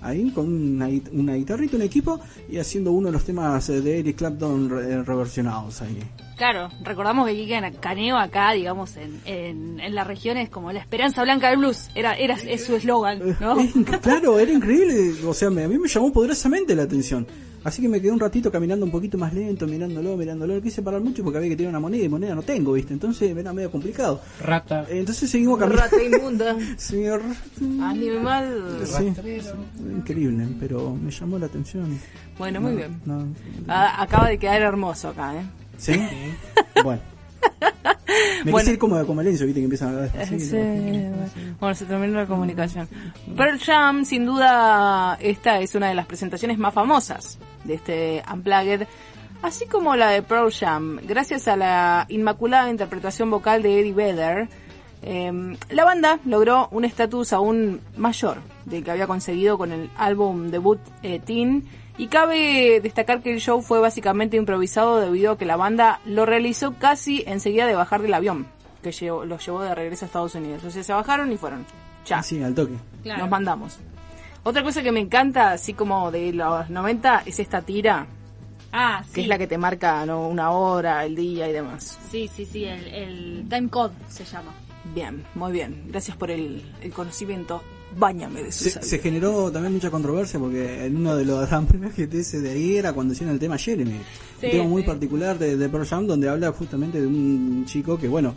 ahí 0.01 0.31
con 0.31 0.51
una, 0.51 0.89
una 1.11 1.35
guitarrita, 1.35 1.75
un 1.77 1.81
equipo 1.83 2.19
y 2.49 2.57
haciendo 2.57 2.91
uno 2.91 3.07
de 3.07 3.13
los 3.13 3.23
temas 3.23 3.69
eh, 3.69 3.81
de 3.81 3.99
Eric 3.99 4.17
Clapton 4.17 4.69
re- 4.69 5.03
reversionados 5.03 5.81
ahí. 5.81 5.97
Claro, 6.37 6.69
recordamos 6.83 7.27
que 7.27 7.35
Kike 7.35 7.73
Caneo 7.79 8.17
acá, 8.17 8.51
digamos, 8.53 8.97
en, 8.97 9.21
en, 9.25 9.79
en 9.79 9.93
la 9.93 10.03
región 10.03 10.37
es 10.37 10.49
como 10.49 10.71
la 10.71 10.79
esperanza 10.79 11.21
blanca 11.21 11.49
del 11.51 11.59
blues. 11.59 11.89
Era, 11.93 12.15
era 12.15 12.33
es 12.35 12.65
su 12.65 12.75
eslogan, 12.75 13.19
¿no? 13.39 13.59
Es 13.59 13.75
inc- 13.75 13.99
claro, 13.99 14.39
era 14.39 14.51
increíble, 14.51 15.13
o 15.25 15.33
sea, 15.35 15.51
me- 15.51 15.63
a 15.65 15.67
mí 15.67 15.77
me 15.77 15.87
llamó 15.87 16.11
poderosamente 16.11 16.75
la 16.75 16.83
atención. 16.83 17.27
Así 17.63 17.79
que 17.79 17.87
me 17.87 18.01
quedé 18.01 18.11
un 18.11 18.19
ratito 18.19 18.51
caminando 18.51 18.83
un 18.83 18.91
poquito 18.91 19.19
más 19.19 19.35
lento, 19.35 19.67
mirándolo, 19.67 20.17
mirándolo. 20.17 20.59
Quise 20.63 20.81
parar 20.81 20.99
mucho 20.99 21.23
porque 21.23 21.37
había 21.37 21.51
que 21.51 21.55
tirar 21.57 21.69
una 21.69 21.79
moneda 21.79 22.03
y 22.03 22.09
moneda 22.09 22.33
no 22.33 22.41
tengo, 22.41 22.73
¿viste? 22.73 22.91
Entonces 22.91 23.37
era 23.37 23.53
medio 23.53 23.69
complicado. 23.69 24.19
Rata. 24.43 24.87
Entonces 24.89 25.29
seguimos 25.29 25.59
caminando. 25.59 25.83
Rata 25.95 26.03
inmunda. 26.03 26.57
Señor. 26.77 27.21
Animal. 27.83 28.79
Sí, 28.85 29.13
increíble, 29.91 30.47
pero 30.59 30.95
me 30.95 31.11
llamó 31.11 31.37
la 31.39 31.45
atención. 31.47 31.99
Bueno, 32.37 32.61
muy 32.61 32.75
bien. 32.75 33.01
no. 33.05 33.25
Ah, 33.67 34.01
acaba 34.01 34.27
de 34.29 34.37
quedar 34.37 34.61
hermoso 34.61 35.09
acá, 35.09 35.35
¿eh? 35.35 35.43
¿Sí? 35.77 35.93
bueno. 36.83 37.01
Me 38.45 38.51
Bueno. 38.51 38.77
como 38.79 38.97
de 38.97 39.05
Comelencio, 39.05 39.45
viste 39.45 39.61
que 39.61 39.65
empiezan 39.65 39.89
a 39.89 39.91
hablar 39.91 40.09
Sí, 40.27 40.35
despacito. 40.35 40.57
bueno. 40.57 41.55
Bueno, 41.59 41.75
se 41.75 41.85
terminó 41.85 42.13
la 42.19 42.25
comunicación. 42.27 42.87
Pearl 43.37 43.59
Jam, 43.59 44.03
sin 44.05 44.25
duda, 44.25 45.17
esta 45.21 45.59
es 45.59 45.73
una 45.75 45.87
de 45.89 45.95
las 45.95 46.05
presentaciones 46.07 46.57
más 46.57 46.73
famosas 46.73 47.37
de 47.63 47.75
este 47.75 48.23
Unplugged, 48.31 48.85
así 49.41 49.65
como 49.67 49.95
la 49.95 50.09
de 50.09 50.21
Pearl 50.23 50.51
Jam, 50.51 50.97
gracias 51.07 51.47
a 51.47 51.55
la 51.55 52.05
inmaculada 52.09 52.69
interpretación 52.69 53.29
vocal 53.29 53.61
de 53.63 53.79
Eddie 53.79 53.93
Vedder. 53.93 54.49
Eh, 55.03 55.57
la 55.69 55.85
banda 55.85 56.19
logró 56.25 56.67
un 56.71 56.85
estatus 56.85 57.33
aún 57.33 57.81
mayor 57.97 58.37
del 58.65 58.83
que 58.83 58.91
había 58.91 59.07
conseguido 59.07 59.57
con 59.57 59.71
el 59.71 59.89
álbum 59.97 60.49
debut 60.51 60.79
eh, 61.03 61.19
Teen 61.19 61.65
y 61.97 62.07
cabe 62.07 62.79
destacar 62.81 63.21
que 63.21 63.33
el 63.33 63.39
show 63.39 63.61
fue 63.61 63.79
básicamente 63.79 64.37
improvisado 64.37 64.99
debido 64.99 65.33
a 65.33 65.37
que 65.37 65.45
la 65.45 65.55
banda 65.57 65.99
lo 66.05 66.25
realizó 66.25 66.75
casi 66.79 67.23
enseguida 67.27 67.65
de 67.65 67.75
bajar 67.75 68.01
del 68.01 68.13
avión 68.13 68.47
que 68.81 68.89
los 69.27 69.45
llevó 69.45 69.61
de 69.61 69.75
regreso 69.75 70.05
a 70.05 70.07
Estados 70.07 70.33
Unidos. 70.33 70.63
O 70.63 70.71
sea, 70.71 70.83
se 70.83 70.91
bajaron 70.91 71.31
y 71.31 71.37
fueron. 71.37 71.63
Ya. 72.07 72.23
Sí, 72.23 72.41
al 72.41 72.55
toque. 72.55 72.73
Nos 73.05 73.29
mandamos. 73.29 73.77
Otra 74.43 74.63
cosa 74.63 74.81
que 74.81 74.91
me 74.91 74.99
encanta, 74.99 75.51
así 75.51 75.73
como 75.75 76.09
de 76.09 76.33
los 76.33 76.67
90, 76.67 77.21
es 77.27 77.39
esta 77.39 77.61
tira, 77.61 78.07
Ah, 78.73 79.03
sí. 79.05 79.13
que 79.13 79.21
es 79.21 79.27
la 79.27 79.37
que 79.37 79.45
te 79.45 79.59
marca 79.59 80.03
¿no? 80.07 80.27
una 80.27 80.49
hora, 80.49 81.05
el 81.05 81.15
día 81.15 81.47
y 81.47 81.53
demás. 81.53 81.99
Sí, 82.09 82.27
sí, 82.27 82.43
sí, 82.43 82.63
el, 82.63 82.87
el 82.87 83.45
time 83.47 83.69
code 83.69 83.93
se 84.07 84.25
llama. 84.25 84.51
Bien, 84.95 85.23
muy 85.35 85.51
bien. 85.51 85.83
Gracias 85.87 86.17
por 86.17 86.31
el, 86.31 86.61
el 86.81 86.91
conocimiento. 86.91 87.61
Báñame 87.97 88.41
de 88.43 88.51
su 88.53 88.69
Se, 88.69 88.81
se 88.81 88.99
generó 88.99 89.51
también 89.51 89.73
mucha 89.73 89.91
controversia 89.91 90.39
porque 90.39 90.85
en 90.85 90.95
uno 90.97 91.15
de 91.17 91.25
los 91.25 91.47
premios 91.67 91.93
GTS 91.95 92.41
de 92.41 92.49
ahí 92.51 92.77
era 92.77 92.93
cuando 92.93 93.13
hicieron 93.13 93.33
el 93.33 93.39
tema 93.39 93.57
Jeremy. 93.57 93.99
Sí, 94.39 94.45
un 94.45 94.51
tema 94.51 94.63
muy 94.63 94.81
sí. 94.81 94.87
particular 94.87 95.37
de, 95.37 95.57
de 95.57 95.69
Pearl 95.69 95.85
Jam 95.85 96.07
donde 96.07 96.29
habla 96.29 96.51
justamente 96.53 97.01
de 97.01 97.07
un 97.07 97.65
chico 97.65 97.97
que, 97.97 98.07
bueno, 98.07 98.33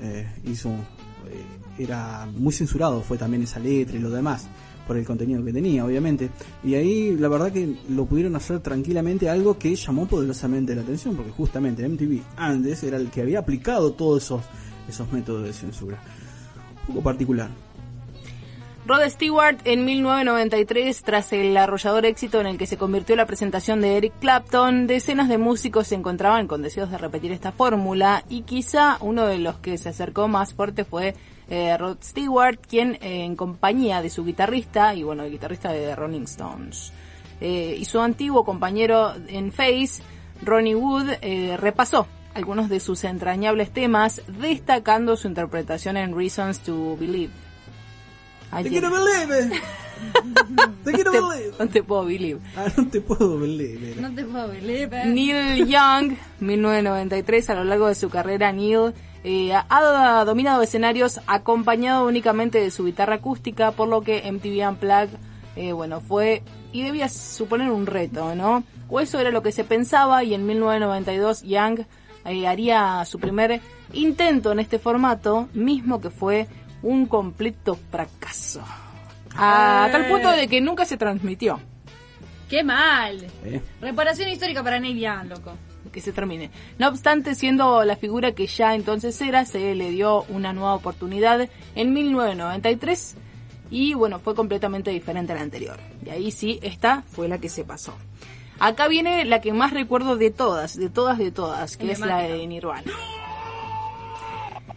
eh, 0.00 0.26
hizo. 0.44 0.68
eh, 0.70 1.56
era 1.78 2.26
muy 2.26 2.52
censurado, 2.52 3.00
fue 3.02 3.16
también 3.16 3.42
esa 3.42 3.58
letra 3.58 3.96
y 3.96 4.00
lo 4.00 4.10
demás, 4.10 4.46
por 4.86 4.98
el 4.98 5.06
contenido 5.06 5.42
que 5.42 5.50
tenía, 5.52 5.82
obviamente. 5.86 6.28
Y 6.62 6.74
ahí 6.74 7.16
la 7.16 7.28
verdad 7.28 7.50
que 7.50 7.74
lo 7.88 8.04
pudieron 8.04 8.36
hacer 8.36 8.60
tranquilamente 8.60 9.30
algo 9.30 9.56
que 9.58 9.74
llamó 9.74 10.06
poderosamente 10.06 10.74
la 10.74 10.82
atención 10.82 11.16
porque 11.16 11.30
justamente 11.30 11.88
MTV 11.88 12.20
antes 12.36 12.82
era 12.82 12.98
el 12.98 13.10
que 13.10 13.22
había 13.22 13.38
aplicado 13.38 13.92
todos 13.94 14.24
esos, 14.24 14.42
esos 14.90 15.10
métodos 15.12 15.44
de 15.44 15.52
censura. 15.52 15.98
Un 16.88 16.94
poco 16.94 17.02
particular. 17.02 17.50
Rod 18.86 19.08
Stewart 19.08 19.58
en 19.64 19.84
1993, 19.84 21.02
tras 21.02 21.32
el 21.34 21.56
arrollador 21.56 22.06
éxito 22.06 22.40
en 22.40 22.46
el 22.46 22.58
que 22.58 22.66
se 22.66 22.78
convirtió 22.78 23.14
la 23.14 23.26
presentación 23.26 23.82
de 23.82 23.98
Eric 23.98 24.14
Clapton, 24.20 24.86
decenas 24.86 25.28
de 25.28 25.36
músicos 25.36 25.88
se 25.88 25.96
encontraban 25.96 26.46
con 26.46 26.62
deseos 26.62 26.90
de 26.90 26.96
repetir 26.96 27.30
esta 27.30 27.52
fórmula 27.52 28.24
y 28.30 28.42
quizá 28.42 28.96
uno 29.00 29.26
de 29.26 29.38
los 29.38 29.58
que 29.58 29.76
se 29.76 29.90
acercó 29.90 30.28
más 30.28 30.54
fuerte 30.54 30.84
fue 30.84 31.14
eh, 31.50 31.76
Rod 31.76 31.98
Stewart, 32.02 32.58
quien 32.58 32.94
eh, 32.94 33.24
en 33.24 33.36
compañía 33.36 34.00
de 34.00 34.08
su 34.08 34.24
guitarrista 34.24 34.94
y 34.94 35.02
bueno, 35.02 35.24
el 35.24 35.30
guitarrista 35.30 35.70
de 35.72 35.94
Rolling 35.94 36.22
Stones 36.22 36.92
eh, 37.40 37.76
y 37.78 37.84
su 37.84 38.00
antiguo 38.00 38.44
compañero 38.44 39.12
en 39.28 39.52
Face, 39.52 40.02
Ronnie 40.42 40.74
Wood, 40.74 41.06
repasó 41.58 42.06
algunos 42.34 42.68
de 42.68 42.80
sus 42.80 43.04
entrañables 43.04 43.70
temas, 43.70 44.22
destacando 44.40 45.16
su 45.16 45.28
interpretación 45.28 45.96
en 45.96 46.16
Reasons 46.16 46.60
to 46.60 46.96
Believe. 46.96 47.32
Te 48.50 48.56
Ayer. 48.56 48.72
quiero 48.72 48.90
believe. 48.90 49.60
Te 50.84 50.92
quiero 50.92 51.12
Te- 51.12 51.20
believe. 51.20 51.52
No 51.58 51.68
te 51.68 51.82
puedo 51.82 52.04
believe. 52.04 52.40
Ah, 52.56 52.66
no 52.76 52.88
te 52.88 53.00
puedo 53.00 53.38
believe. 53.38 53.94
No 54.00 54.14
te 54.14 54.24
puedo 54.24 54.48
believe. 54.48 55.04
Neil 55.06 55.66
Young, 55.66 56.14
1993, 56.40 57.50
a 57.50 57.54
lo 57.54 57.64
largo 57.64 57.86
de 57.86 57.94
su 57.94 58.10
carrera, 58.10 58.50
Neil 58.52 58.92
eh, 59.24 59.52
ha 59.52 60.24
dominado 60.24 60.62
escenarios 60.62 61.20
acompañado 61.26 62.06
únicamente 62.06 62.58
de 62.60 62.70
su 62.70 62.84
guitarra 62.86 63.16
acústica, 63.16 63.72
por 63.72 63.88
lo 63.88 64.00
que 64.02 64.30
MTV 64.30 64.68
Unplugged, 64.68 65.10
eh, 65.56 65.72
bueno, 65.72 66.00
fue 66.00 66.42
y 66.72 66.82
debía 66.82 67.08
suponer 67.08 67.70
un 67.70 67.86
reto, 67.86 68.34
¿no? 68.34 68.62
O 68.88 69.00
eso 69.00 69.18
era 69.20 69.30
lo 69.30 69.42
que 69.42 69.52
se 69.52 69.64
pensaba 69.64 70.24
y 70.24 70.34
en 70.34 70.46
1992 70.46 71.42
Young 71.42 71.80
eh, 72.30 72.46
haría 72.46 73.04
su 73.04 73.18
primer 73.18 73.60
intento 73.92 74.52
en 74.52 74.60
este 74.60 74.78
formato, 74.78 75.48
mismo 75.52 76.00
que 76.00 76.10
fue 76.10 76.46
un 76.82 77.06
completo 77.06 77.76
fracaso. 77.90 78.62
A 79.36 79.86
Eh. 79.88 79.92
tal 79.92 80.06
punto 80.08 80.30
de 80.30 80.48
que 80.48 80.60
nunca 80.60 80.84
se 80.84 80.96
transmitió. 80.96 81.60
¡Qué 82.48 82.64
mal! 82.64 83.26
Eh, 83.44 83.60
Reparación 83.80 84.28
histórica 84.28 84.62
para 84.62 84.80
Neil 84.80 84.98
Young, 84.98 85.28
loco. 85.28 85.52
que 85.92 86.00
se 86.00 86.12
termine. 86.12 86.50
No 86.78 86.88
obstante, 86.88 87.34
siendo 87.34 87.82
la 87.84 87.96
figura 87.96 88.32
que 88.32 88.46
ya 88.46 88.74
entonces 88.76 89.20
era, 89.20 89.44
se 89.44 89.74
le 89.74 89.90
dio 89.90 90.22
una 90.28 90.52
nueva 90.52 90.74
oportunidad 90.74 91.48
en 91.74 91.92
1993 91.92 93.16
y 93.70 93.94
bueno, 93.94 94.18
fue 94.20 94.34
completamente 94.34 94.90
diferente 94.90 95.32
a 95.32 95.36
la 95.36 95.42
anterior. 95.42 95.78
Y 96.04 96.10
ahí 96.10 96.30
sí, 96.30 96.58
esta 96.62 97.02
fue 97.08 97.28
la 97.28 97.38
que 97.38 97.48
se 97.48 97.64
pasó. 97.64 97.94
Acá 98.60 98.88
viene 98.88 99.24
la 99.24 99.40
que 99.40 99.54
más 99.54 99.72
recuerdo 99.72 100.16
de 100.16 100.30
todas, 100.30 100.76
de 100.76 100.90
todas, 100.90 101.16
de 101.16 101.32
todas, 101.32 101.78
que 101.78 101.90
es 101.92 102.00
la 102.00 102.18
de 102.18 102.46
Nirvana. 102.46 102.92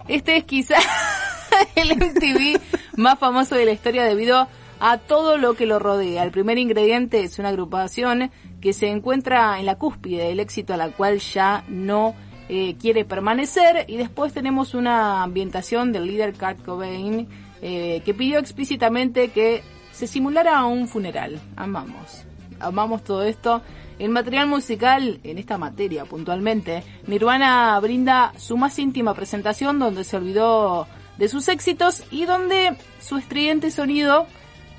Este 0.07 0.37
es 0.37 0.45
quizá 0.45 0.77
el 1.75 1.95
MTV 1.97 2.59
más 2.95 3.19
famoso 3.19 3.55
de 3.55 3.65
la 3.65 3.71
historia 3.71 4.03
debido 4.03 4.47
a 4.79 4.97
todo 4.97 5.37
lo 5.37 5.55
que 5.55 5.65
lo 5.65 5.79
rodea. 5.79 6.23
El 6.23 6.31
primer 6.31 6.57
ingrediente 6.57 7.23
es 7.23 7.39
una 7.39 7.49
agrupación 7.49 8.31
que 8.61 8.71
se 8.71 8.87
encuentra 8.87 9.59
en 9.59 9.65
la 9.65 9.75
cúspide 9.75 10.29
del 10.29 10.39
éxito 10.39 10.73
a 10.73 10.77
la 10.77 10.89
cual 10.89 11.19
ya 11.19 11.65
no 11.67 12.15
eh, 12.47 12.75
quiere 12.79 13.03
permanecer 13.03 13.85
y 13.87 13.97
después 13.97 14.33
tenemos 14.33 14.73
una 14.73 15.23
ambientación 15.23 15.91
del 15.91 16.07
líder 16.07 16.33
Kurt 16.33 16.63
Cobain 16.63 17.27
eh, 17.61 18.01
que 18.05 18.13
pidió 18.13 18.39
explícitamente 18.39 19.29
que 19.29 19.61
se 19.91 20.07
simulara 20.07 20.63
un 20.65 20.87
funeral. 20.87 21.39
Amamos. 21.55 22.25
Amamos 22.63 23.03
todo 23.03 23.23
esto. 23.23 23.61
El 23.99 24.09
material 24.09 24.47
musical, 24.47 25.19
en 25.23 25.37
esta 25.37 25.57
materia 25.57 26.05
puntualmente, 26.05 26.83
Nirvana 27.07 27.79
brinda 27.79 28.33
su 28.37 28.57
más 28.57 28.79
íntima 28.79 29.13
presentación 29.13 29.79
donde 29.79 30.03
se 30.03 30.17
olvidó 30.17 30.87
de 31.17 31.27
sus 31.27 31.47
éxitos 31.47 32.03
y 32.11 32.25
donde 32.25 32.75
su 32.99 33.17
estridente 33.17 33.69
sonido 33.69 34.25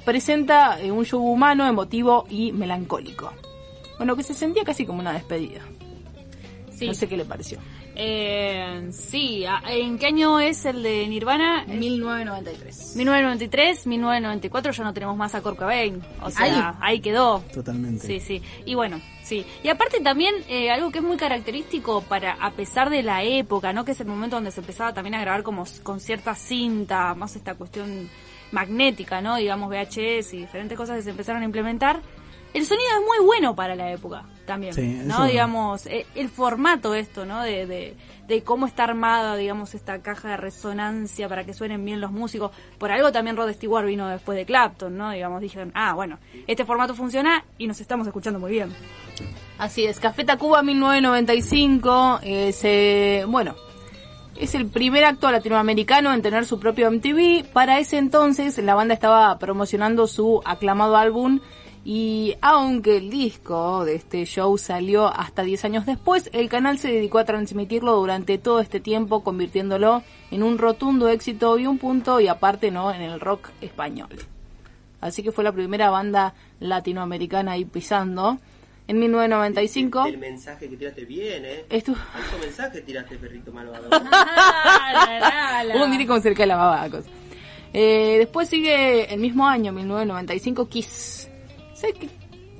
presenta 0.04 0.80
eh, 0.80 0.90
un 0.90 1.04
show 1.04 1.22
humano, 1.22 1.66
emotivo 1.66 2.26
y 2.28 2.52
melancólico. 2.52 3.32
Bueno, 3.96 4.16
que 4.16 4.22
se 4.22 4.34
sentía 4.34 4.64
casi 4.64 4.84
como 4.84 5.00
una 5.00 5.12
despedida. 5.12 5.60
Sí. 6.76 6.86
No 6.86 6.94
sé 6.94 7.08
qué 7.08 7.16
le 7.16 7.24
pareció. 7.24 7.58
Eh, 7.96 8.88
sí, 8.90 9.44
¿a- 9.46 9.62
¿en 9.68 9.98
qué 9.98 10.06
año 10.06 10.40
es 10.40 10.64
el 10.64 10.82
de 10.82 11.06
Nirvana? 11.06 11.64
1993. 11.68 12.96
1993, 12.96 13.86
1994 13.86 14.72
ya 14.72 14.84
no 14.84 14.92
tenemos 14.92 15.16
más 15.16 15.34
a 15.34 15.40
Kurt 15.42 15.56
Cobain. 15.58 16.02
O 16.22 16.30
sea, 16.30 16.44
Ahí. 16.44 16.74
ahí, 16.80 17.00
quedó. 17.00 17.40
Totalmente. 17.52 18.06
Sí, 18.06 18.18
sí. 18.20 18.42
Y 18.64 18.74
bueno, 18.74 19.00
sí. 19.22 19.44
Y 19.62 19.68
aparte 19.68 20.00
también 20.00 20.34
eh, 20.48 20.70
algo 20.70 20.90
que 20.90 20.98
es 20.98 21.04
muy 21.04 21.16
característico 21.16 22.02
para, 22.02 22.32
a 22.32 22.50
pesar 22.50 22.90
de 22.90 23.02
la 23.04 23.22
época, 23.22 23.72
¿no? 23.72 23.84
Que 23.84 23.92
es 23.92 24.00
el 24.00 24.06
momento 24.08 24.36
donde 24.36 24.50
se 24.50 24.60
empezaba 24.60 24.92
también 24.92 25.14
a 25.14 25.20
grabar 25.20 25.42
como 25.44 25.64
con 25.84 26.00
cierta 26.00 26.34
cinta, 26.34 27.14
más 27.14 27.36
esta 27.36 27.54
cuestión 27.54 28.10
magnética, 28.50 29.20
¿no? 29.20 29.36
Digamos 29.36 29.68
VHS 29.70 30.34
y 30.34 30.38
diferentes 30.38 30.76
cosas 30.76 30.96
que 30.96 31.02
se 31.02 31.10
empezaron 31.10 31.42
a 31.42 31.44
implementar. 31.44 32.00
El 32.54 32.64
sonido 32.64 32.88
es 32.98 33.00
muy 33.06 33.26
bueno 33.26 33.54
para 33.56 33.74
la 33.74 33.90
época 33.92 34.22
también, 34.46 34.72
Sí, 34.74 35.00
¿no? 35.04 35.14
eso- 35.14 35.24
Digamos, 35.24 35.86
eh, 35.86 36.06
el 36.14 36.28
formato 36.28 36.94
esto, 36.94 37.24
¿no? 37.26 37.42
De, 37.42 37.66
de, 37.66 37.96
de 38.28 38.42
cómo 38.42 38.66
está 38.66 38.84
armada, 38.84 39.36
digamos, 39.36 39.74
esta 39.74 40.00
caja 40.02 40.30
de 40.30 40.36
resonancia 40.36 41.28
para 41.28 41.44
que 41.44 41.52
suenen 41.52 41.84
bien 41.84 42.00
los 42.00 42.12
músicos. 42.12 42.52
Por 42.78 42.92
algo 42.92 43.10
también 43.12 43.36
Rod 43.36 43.52
Stewart 43.52 43.84
vino 43.86 44.06
después 44.08 44.36
de 44.38 44.46
Clapton, 44.46 44.96
¿no? 44.96 45.10
Digamos, 45.10 45.40
dijeron, 45.40 45.72
ah, 45.74 45.94
bueno, 45.94 46.18
este 46.46 46.64
formato 46.64 46.94
funciona 46.94 47.44
y 47.58 47.66
nos 47.66 47.80
estamos 47.80 48.06
escuchando 48.06 48.38
muy 48.38 48.52
bien. 48.52 48.72
Así 49.58 49.84
es, 49.84 49.98
Café 50.00 50.24
Tacuba 50.24 50.62
1995, 50.62 52.20
eh, 52.22 52.52
se, 52.52 53.24
bueno, 53.28 53.54
es 54.36 54.54
el 54.54 54.66
primer 54.66 55.04
acto 55.04 55.30
latinoamericano 55.30 56.12
en 56.12 56.22
tener 56.22 56.44
su 56.44 56.58
propio 56.58 56.90
MTV. 56.90 57.44
Para 57.52 57.78
ese 57.78 57.98
entonces 57.98 58.58
la 58.58 58.74
banda 58.74 58.94
estaba 58.94 59.38
promocionando 59.38 60.06
su 60.06 60.42
aclamado 60.44 60.96
álbum 60.96 61.40
y 61.84 62.34
aunque 62.40 62.96
el 62.96 63.10
disco 63.10 63.84
de 63.84 63.94
este 63.96 64.24
show 64.24 64.56
salió 64.56 65.06
hasta 65.06 65.42
10 65.42 65.64
años 65.66 65.86
después, 65.86 66.30
el 66.32 66.48
canal 66.48 66.78
se 66.78 66.88
dedicó 66.88 67.18
a 67.18 67.24
transmitirlo 67.24 67.94
durante 67.96 68.38
todo 68.38 68.60
este 68.60 68.80
tiempo, 68.80 69.22
convirtiéndolo 69.22 70.02
en 70.30 70.42
un 70.42 70.56
rotundo 70.58 71.08
éxito 71.10 71.58
y 71.58 71.66
un 71.66 71.78
punto 71.78 72.20
y 72.20 72.28
aparte 72.28 72.70
no 72.70 72.90
en 72.92 73.02
el 73.02 73.20
rock 73.20 73.50
español. 73.60 74.08
Así 75.00 75.22
que 75.22 75.32
fue 75.32 75.44
la 75.44 75.52
primera 75.52 75.90
banda 75.90 76.32
latinoamericana 76.60 77.52
ahí 77.52 77.64
pisando. 77.66 78.38
En 78.86 78.98
1995 78.98 80.06
El 80.06 80.18
mensaje 80.18 80.68
que 80.68 80.76
tiraste 80.76 81.04
bien, 81.06 81.42
¿eh? 81.44 81.64
Estu- 81.70 81.96
Alto 82.14 82.38
mensaje 82.40 82.80
tiraste, 82.82 83.16
perrito 83.16 83.50
malvado. 83.52 83.88
Uno 85.74 86.20
cerca 86.20 86.42
de 86.42 86.46
la 86.46 86.56
babacos. 86.56 87.04
Eh, 87.72 88.16
después 88.18 88.48
sigue 88.48 89.12
el 89.12 89.20
mismo 89.20 89.46
año, 89.46 89.72
1995, 89.72 90.68
Kiss. 90.68 91.28
Sé 91.86 91.92
que 91.94 92.08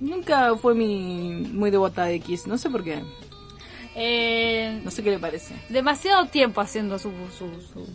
nunca 0.01 0.55
fue 0.57 0.75
mi 0.75 1.47
muy 1.53 1.71
devota 1.71 2.05
de 2.05 2.21
Kiss, 2.21 2.47
no 2.47 2.59
sé 2.59 2.69
por 2.71 2.83
qué. 2.85 3.03
Eh, 3.97 4.81
No 4.85 4.91
sé 4.91 5.03
qué 5.03 5.11
le 5.11 5.19
parece. 5.19 5.55
demasiado 5.69 6.27
tiempo 6.27 6.61
haciendo 6.61 6.99
su, 6.99 7.11
su, 7.39 7.49
su, 7.73 7.87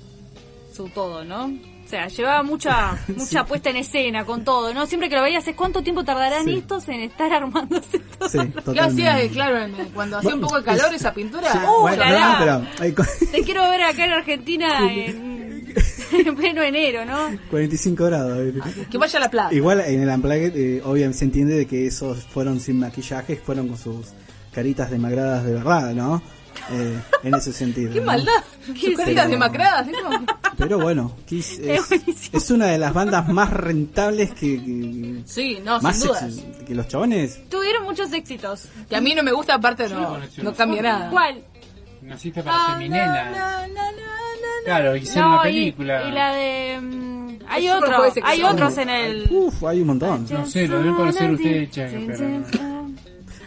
su 0.74 0.90
todo, 0.90 1.26
¿no? 1.26 1.46
O 1.46 1.90
sea, 1.90 2.08
llevaba 2.08 2.44
mucha 2.44 2.98
mucha 3.16 3.46
puesta 3.46 3.70
en 3.72 3.78
escena 3.78 4.24
con 4.24 4.44
todo, 4.46 4.74
¿no? 4.74 4.86
Siempre 4.86 5.10
que 5.10 5.16
lo 5.16 5.24
veías, 5.24 5.48
es 5.48 5.56
cuánto 5.56 5.82
tiempo 5.82 6.04
tardarán 6.06 6.46
Sí. 6.46 6.56
estos 6.56 6.88
en 6.88 7.02
estar 7.02 7.34
armándose 7.34 8.00
todo. 8.00 8.30
Sí, 8.30 8.38
¿Qué 8.40 8.62
totalmente. 8.62 9.08
hacía, 9.10 9.30
claro, 9.32 9.58
en- 9.64 9.90
cuando 9.94 10.18
hacía 10.20 10.36
un 10.36 10.42
poco 10.42 10.58
de 10.58 10.64
calor 10.64 10.94
esa 10.94 11.14
pintura? 11.14 11.52
Sí, 11.52 11.58
¡Uh, 11.58 11.82
bueno, 11.82 12.04
no, 12.06 12.36
pero 12.40 13.06
Te 13.32 13.44
quiero 13.44 13.64
ver 13.70 13.82
acá 13.84 14.06
en 14.06 14.12
Argentina 14.14 14.80
en, 14.94 15.39
en 16.12 16.36
pleno 16.38 16.62
enero, 16.62 17.06
¿no? 17.06 17.30
45 17.50 18.06
grados. 18.06 18.38
eh. 18.40 18.54
Que 18.90 18.98
vaya 18.98 19.18
a 19.18 19.22
la 19.22 19.30
playa. 19.30 19.54
Igual 19.56 19.82
en 19.82 20.02
el 20.02 20.10
Unplugged, 20.10 20.56
eh, 20.56 20.82
obviamente 20.86 21.20
se 21.20 21.26
entiende 21.26 21.56
de 21.56 21.66
que 21.66 21.88
esos 21.88 22.24
fueron 22.24 22.60
sin 22.60 22.80
maquillaje, 22.80 23.36
fueron 23.38 23.68
con 23.68 23.78
sus 23.78 24.08
caritas 24.54 24.90
demagradas 24.92 25.44
de 25.46 25.54
verdad, 25.54 25.94
¿no? 25.94 26.22
Eh, 26.72 27.00
en 27.24 27.34
ese 27.36 27.54
sentido. 27.54 27.92
¡Qué 27.94 28.00
¿no? 28.00 28.06
maldad! 28.08 28.32
Sus 28.66 28.76
caritas 28.98 29.06
Pero- 29.06 29.30
demacradas, 29.30 29.88
¿no? 29.88 30.26
Pero 30.58 30.78
bueno, 30.80 31.16
Kiss 31.26 31.58
Es 31.60 31.80
es, 31.84 31.90
buenísimo. 31.90 32.38
es 32.38 32.52
una 32.52 32.66
de 32.66 32.78
las 32.78 32.94
bandas 32.94 33.28
más 33.30 33.50
rentables 33.50 34.32
que, 34.32 34.62
que- 34.62 35.22
Sí, 35.26 35.60
no, 35.64 35.80
más 35.80 35.98
sin 35.98 36.08
dudas. 36.08 36.36
que 36.68 36.76
los 36.76 36.86
chabones. 36.90 37.48
Tuvieron 37.50 37.84
muchos 37.86 38.12
éxitos. 38.12 38.66
Que 38.90 38.98
a 38.98 39.02
mí 39.02 39.16
no 39.16 39.24
me 39.24 39.32
gusta, 39.32 39.54
aparte 39.56 39.88
no, 39.88 40.18
no 40.44 40.54
cambia 40.54 40.82
nada. 40.82 41.10
¿Cuál? 41.12 41.42
Naciste 42.02 42.44
para 42.44 42.68
ser 42.68 42.78
mi 42.78 42.90
nena. 42.90 43.06
Na, 43.08 43.32
na, 43.32 43.68
na, 43.68 43.68
na, 43.68 43.92
na. 43.92 44.09
Claro, 44.66 44.96
hicieron 44.96 45.32
No, 45.32 45.40
una 45.42 45.50
y- 45.50 45.54
película. 45.54 46.08
Y, 46.08 46.12
la 46.12 46.34
de... 46.34 46.80
mm, 46.82 47.30
hay 47.48 47.70
otro, 47.70 47.96
hay 48.24 48.44
otros 48.44 48.78
en 48.78 48.90
el... 48.90 49.28
Uf, 49.32 49.64
hay 49.64 49.82
un 49.82 49.88
montón. 49.88 50.26
No 50.32 50.46
sé, 50.46 50.68
lo 50.68 50.78
deben 50.80 50.96
conocer 50.96 51.32
ustedes, 51.32 51.72
che, 51.72 51.86
pero 52.08 52.30
no. 52.30 52.92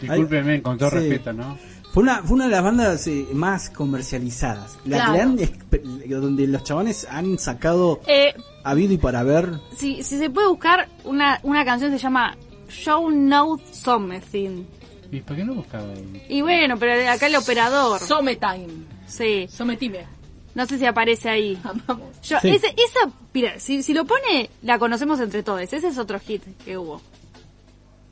Discúlpenme, 0.01 0.63
con 0.63 0.79
todo 0.79 0.91
Sí. 0.91 0.97
respeto, 0.97 1.33
¿no? 1.33 1.57
Fue 1.93 2.03
una, 2.03 2.23
fue 2.23 2.35
una 2.37 2.45
de 2.47 2.51
las 2.51 2.63
bandas 2.65 3.07
eh, 3.07 3.27
más 3.35 3.69
comercializadas. 3.71 4.79
La 4.87 4.97
que 4.99 5.05
Claro. 5.13 5.23
han 5.23 5.39
exp- 5.39 6.07
donde 6.09 6.47
los 6.47 6.65
chabones 6.65 7.07
han 7.11 7.39
sacado 7.39 8.01
Eh, 8.07 8.35
habido 8.65 8.95
y 8.95 8.99
para 8.99 9.23
ver. 9.23 9.51
si, 9.77 10.03
si 10.03 10.17
se 10.19 10.31
puede 10.31 10.49
buscar 10.49 10.89
una, 11.05 11.39
una 11.43 11.65
canción 11.65 11.91
se 11.93 11.99
llama 11.99 12.35
Show 12.69 13.11
No 13.11 13.59
Something. 13.71 14.65
¿Y 15.13 15.21
por 15.21 15.37
qué 15.37 15.45
no 15.45 15.55
buscaba 15.55 15.85
ahí? 15.93 16.23
Y 16.31 16.41
bueno, 16.41 16.79
pero 16.79 16.95
acá 17.11 17.27
el 17.27 17.37
operador. 17.37 18.01
Sometime. 18.01 18.69
Sí. 19.07 19.47
Sometime. 19.51 20.07
No 20.55 20.67
sé 20.67 20.79
si 20.79 20.85
aparece 20.87 21.29
ahí. 21.31 21.59
Vamos. 21.87 22.21
Yo, 22.23 22.39
Sí. 22.41 22.51
ese- 22.51 22.75
esa, 22.77 23.11
mira, 23.33 23.59
si, 23.59 23.83
si 23.83 23.95
lo 23.95 24.05
pone, 24.05 24.51
la 24.63 24.79
conocemos 24.79 25.19
entre 25.21 25.43
todos. 25.43 25.61
Ese 25.61 25.87
es 25.89 25.99
otro 25.99 26.19
hit 26.21 26.43
que 26.65 26.77
hubo. 26.79 27.01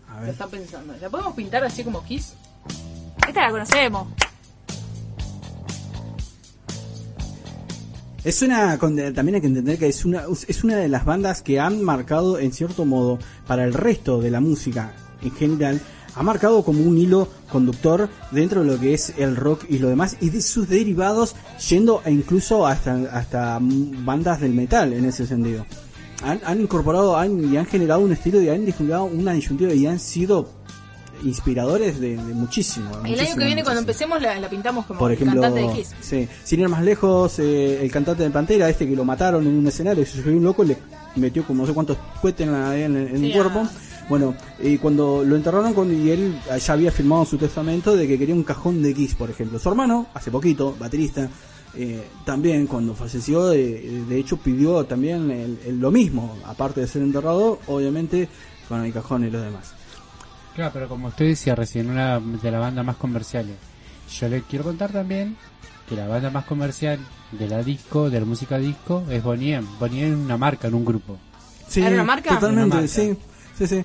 A 0.09 0.15
Lo 0.17 0.21
ver. 0.23 0.31
está 0.31 0.47
pensando. 0.47 0.95
¿La 1.01 1.09
podemos 1.11 1.35
pintar 1.35 1.63
así 1.65 1.85
como 1.85 2.03
Kiss? 2.05 2.35
Esta 3.29 3.43
la 3.43 3.51
conocemos. 3.51 4.09
Es 8.23 8.43
una, 8.43 8.77
también 8.79 9.37
hay 9.37 9.41
que 9.41 9.47
entender 9.47 9.79
que 9.79 9.89
es 9.89 10.05
una, 10.05 10.25
es 10.47 10.63
una 10.63 10.77
de 10.77 10.89
las 10.89 11.07
bandas 11.07 11.41
que 11.41 11.59
han 11.59 11.83
marcado 11.83 12.39
en 12.39 12.53
cierto 12.53 12.85
modo 12.85 13.19
para 13.47 13.65
el 13.65 13.73
resto 13.73 14.21
de 14.21 14.31
la 14.31 14.41
música 14.41 14.93
en 15.23 15.31
general, 15.33 15.81
ha 16.21 16.23
marcado 16.23 16.63
como 16.63 16.83
un 16.83 16.99
hilo 16.99 17.29
conductor 17.51 18.11
dentro 18.31 18.61
de 18.63 18.67
lo 18.71 18.79
que 18.79 18.93
es 18.93 19.15
el 19.17 19.37
rock 19.37 19.65
y 19.71 19.79
lo 19.79 19.89
demás 19.89 20.19
y 20.21 20.29
de 20.29 20.43
sus 20.43 20.69
derivados 20.69 21.35
yendo 21.71 22.03
a 22.05 22.11
incluso 22.11 22.67
hasta, 22.67 22.93
hasta 23.11 23.59
bandas 23.61 24.39
del 24.43 24.53
metal 24.53 24.93
en 24.93 25.07
ese 25.07 25.27
sentido. 25.27 25.65
Han, 26.23 26.39
han 26.45 26.61
incorporado 26.61 27.17
han, 27.17 27.51
y 27.51 27.57
han 27.57 27.65
generado 27.65 28.01
un 28.01 28.13
estilo 28.13 28.39
y 28.43 28.51
han 28.51 28.67
difundido 28.67 29.05
una 29.05 29.33
disyuntiva 29.33 29.73
y 29.73 29.87
han 29.87 29.99
sido 29.99 30.51
inspiradores 31.25 31.99
de, 32.01 32.17
de 32.17 32.35
muchísimo. 32.35 32.91
El 33.05 33.19
año 33.19 33.37
que 33.37 33.45
viene, 33.47 33.63
cuando 33.63 33.81
empecemos, 33.81 34.21
la, 34.21 34.39
la 34.39 34.49
pintamos 34.51 34.85
como 34.87 34.99
Por 34.99 35.11
el 35.13 35.17
ejemplo, 35.17 35.41
cantante 35.41 35.69
de 35.69 35.75
Kiss. 35.75 35.95
sí, 36.01 36.29
sin 36.45 36.61
ir 36.61 36.69
más 36.69 36.83
lejos, 36.83 37.39
eh, 37.39 37.83
el 37.83 37.91
cantante 37.91 38.23
de 38.25 38.31
Pantera, 38.31 38.69
este 38.69 38.87
que 38.87 38.95
lo 38.97 39.05
mataron 39.07 39.47
en 39.47 39.55
un 39.59 39.67
escenario, 39.67 40.05
se 40.05 40.23
subió 40.23 40.37
un 40.37 40.45
loco, 40.45 40.65
le 40.65 40.77
metió 41.17 41.45
como 41.47 41.63
no 41.63 41.67
sé 41.67 41.73
cuántos 41.75 41.97
cohetes 42.21 42.47
en, 42.47 42.55
en- 42.55 42.97
en 42.97 43.19
Sí, 43.19 43.27
el 43.27 43.33
cuerpo. 43.33 43.63
ah. 43.65 43.71
Bueno, 44.11 44.35
y 44.63 44.77
cuando 44.77 45.23
lo 45.25 45.37
enterraron, 45.37 45.73
con, 45.73 45.91
y 45.91 46.11
él 46.11 46.39
ya 46.67 46.73
había 46.75 46.91
firmado 46.91 47.25
su 47.25 47.39
testamento 47.39 47.95
de 47.97 48.07
que 48.09 48.19
quería 48.19 48.35
un 48.35 48.43
cajón 48.43 48.83
de 48.83 48.93
Kiss, 48.93 49.15
por 49.15 49.31
ejemplo. 49.31 49.59
Su 49.59 49.69
hermano, 49.71 50.09
hace 50.13 50.31
poquito, 50.33 50.77
baterista, 50.79 51.29
eh, 51.75 52.09
también 52.27 52.67
cuando 52.67 52.95
falleció, 52.97 53.47
de, 53.47 54.03
de 54.09 54.19
hecho 54.19 54.37
pidió 54.37 54.85
también 54.85 55.31
el- 55.31 55.59
el- 55.65 55.79
lo 55.81 55.93
mismo, 55.93 56.37
aparte 56.45 56.81
de 56.81 56.89
ser 56.89 57.03
enterrado, 57.03 57.61
obviamente 57.69 58.29
con 58.69 58.85
el 58.85 58.93
cajón 58.93 59.25
y 59.25 59.31
lo 59.31 59.41
demás. 59.41 59.73
Claro, 60.57 60.73
pero 60.75 60.89
como 60.89 61.07
usted 61.09 61.27
decía 61.27 61.55
recién, 61.55 61.89
una 61.89 62.19
de 62.19 62.51
las 62.51 62.61
bandas 62.61 62.85
más 62.85 62.97
comerciales. 62.97 63.55
Yo 64.19 64.29
le 64.29 64.43
quiero 64.43 64.65
contar 64.65 64.91
también 64.91 65.37
que 65.89 65.95
la 65.95 66.09
banda 66.09 66.31
más 66.31 66.45
comercial 66.47 66.99
de 67.31 67.47
la 67.49 67.63
disco, 67.63 68.11
de 68.11 68.19
la 68.19 68.27
música 68.27 68.59
disco, 68.59 69.05
es 69.09 69.23
Bonnie 69.23 69.55
M. 69.55 69.69
Bonnie 69.79 70.07
M 70.07 70.15
es 70.19 70.25
una 70.25 70.37
marca, 70.37 70.67
en 70.67 70.75
un 70.75 70.85
grupo. 70.85 71.17
Sí, 71.69 71.81
¿Era 71.81 71.95
una 71.95 72.03
marca? 72.05 72.31
Totalmente, 72.35 72.67
Una 72.67 72.75
marca. 72.81 72.89
sí, 72.89 73.17
sí, 73.57 73.67
sí. 73.69 73.85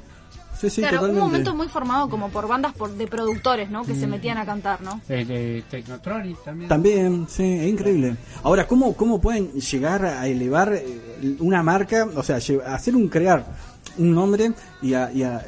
Sí, 0.70 0.76
sí, 0.76 0.82
claro, 0.82 0.95
un 0.97 1.01
totalmente. 1.01 1.26
momento 1.26 1.55
muy 1.55 1.68
formado 1.68 2.09
como 2.09 2.30
por 2.30 2.47
bandas 2.47 2.74
por, 2.74 2.91
de 2.91 3.07
productores, 3.07 3.70
¿no? 3.70 3.84
Que 3.84 3.95
se 3.95 4.07
metían 4.07 4.38
a 4.38 4.45
cantar, 4.45 4.82
¿no? 4.82 5.01
El 5.09 5.28
de 5.28 5.63
Technotronic 5.70 6.43
también. 6.43 6.70
También, 6.70 7.28
sí, 7.30 7.43
es 7.43 7.68
increíble. 7.68 8.16
Ahora, 8.43 8.68
¿cómo, 8.68 8.93
cómo 8.95 9.20
pueden 9.22 9.51
llegar 9.53 10.05
a 10.05 10.28
elevar 10.28 10.74
eh, 10.74 11.36
una 11.39 11.61
marca, 11.63 12.07
o 12.16 12.24
sea, 12.24 12.38
hacer 12.38 12.95
un 12.95 13.07
crear 13.09 13.45
un 13.97 14.13
nombre 14.13 14.51
y, 14.82 14.93
a, 14.93 15.11
y, 15.11 15.24
a- 15.24 15.43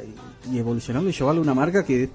y 0.50 0.58
evolucionarlo 0.58 1.08
y 1.10 1.12
llevarlo 1.12 1.40
a 1.40 1.44
una 1.44 1.54
marca 1.54 1.84
que 1.84 2.08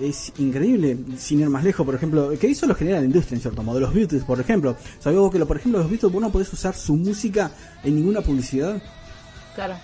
es 0.00 0.32
increíble, 0.38 0.96
sin 1.18 1.40
ir 1.40 1.50
más 1.50 1.62
lejos, 1.62 1.84
por 1.84 1.94
ejemplo, 1.94 2.30
que 2.38 2.50
eso 2.50 2.66
lo 2.66 2.74
genera 2.74 2.98
la 3.00 3.04
industria 3.04 3.36
en 3.36 3.42
cierto 3.42 3.62
modo, 3.62 3.80
los 3.80 3.92
Beatles, 3.92 4.24
por 4.24 4.40
ejemplo. 4.40 4.74
¿Sabías 4.98 5.20
vos 5.20 5.30
que, 5.30 5.38
lo- 5.38 5.46
por 5.46 5.58
ejemplo, 5.58 5.78
los 5.80 5.90
Beatles 5.90 6.10
vos 6.12 6.22
no 6.22 6.30
podés 6.32 6.50
usar 6.52 6.74
su 6.74 6.96
música 6.96 7.50
en 7.84 7.96
ninguna 7.96 8.20
publicidad? 8.22 8.80
Claro. 9.54 9.74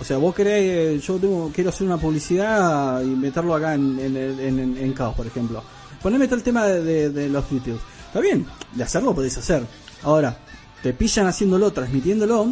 O 0.00 0.04
sea, 0.04 0.16
vos 0.16 0.34
querés, 0.34 0.62
eh, 0.64 1.00
yo 1.06 1.16
tengo, 1.18 1.50
quiero 1.54 1.70
hacer 1.70 1.86
una 1.86 1.96
publicidad 1.98 3.00
y 3.02 3.06
meterlo 3.06 3.54
acá 3.54 3.74
en, 3.74 3.98
en, 4.00 4.16
en, 4.16 4.58
en- 4.58 4.76
en 4.78 4.92
Caos, 4.94 5.14
por 5.14 5.26
ejemplo. 5.26 5.62
Poneme 6.02 6.26
todo 6.26 6.36
el 6.36 6.42
tema 6.42 6.64
de, 6.64 6.82
de- 6.82 7.10
de 7.10 7.28
los 7.28 7.48
Beatles. 7.50 7.78
Está 8.06 8.20
bien, 8.20 8.46
de 8.74 8.82
hacerlo 8.82 9.14
podés 9.14 9.36
hacer. 9.38 9.64
Ahora, 10.02 10.36
te 10.82 10.92
pillan 10.92 11.26
haciéndolo, 11.28 11.70
transmitiéndolo, 11.72 12.46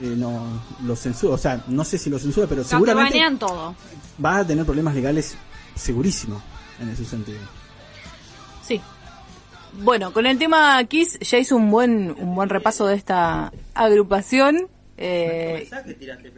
eh, 0.00 0.14
no 0.16 0.62
lo 0.84 0.96
censura, 0.96 1.34
o 1.34 1.38
sea, 1.38 1.62
no 1.68 1.84
sé 1.84 1.98
si 1.98 2.08
lo 2.08 2.18
censura, 2.18 2.46
pero 2.46 2.62
No, 2.62 2.64
te 2.64 2.70
seguramente 2.70 3.10
banean 3.12 3.38
todo. 3.38 3.74
vas 4.16 4.38
a 4.40 4.46
tener 4.46 4.64
problemas 4.64 4.94
legales 4.94 5.36
segurísimo 5.74 6.40
en 6.80 6.88
ese 6.88 7.04
sentido. 7.04 7.40
Sí. 8.66 8.80
Bueno, 9.82 10.12
con 10.12 10.24
el 10.24 10.38
tema 10.38 10.82
Kiss 10.84 11.18
ya 11.20 11.36
hizo 11.38 11.56
un 11.56 11.70
buen 11.70 12.14
un 12.18 12.34
buen 12.34 12.48
repaso 12.48 12.86
de 12.86 12.94
esta 12.94 13.52
agrupación. 13.74 14.68
Eh, 14.96 15.68
tiraste, 15.98 16.32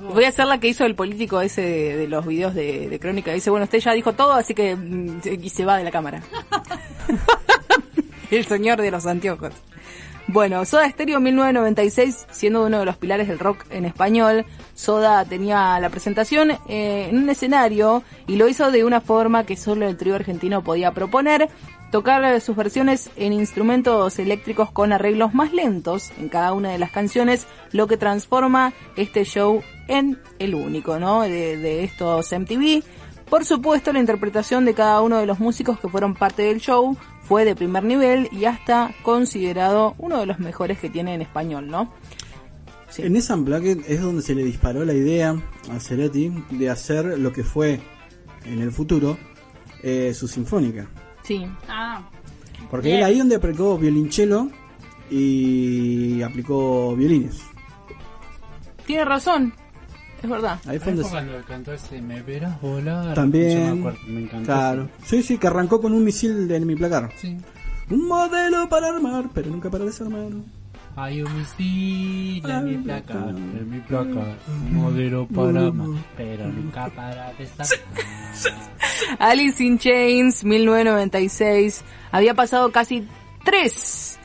voy 0.00 0.24
a 0.24 0.28
hacer 0.28 0.46
la 0.46 0.60
que 0.60 0.68
hizo 0.68 0.84
el 0.84 0.94
político 0.94 1.40
ese 1.40 1.62
de, 1.62 1.96
de 1.96 2.08
los 2.08 2.24
videos 2.24 2.54
de, 2.54 2.88
de 2.88 2.98
Crónica. 3.00 3.32
Dice, 3.32 3.50
bueno, 3.50 3.64
usted 3.64 3.80
ya 3.80 3.92
dijo 3.92 4.12
todo, 4.12 4.32
así 4.32 4.54
que 4.54 4.76
mm, 4.76 5.20
y 5.42 5.50
se 5.50 5.64
va 5.64 5.76
de 5.76 5.84
la 5.84 5.90
cámara. 5.90 6.22
el 8.30 8.44
señor 8.44 8.80
de 8.80 8.90
los 8.90 9.06
anteojos. 9.06 9.52
Bueno, 10.28 10.64
Soda 10.64 10.90
Stereo 10.90 11.20
1996, 11.20 12.26
siendo 12.32 12.66
uno 12.66 12.80
de 12.80 12.84
los 12.84 12.96
pilares 12.96 13.28
del 13.28 13.38
rock 13.38 13.64
en 13.70 13.84
español, 13.84 14.44
Soda 14.74 15.24
tenía 15.24 15.78
la 15.78 15.88
presentación 15.88 16.50
eh, 16.68 17.06
en 17.08 17.16
un 17.18 17.30
escenario 17.30 18.02
y 18.26 18.34
lo 18.34 18.48
hizo 18.48 18.72
de 18.72 18.84
una 18.84 19.00
forma 19.00 19.44
que 19.44 19.56
solo 19.56 19.88
el 19.88 19.96
trío 19.96 20.16
argentino 20.16 20.64
podía 20.64 20.90
proponer, 20.90 21.48
tocar 21.90 22.24
eh, 22.24 22.40
sus 22.40 22.56
versiones 22.56 23.10
en 23.16 23.32
instrumentos 23.32 24.18
eléctricos 24.18 24.70
con 24.70 24.92
arreglos 24.92 25.34
más 25.34 25.52
lentos 25.52 26.12
en 26.18 26.28
cada 26.28 26.52
una 26.52 26.70
de 26.70 26.78
las 26.78 26.90
canciones, 26.90 27.46
lo 27.72 27.86
que 27.86 27.96
transforma 27.96 28.72
este 28.96 29.24
show 29.24 29.62
en 29.88 30.18
el 30.38 30.54
único, 30.54 30.98
¿no? 30.98 31.22
De, 31.22 31.56
de 31.56 31.84
estos 31.84 32.32
MTV. 32.32 32.82
Por 33.28 33.44
supuesto, 33.44 33.92
la 33.92 33.98
interpretación 33.98 34.64
de 34.64 34.74
cada 34.74 35.00
uno 35.00 35.18
de 35.18 35.26
los 35.26 35.40
músicos 35.40 35.80
que 35.80 35.88
fueron 35.88 36.14
parte 36.14 36.42
del 36.42 36.60
show 36.60 36.96
fue 37.22 37.44
de 37.44 37.56
primer 37.56 37.82
nivel 37.82 38.28
y 38.30 38.44
hasta 38.44 38.94
considerado 39.02 39.94
uno 39.98 40.20
de 40.20 40.26
los 40.26 40.38
mejores 40.38 40.78
que 40.78 40.90
tiene 40.90 41.14
en 41.14 41.22
español, 41.22 41.68
¿no? 41.68 41.92
En 42.98 43.16
esa 43.16 43.34
Unplugged 43.34 43.80
es 43.88 44.00
donde 44.00 44.22
se 44.22 44.34
le 44.34 44.44
disparó 44.44 44.84
la 44.84 44.94
idea 44.94 45.36
a 45.70 45.80
Ceretti 45.80 46.32
de 46.50 46.70
hacer 46.70 47.18
lo 47.18 47.32
que 47.32 47.44
fue 47.44 47.80
en 48.44 48.60
el 48.60 48.70
futuro 48.70 49.18
eh, 49.82 50.14
su 50.14 50.28
sinfónica. 50.28 50.88
Sí. 51.26 51.46
Ah, 51.68 52.02
Porque 52.70 52.88
Bien. 52.88 52.98
él 53.00 53.04
ahí 53.04 53.18
donde 53.18 53.36
aplicó 53.36 53.76
violonchelo 53.78 54.48
y 55.10 56.22
aplicó 56.22 56.94
violines. 56.96 57.40
Tiene 58.86 59.04
razón, 59.04 59.52
es 60.22 60.28
verdad. 60.30 60.60
Ahí 60.66 60.78
fue 60.78 60.92
donde 60.92 61.04
se- 61.04 61.10
cuando 61.10 61.32
cantó 61.46 61.72
ese 61.72 62.00
Me 62.00 62.22
verás 62.22 62.60
volar. 62.60 63.02
Yo 63.04 63.08
me 63.10 63.14
También, 63.14 63.78
acuerdo, 63.80 63.98
me 64.08 64.20
encantó 64.22 64.44
claro. 64.46 64.88
Sí, 65.04 65.22
sí, 65.22 65.38
que 65.38 65.46
arrancó 65.48 65.80
con 65.80 65.92
un 65.92 66.04
misil 66.04 66.46
de 66.48 66.60
mi 66.60 66.76
placar. 66.76 67.10
Sí. 67.16 67.36
Un 67.90 68.06
modelo 68.08 68.68
para 68.68 68.88
armar, 68.88 69.26
pero 69.34 69.50
nunca 69.50 69.70
para 69.70 69.84
desarmar. 69.84 70.26
Hay 70.96 71.20
un 71.20 71.38
misil 71.38 72.42
en 72.50 72.64
mi 72.64 72.76
placa, 72.78 73.12
en 73.28 73.70
mi 73.70 73.80
placa, 73.80 74.36
un 74.48 74.74
modelo 74.74 75.26
para 75.26 75.70
más, 75.70 76.00
pero 76.16 76.46
nunca 76.48 76.88
para 76.88 77.34
destacar. 77.34 77.78
Alice 79.18 79.62
in 79.62 79.78
Chains 79.78 80.42
1996 80.42 81.84
había 82.10 82.32
pasado 82.32 82.72
casi 82.72 83.06
tres 83.44 84.18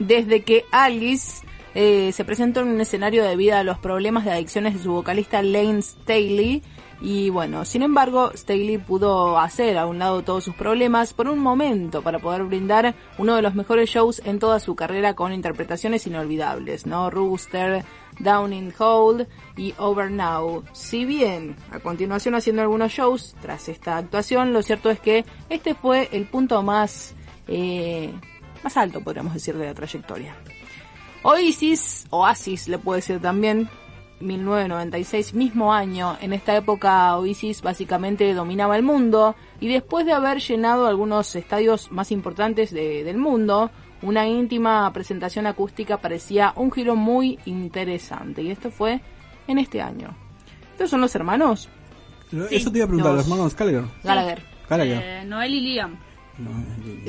desde 0.00 0.42
que 0.42 0.64
Alice 0.72 1.46
eh, 1.76 2.10
se 2.12 2.24
presentó 2.24 2.60
en 2.60 2.68
un 2.68 2.80
escenario 2.80 3.22
debido 3.22 3.56
a 3.56 3.62
los 3.62 3.78
problemas 3.78 4.24
de 4.24 4.32
adicciones 4.32 4.74
de 4.74 4.82
su 4.82 4.90
vocalista 4.90 5.40
Lane 5.42 5.82
Staley 5.82 6.64
y 7.00 7.30
bueno, 7.30 7.64
sin 7.64 7.82
embargo 7.82 8.32
Staley 8.34 8.78
pudo 8.78 9.38
hacer 9.38 9.78
a 9.78 9.86
un 9.86 9.98
lado 9.98 10.22
todos 10.22 10.44
sus 10.44 10.54
problemas 10.54 11.12
por 11.12 11.28
un 11.28 11.38
momento 11.38 12.02
para 12.02 12.18
poder 12.18 12.44
brindar 12.44 12.94
uno 13.18 13.36
de 13.36 13.42
los 13.42 13.54
mejores 13.54 13.88
shows 13.88 14.20
en 14.24 14.38
toda 14.38 14.58
su 14.58 14.74
carrera 14.74 15.14
con 15.14 15.32
interpretaciones 15.32 16.06
inolvidables, 16.06 16.86
¿no? 16.86 17.10
Rooster, 17.10 17.84
Down 18.18 18.52
in 18.52 18.74
Hold 18.78 19.28
y 19.56 19.74
Over 19.78 20.10
Now. 20.10 20.64
Si 20.72 21.04
bien 21.04 21.54
a 21.70 21.78
continuación 21.78 22.34
haciendo 22.34 22.62
algunos 22.62 22.92
shows 22.92 23.36
tras 23.40 23.68
esta 23.68 23.96
actuación, 23.96 24.52
lo 24.52 24.62
cierto 24.62 24.90
es 24.90 24.98
que 24.98 25.24
este 25.48 25.74
fue 25.74 26.08
el 26.12 26.26
punto 26.26 26.62
más 26.62 27.14
eh, 27.46 28.12
más 28.62 28.76
alto, 28.76 29.00
podríamos 29.00 29.34
decir, 29.34 29.56
de 29.56 29.66
la 29.66 29.74
trayectoria. 29.74 30.36
Oasis, 31.22 32.06
Oasis 32.10 32.68
le 32.68 32.78
puedo 32.78 32.96
decir 32.96 33.20
también, 33.20 33.68
1996, 34.20 35.34
mismo 35.34 35.72
año. 35.72 36.16
En 36.20 36.32
esta 36.32 36.56
época 36.56 37.16
Oasis 37.16 37.62
básicamente 37.62 38.32
dominaba 38.34 38.76
el 38.76 38.82
mundo 38.82 39.34
y 39.60 39.68
después 39.68 40.06
de 40.06 40.12
haber 40.12 40.38
llenado 40.38 40.86
algunos 40.86 41.34
estadios 41.36 41.90
más 41.92 42.10
importantes 42.12 42.70
de- 42.72 43.04
del 43.04 43.16
mundo, 43.18 43.70
una 44.02 44.26
íntima 44.28 44.92
presentación 44.92 45.46
acústica 45.46 45.96
parecía 45.98 46.52
un 46.56 46.70
giro 46.70 46.94
muy 46.96 47.38
interesante. 47.46 48.42
Y 48.42 48.50
esto 48.50 48.70
fue 48.70 49.00
en 49.46 49.58
este 49.58 49.80
año. 49.80 50.16
¿Estos 50.72 50.90
son 50.90 51.00
los 51.00 51.14
hermanos? 51.14 51.68
Eso 52.50 52.70
te 52.70 52.78
iba 52.78 52.84
a 52.84 52.88
preguntar, 52.88 53.12
Los- 53.14 53.26
los 53.26 53.32
hermanos 53.32 53.56
Gallagher. 53.56 53.84
Gallagher. 54.04 54.42
Gallagher. 54.68 55.02
eh, 55.02 55.24
Noel 55.24 55.54
y 55.54 55.60
Liam. 55.60 55.96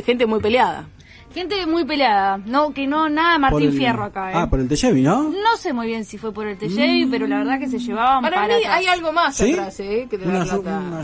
Gente 0.05 0.25
muy 0.25 0.39
peleada. 0.39 0.87
Gente 1.33 1.65
muy 1.67 1.85
peleada. 1.85 2.37
No, 2.45 2.73
que 2.73 2.87
no, 2.87 3.07
nada 3.07 3.33
Por 3.33 3.41
Martín 3.61 3.69
el- 3.69 3.77
Fierro 3.77 4.03
acá, 4.05 4.31
¿eh? 4.31 4.33
Ah, 4.35 4.49
por 4.49 4.59
el 4.59 4.67
Tejevi, 4.67 5.03
¿no? 5.03 5.23
No 5.29 5.57
sé 5.57 5.73
muy 5.73 5.85
bien 5.87 6.03
si 6.03 6.17
fue 6.17 6.33
por 6.33 6.47
el 6.47 6.57
TJ, 6.57 7.07
pero 7.11 7.27
la 7.27 7.37
verdad 7.37 7.59
que 7.59 7.67
se 7.67 7.77
llevaban 7.77 8.23
Para, 8.23 8.37
para, 8.37 8.55
mí 8.57 8.63
atrás. 8.63 8.77
hay 8.79 8.85
algo 8.87 9.11
más 9.11 9.35
¿Sí? 9.35 9.51
atrás, 9.53 9.79
¿eh? 9.79 10.07
Que 10.09 10.17
de 10.17 10.27
Una 10.27 10.39
la 10.39 10.45
plata. 10.45 10.79
una 10.79 11.03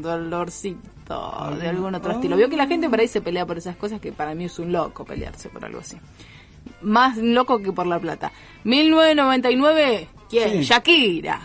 dolorcito 0.00 1.56
de 1.60 1.68
algún 1.68 1.94
otro 1.94 2.12
estilo. 2.12 2.36
Veo 2.36 2.48
que 2.48 2.56
la 2.56 2.66
gente 2.66 2.88
para 2.88 3.02
ahí 3.02 3.08
se 3.08 3.20
pelea 3.20 3.44
por 3.46 3.58
esas 3.58 3.76
cosas 3.76 4.00
que 4.00 4.12
para 4.12 4.34
mí 4.34 4.44
es 4.44 4.58
un 4.58 4.70
loco 4.72 5.04
pelearse 5.04 5.48
por 5.48 5.64
algo 5.64 5.80
así. 5.80 5.96
Más 6.82 7.16
loco 7.16 7.58
que 7.60 7.72
por 7.72 7.86
la 7.86 7.98
plata. 7.98 8.30
1999, 8.64 10.08
¿quién? 10.30 10.50
Sí. 10.50 10.62
Shakira. 10.62 11.40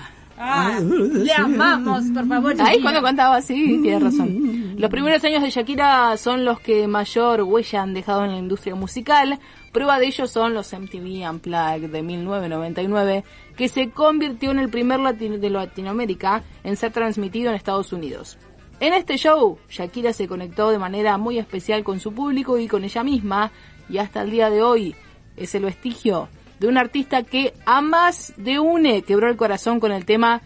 Ah, 0.46 0.78
le 0.82 1.34
amamos, 1.34 2.04
por 2.14 2.28
favor. 2.28 2.54
Ahí 2.60 2.82
cuando 2.82 3.02
cantaba 3.02 3.38
así, 3.38 3.80
tienes 3.82 4.04
razón. 4.04 4.76
Los 4.78 4.89
primeros 4.89 5.24
años 5.24 5.41
de 5.41 5.50
Shakira 5.50 6.18
son 6.18 6.44
los 6.44 6.60
que 6.60 6.86
mayor 6.86 7.44
huella 7.44 7.82
han 7.82 7.94
dejado 7.94 8.26
en 8.26 8.32
la 8.32 8.38
industria 8.38 8.76
musical. 8.76 9.39
Prueba 9.72 10.00
de 10.00 10.08
ello 10.08 10.28
son 10.28 10.54
los 10.54 10.74
MTV 10.74 11.30
Unplugged 11.30 11.89
de 11.89 12.02
1999, 12.02 13.24
que 13.56 13.70
se 13.70 13.91
convirtió 13.91 14.52
en 14.52 14.60
el 14.60 14.70
primer 14.70 15.00
latino 15.00 15.38
de 15.38 15.50
Latinoamérica 15.50 16.44
en 16.66 16.76
ser 16.76 16.91
transmitido 16.91 17.50
en 17.50 17.56
Estados 17.56 17.94
Unidos. 17.94 18.38
En 18.82 18.91
este 18.91 19.16
show, 19.16 19.58
Shakira 19.70 20.12
se 20.12 20.28
conectó 20.28 20.72
de 20.72 20.78
manera 20.78 21.18
muy 21.18 21.39
especial 21.39 21.86
con 21.86 22.02
su 22.02 22.14
público 22.14 22.58
y 22.58 22.68
con 22.68 22.84
ella 22.84 23.02
misma, 23.02 23.54
y 23.88 23.98
hasta 23.98 24.24
el 24.24 24.32
día 24.32 24.50
de 24.50 24.62
hoy 24.62 24.94
es 25.38 25.56
el 25.56 25.64
vestigio 25.64 26.28
de 26.64 26.70
un 26.70 26.78
artista 26.78 27.24
que 27.24 27.53
a 27.66 27.82
más 27.82 28.32
de 28.38 28.57
une 28.57 29.01
quebró 29.01 29.30
el 29.30 29.36
corazón 29.36 29.82
con 29.82 29.91
el 29.91 30.05
tema 30.05 30.41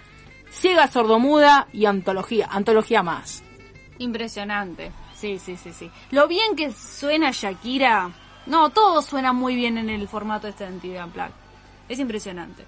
Ciega 0.49 0.87
Sordomuda 0.87 1.67
y 1.71 1.85
Antología, 1.85 2.47
Antología 2.49 3.03
más. 3.03 3.43
Impresionante. 3.99 4.91
Sí, 5.13 5.37
sí, 5.37 5.55
sí, 5.57 5.71
sí. 5.73 5.91
Lo 6.09 6.27
bien 6.27 6.55
que 6.55 6.73
suena 6.73 7.29
Shakira. 7.29 8.09
No, 8.47 8.71
todo 8.71 9.03
suena 9.03 9.31
muy 9.31 9.55
bien 9.55 9.77
en 9.77 9.91
el 9.91 10.07
formato 10.07 10.47
este 10.47 10.65
de 10.65 11.03
Unplugged. 11.03 11.33
Es 11.87 11.99
impresionante. 11.99 12.65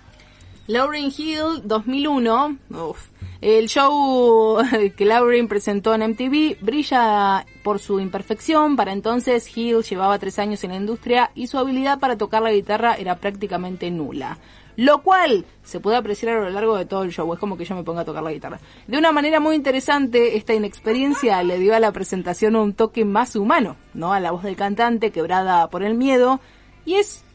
Lauryn 0.68 1.12
Hill 1.18 1.64
2001, 1.64 2.56
uf, 2.70 3.08
el 3.42 3.70
show 3.70 4.58
que 4.98 5.06
Lauryn 5.06 5.48
presentó 5.48 5.94
en 5.94 6.12
MTV 6.12 6.58
brilla 6.62 7.46
por 7.64 7.80
su 7.80 8.00
imperfección. 8.00 8.76
Para 8.76 8.92
entonces 8.92 9.56
Hill 9.56 9.84
llevaba 9.84 10.20
tres 10.20 10.40
años 10.40 10.64
en 10.64 10.72
la 10.72 10.78
industria 10.78 11.32
y 11.36 11.48
su 11.48 11.58
habilidad 11.58 12.00
para 12.00 12.18
tocar 12.18 12.42
la 12.42 12.52
guitarra 12.52 12.96
era 12.96 13.18
prácticamente 13.18 13.90
nula. 13.92 14.38
Lo 14.76 15.02
cual 15.04 15.46
se 15.64 15.82
puede 15.82 15.98
apreciar 15.98 16.38
a 16.38 16.42
lo 16.42 16.50
largo 16.50 16.78
de 16.78 16.86
todo 16.86 17.04
el 17.04 17.12
show. 17.12 17.34
Es 17.34 17.40
como 17.40 17.58
que 17.58 17.66
yo 17.66 17.76
me 17.76 17.84
ponga 17.84 18.02
a 18.02 18.06
tocar 18.06 18.24
la 18.24 18.32
guitarra. 18.32 18.60
De 18.88 18.98
una 18.98 19.12
manera 19.12 19.42
muy 19.42 19.56
interesante, 19.56 20.38
esta 20.38 20.54
inexperiencia 20.54 21.44
le 21.44 21.60
dio 21.60 21.76
a 21.76 21.80
la 21.80 21.92
presentación 21.92 22.56
un 22.56 22.74
toque 22.74 23.04
más 23.04 23.36
humano, 23.36 23.76
¿no? 23.94 24.14
A 24.14 24.22
la 24.22 24.32
voz 24.32 24.44
del 24.44 24.56
cantante 24.56 25.12
quebrada 25.12 25.70
por 25.70 25.84
el 25.84 25.96
miedo. 25.96 26.40
Y 26.86 26.96
es, 26.96 27.26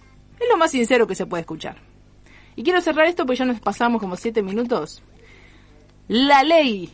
es 0.41 0.49
lo 0.49 0.57
más 0.57 0.71
sincero 0.71 1.07
que 1.07 1.15
se 1.15 1.27
puede 1.27 1.43
escuchar. 1.43 1.77
Y 2.57 2.63
quiero 2.63 2.81
cerrar 2.81 3.07
esto 3.07 3.27
porque 3.27 3.41
ya 3.41 3.45
nos 3.45 3.61
pasamos 3.61 4.01
como 4.01 4.17
siete 4.17 4.43
minutos. 4.43 5.03
La 6.09 6.43
ley. 6.43 6.91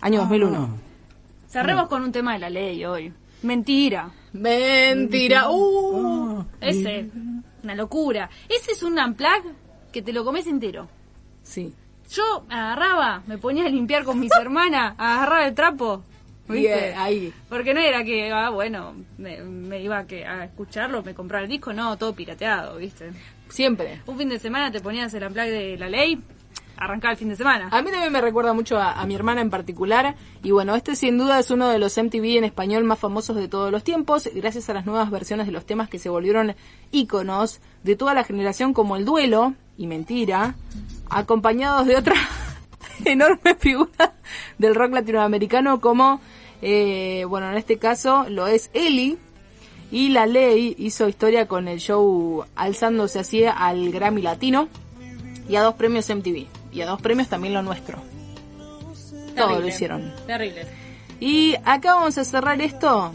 Año 0.00 0.20
2001. 0.20 0.78
Cerremos 1.48 1.88
con 1.88 2.02
un 2.02 2.12
tema 2.12 2.34
de 2.34 2.38
la 2.38 2.50
ley 2.50 2.84
hoy. 2.84 3.12
Mentira. 3.42 4.10
Mentira. 4.32 5.50
Uh. 5.50 6.44
Ese. 6.60 7.10
Una 7.62 7.74
locura. 7.74 8.30
Ese 8.48 8.72
es 8.72 8.82
un 8.82 8.98
unplug 8.98 9.44
que 9.92 10.00
te 10.02 10.12
lo 10.12 10.24
comes 10.24 10.46
entero. 10.46 10.88
Sí. 11.42 11.74
Yo 12.10 12.44
agarraba, 12.48 13.22
me 13.26 13.38
ponía 13.38 13.66
a 13.66 13.68
limpiar 13.68 14.04
con 14.04 14.18
mis 14.18 14.32
hermanas, 14.40 14.94
agarraba 14.98 15.46
el 15.46 15.54
trapo 15.54 16.02
¿viste? 16.48 16.90
eh, 16.90 16.94
ahí. 16.94 17.32
Porque 17.48 17.74
no 17.74 17.80
era 17.80 18.02
que, 18.04 18.32
ah, 18.32 18.50
bueno, 18.50 18.94
me, 19.18 19.42
me 19.42 19.80
iba 19.80 19.98
a, 19.98 20.06
que, 20.06 20.24
a 20.24 20.44
escucharlo, 20.44 21.02
me 21.02 21.14
compraba 21.14 21.44
el 21.44 21.50
disco, 21.50 21.72
no, 21.72 21.96
todo 21.98 22.14
pirateado, 22.14 22.78
¿viste? 22.78 23.12
Siempre. 23.48 24.00
Un 24.06 24.16
fin 24.18 24.28
de 24.28 24.38
semana 24.38 24.72
te 24.72 24.80
ponías 24.80 25.12
el 25.14 25.24
unplug 25.24 25.46
de 25.46 25.76
la 25.76 25.88
ley, 25.88 26.20
arrancaba 26.80 27.12
el 27.12 27.18
fin 27.18 27.28
de 27.28 27.36
semana. 27.36 27.68
A 27.70 27.82
mí 27.82 27.90
también 27.90 28.12
me 28.12 28.20
recuerda 28.20 28.52
mucho 28.54 28.78
a, 28.80 29.04
mi 29.04 29.14
hermana 29.14 29.42
en 29.42 29.50
particular. 29.50 30.16
Y 30.42 30.50
bueno, 30.50 30.74
este 30.74 30.96
sin 30.96 31.18
duda 31.18 31.38
es 31.38 31.50
uno 31.50 31.68
de 31.68 31.78
los 31.78 31.96
MTV 31.96 32.38
en 32.38 32.44
español 32.44 32.84
más 32.84 32.98
famosos 32.98 33.36
de 33.36 33.46
todos 33.46 33.70
los 33.70 33.84
tiempos, 33.84 34.28
gracias 34.34 34.68
a 34.70 34.74
las 34.74 34.86
nuevas 34.86 35.10
versiones 35.10 35.46
de 35.46 35.52
los 35.52 35.66
temas 35.66 35.88
que 35.88 35.98
se 35.98 36.08
volvieron 36.08 36.56
íconos 36.90 37.60
de 37.84 37.96
toda 37.96 38.14
la 38.14 38.24
generación 38.24 38.72
como 38.72 38.96
El 38.96 39.04
Duelo 39.04 39.54
y 39.76 39.86
Mentira, 39.86 40.56
acompañados 41.10 41.86
de 41.86 41.96
otra 41.96 42.14
enorme 43.04 43.54
figura 43.54 44.14
del 44.58 44.74
rock 44.74 44.94
latinoamericano 44.94 45.80
como, 45.80 46.20
eh, 46.62 47.24
bueno, 47.28 47.50
en 47.50 47.58
este 47.58 47.78
caso 47.78 48.26
lo 48.28 48.46
es 48.46 48.70
Eli. 48.72 49.18
Y 49.92 50.10
La 50.10 50.24
Ley 50.24 50.76
hizo 50.78 51.08
historia 51.08 51.48
con 51.48 51.66
el 51.66 51.80
show 51.80 52.44
alzándose 52.54 53.18
así 53.18 53.44
al 53.44 53.90
Grammy 53.90 54.22
Latino 54.22 54.68
y 55.48 55.56
a 55.56 55.62
dos 55.62 55.74
premios 55.74 56.08
MTV. 56.08 56.59
Y 56.72 56.80
a 56.82 56.86
dos 56.86 57.00
premios 57.00 57.28
también 57.28 57.54
lo 57.54 57.62
nuestro. 57.62 57.98
Todo 59.36 59.60
lo 59.60 59.66
hicieron. 59.66 60.12
Terrible. 60.26 60.66
Y 61.20 61.54
acá 61.64 61.94
vamos 61.94 62.16
a 62.18 62.24
cerrar 62.24 62.60
esto 62.60 63.12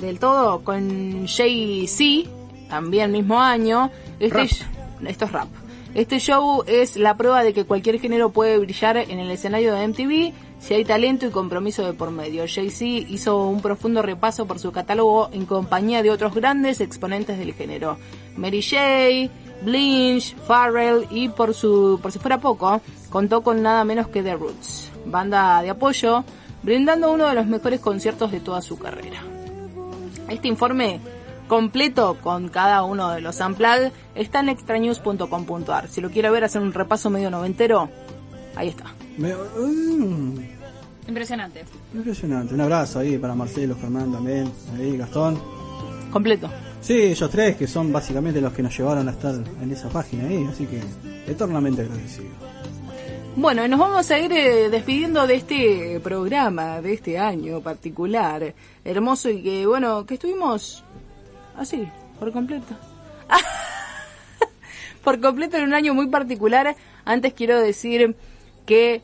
del 0.00 0.18
todo 0.18 0.64
con 0.64 1.26
Jay-Z, 1.26 2.30
también 2.68 3.12
mismo 3.12 3.40
año. 3.40 3.90
Este 4.18 4.48
Esto 5.06 5.24
es 5.26 5.32
rap. 5.32 5.48
Este 5.94 6.18
show 6.18 6.62
es 6.66 6.96
la 6.96 7.16
prueba 7.16 7.42
de 7.42 7.54
que 7.54 7.64
cualquier 7.64 7.98
género 7.98 8.30
puede 8.30 8.58
brillar 8.58 8.98
en 8.98 9.18
el 9.18 9.30
escenario 9.30 9.74
de 9.74 9.88
MTV 9.88 10.32
si 10.58 10.74
hay 10.74 10.84
talento 10.84 11.26
y 11.26 11.30
compromiso 11.30 11.84
de 11.86 11.92
por 11.92 12.10
medio. 12.10 12.44
Jay-Z 12.46 12.84
hizo 12.84 13.46
un 13.46 13.62
profundo 13.62 14.02
repaso 14.02 14.46
por 14.46 14.58
su 14.58 14.72
catálogo 14.72 15.30
en 15.32 15.46
compañía 15.46 16.02
de 16.02 16.10
otros 16.10 16.34
grandes 16.34 16.80
exponentes 16.80 17.38
del 17.38 17.54
género. 17.54 17.98
Mary 18.36 18.62
J, 18.62 19.32
Blinch, 19.62 20.36
Farrell 20.46 21.06
y 21.10 21.28
por 21.28 21.54
su 21.54 21.98
por 22.02 22.12
si 22.12 22.18
fuera 22.18 22.38
poco, 22.40 22.80
contó 23.10 23.42
con 23.42 23.62
nada 23.62 23.84
menos 23.84 24.08
que 24.08 24.22
The 24.22 24.34
Roots, 24.36 24.90
banda 25.06 25.62
de 25.62 25.70
apoyo, 25.70 26.24
brindando 26.62 27.12
uno 27.12 27.26
de 27.26 27.34
los 27.34 27.46
mejores 27.46 27.80
conciertos 27.80 28.30
de 28.32 28.40
toda 28.40 28.60
su 28.62 28.78
carrera. 28.78 29.20
Este 30.28 30.48
informe 30.48 31.00
completo 31.48 32.16
con 32.22 32.48
cada 32.48 32.82
uno 32.82 33.10
de 33.12 33.20
los 33.20 33.38
Unplugged 33.40 33.92
está 34.14 34.40
en 34.40 34.48
extranews.com.ar. 34.48 35.88
Si 35.88 36.00
lo 36.00 36.10
quiere 36.10 36.30
ver, 36.30 36.42
hacer 36.44 36.60
un 36.60 36.72
repaso 36.72 37.08
medio 37.10 37.30
noventero, 37.30 37.88
ahí 38.56 38.68
está. 38.68 38.84
Me- 39.16 39.34
mm, 39.34 40.38
Impresionante. 41.08 41.64
impresionante. 41.94 42.52
Un 42.54 42.60
abrazo 42.62 42.98
ahí 42.98 43.16
para 43.16 43.34
Marcelo, 43.36 43.76
Fernando 43.76 44.16
también, 44.16 44.50
ahí 44.76 44.96
Gastón. 44.96 45.40
Completo. 46.10 46.50
Sí, 46.86 47.02
ellos 47.02 47.28
tres 47.32 47.56
que 47.56 47.66
son 47.66 47.92
básicamente 47.92 48.40
los 48.40 48.52
que 48.52 48.62
nos 48.62 48.78
llevaron 48.78 49.08
a 49.08 49.10
estar 49.10 49.34
en 49.34 49.72
esa 49.72 49.88
página 49.88 50.28
ahí, 50.28 50.46
así 50.48 50.66
que 50.66 50.80
eternamente 51.28 51.82
agradecido. 51.82 52.28
Bueno, 53.34 53.66
nos 53.66 53.80
vamos 53.80 54.08
a 54.08 54.18
ir 54.20 54.30
eh, 54.30 54.70
despidiendo 54.70 55.26
de 55.26 55.34
este 55.34 55.98
programa, 55.98 56.80
de 56.80 56.92
este 56.92 57.18
año 57.18 57.60
particular, 57.60 58.54
hermoso 58.84 59.28
y 59.30 59.42
que, 59.42 59.66
bueno, 59.66 60.06
que 60.06 60.14
estuvimos 60.14 60.84
así, 61.56 61.88
por 62.20 62.30
completo. 62.30 62.76
por 65.02 65.20
completo 65.20 65.56
en 65.56 65.64
un 65.64 65.74
año 65.74 65.92
muy 65.92 66.06
particular. 66.06 66.76
Antes 67.04 67.32
quiero 67.32 67.60
decir 67.60 68.14
que 68.64 69.02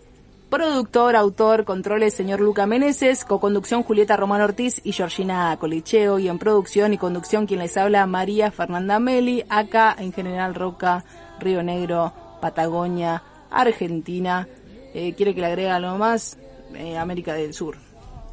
productor, 0.53 1.17
autor, 1.17 1.65
controles, 1.65 2.13
señor 2.13 2.41
Luca 2.41 2.67
Meneses, 2.67 3.25
co-conducción 3.25 3.83
Julieta 3.83 4.19
Román 4.19 4.43
Ortiz 4.43 4.83
y 4.85 4.93
Georgina 4.93 5.57
Colicheo, 5.59 6.19
y 6.19 6.29
en 6.29 6.39
producción 6.39 6.93
y 6.93 6.99
conducción 6.99 7.47
quien 7.47 7.61
les 7.61 7.75
habla 7.79 8.07
María 8.07 8.51
Fernanda 8.51 8.99
Meli, 8.99 9.45
acá 9.49 9.97
en 9.99 10.13
General 10.13 10.55
Roca, 10.55 11.07
Río 11.41 11.63
Negro, 11.63 12.13
Patagonia, 12.43 13.23
Argentina. 13.51 14.47
Eh, 14.93 15.15
¿Quiere 15.17 15.35
que 15.35 15.41
le 15.41 15.47
agregue 15.47 15.71
algo 15.71 15.97
más? 15.97 16.37
Eh, 16.75 16.99
América 16.99 17.33
del 17.33 17.55
Sur. 17.55 17.79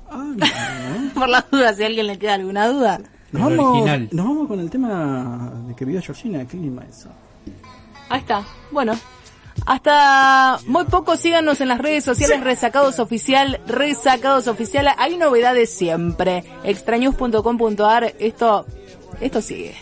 Por 1.16 1.30
la 1.30 1.46
duda, 1.50 1.74
si 1.74 1.84
a 1.84 1.86
alguien 1.86 2.08
le 2.08 2.20
queda 2.20 2.34
alguna 2.34 2.68
duda. 2.68 3.00
Nos 3.32 3.44
vamos, 3.44 3.90
nos 4.12 4.26
vamos 4.26 4.48
con 4.50 4.60
el 4.60 4.70
tema 4.70 5.54
de 5.68 5.74
que 5.74 5.86
pidió 5.86 6.02
Georgina, 6.02 6.46
qué 6.46 6.58
lindo 6.58 6.82
eso. 6.82 7.08
Ahí 8.10 8.20
está. 8.20 8.44
Bueno. 8.72 8.92
Hasta 9.66 10.60
muy 10.66 10.86
poco 10.86 11.16
síganos 11.16 11.62
en 11.62 11.68
las 11.68 11.80
redes 11.80 12.04
sociales 12.04 12.44
Resacados 12.44 13.00
Oficial, 13.00 13.60
Resacados 13.68 14.48
Oficial. 14.48 14.90
Hay 14.98 15.18
novedades 15.18 15.70
siempre. 15.70 16.44
Extraños.com.ar. 16.64 18.16
Esto, 18.20 18.66
esto 19.22 19.42
sigue. 19.42 19.76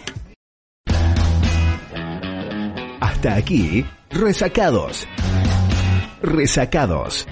Hasta 3.00 3.36
aquí, 3.36 3.86
resacados. 4.10 5.08
Resacados. 6.22 7.26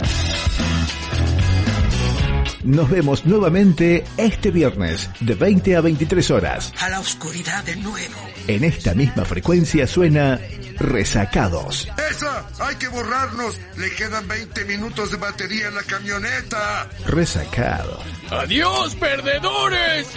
Nos 2.65 2.89
vemos 2.89 3.23
nuevamente 3.27 4.03
este 4.17 4.49
viernes 4.49 5.07
de 5.19 5.35
20 5.35 5.75
a 5.75 5.81
23 5.81 6.31
horas. 6.31 6.73
A 6.79 6.89
la 6.89 6.99
oscuridad 6.99 7.63
de 7.63 7.75
nuevo. 7.75 8.15
En 8.47 8.63
esta 8.63 8.95
misma 8.95 9.23
frecuencia 9.23 9.85
suena 9.85 10.39
Resacados. 10.79 11.87
¡Esa! 12.09 12.43
¡Hay 12.59 12.75
que 12.77 12.87
borrarnos! 12.87 13.61
Le 13.77 13.91
quedan 13.91 14.27
20 14.27 14.65
minutos 14.65 15.11
de 15.11 15.17
batería 15.17 15.67
en 15.67 15.75
la 15.75 15.83
camioneta. 15.83 16.89
Resacados. 17.05 18.03
¡Adiós, 18.31 18.95
perdedores! 18.95 20.07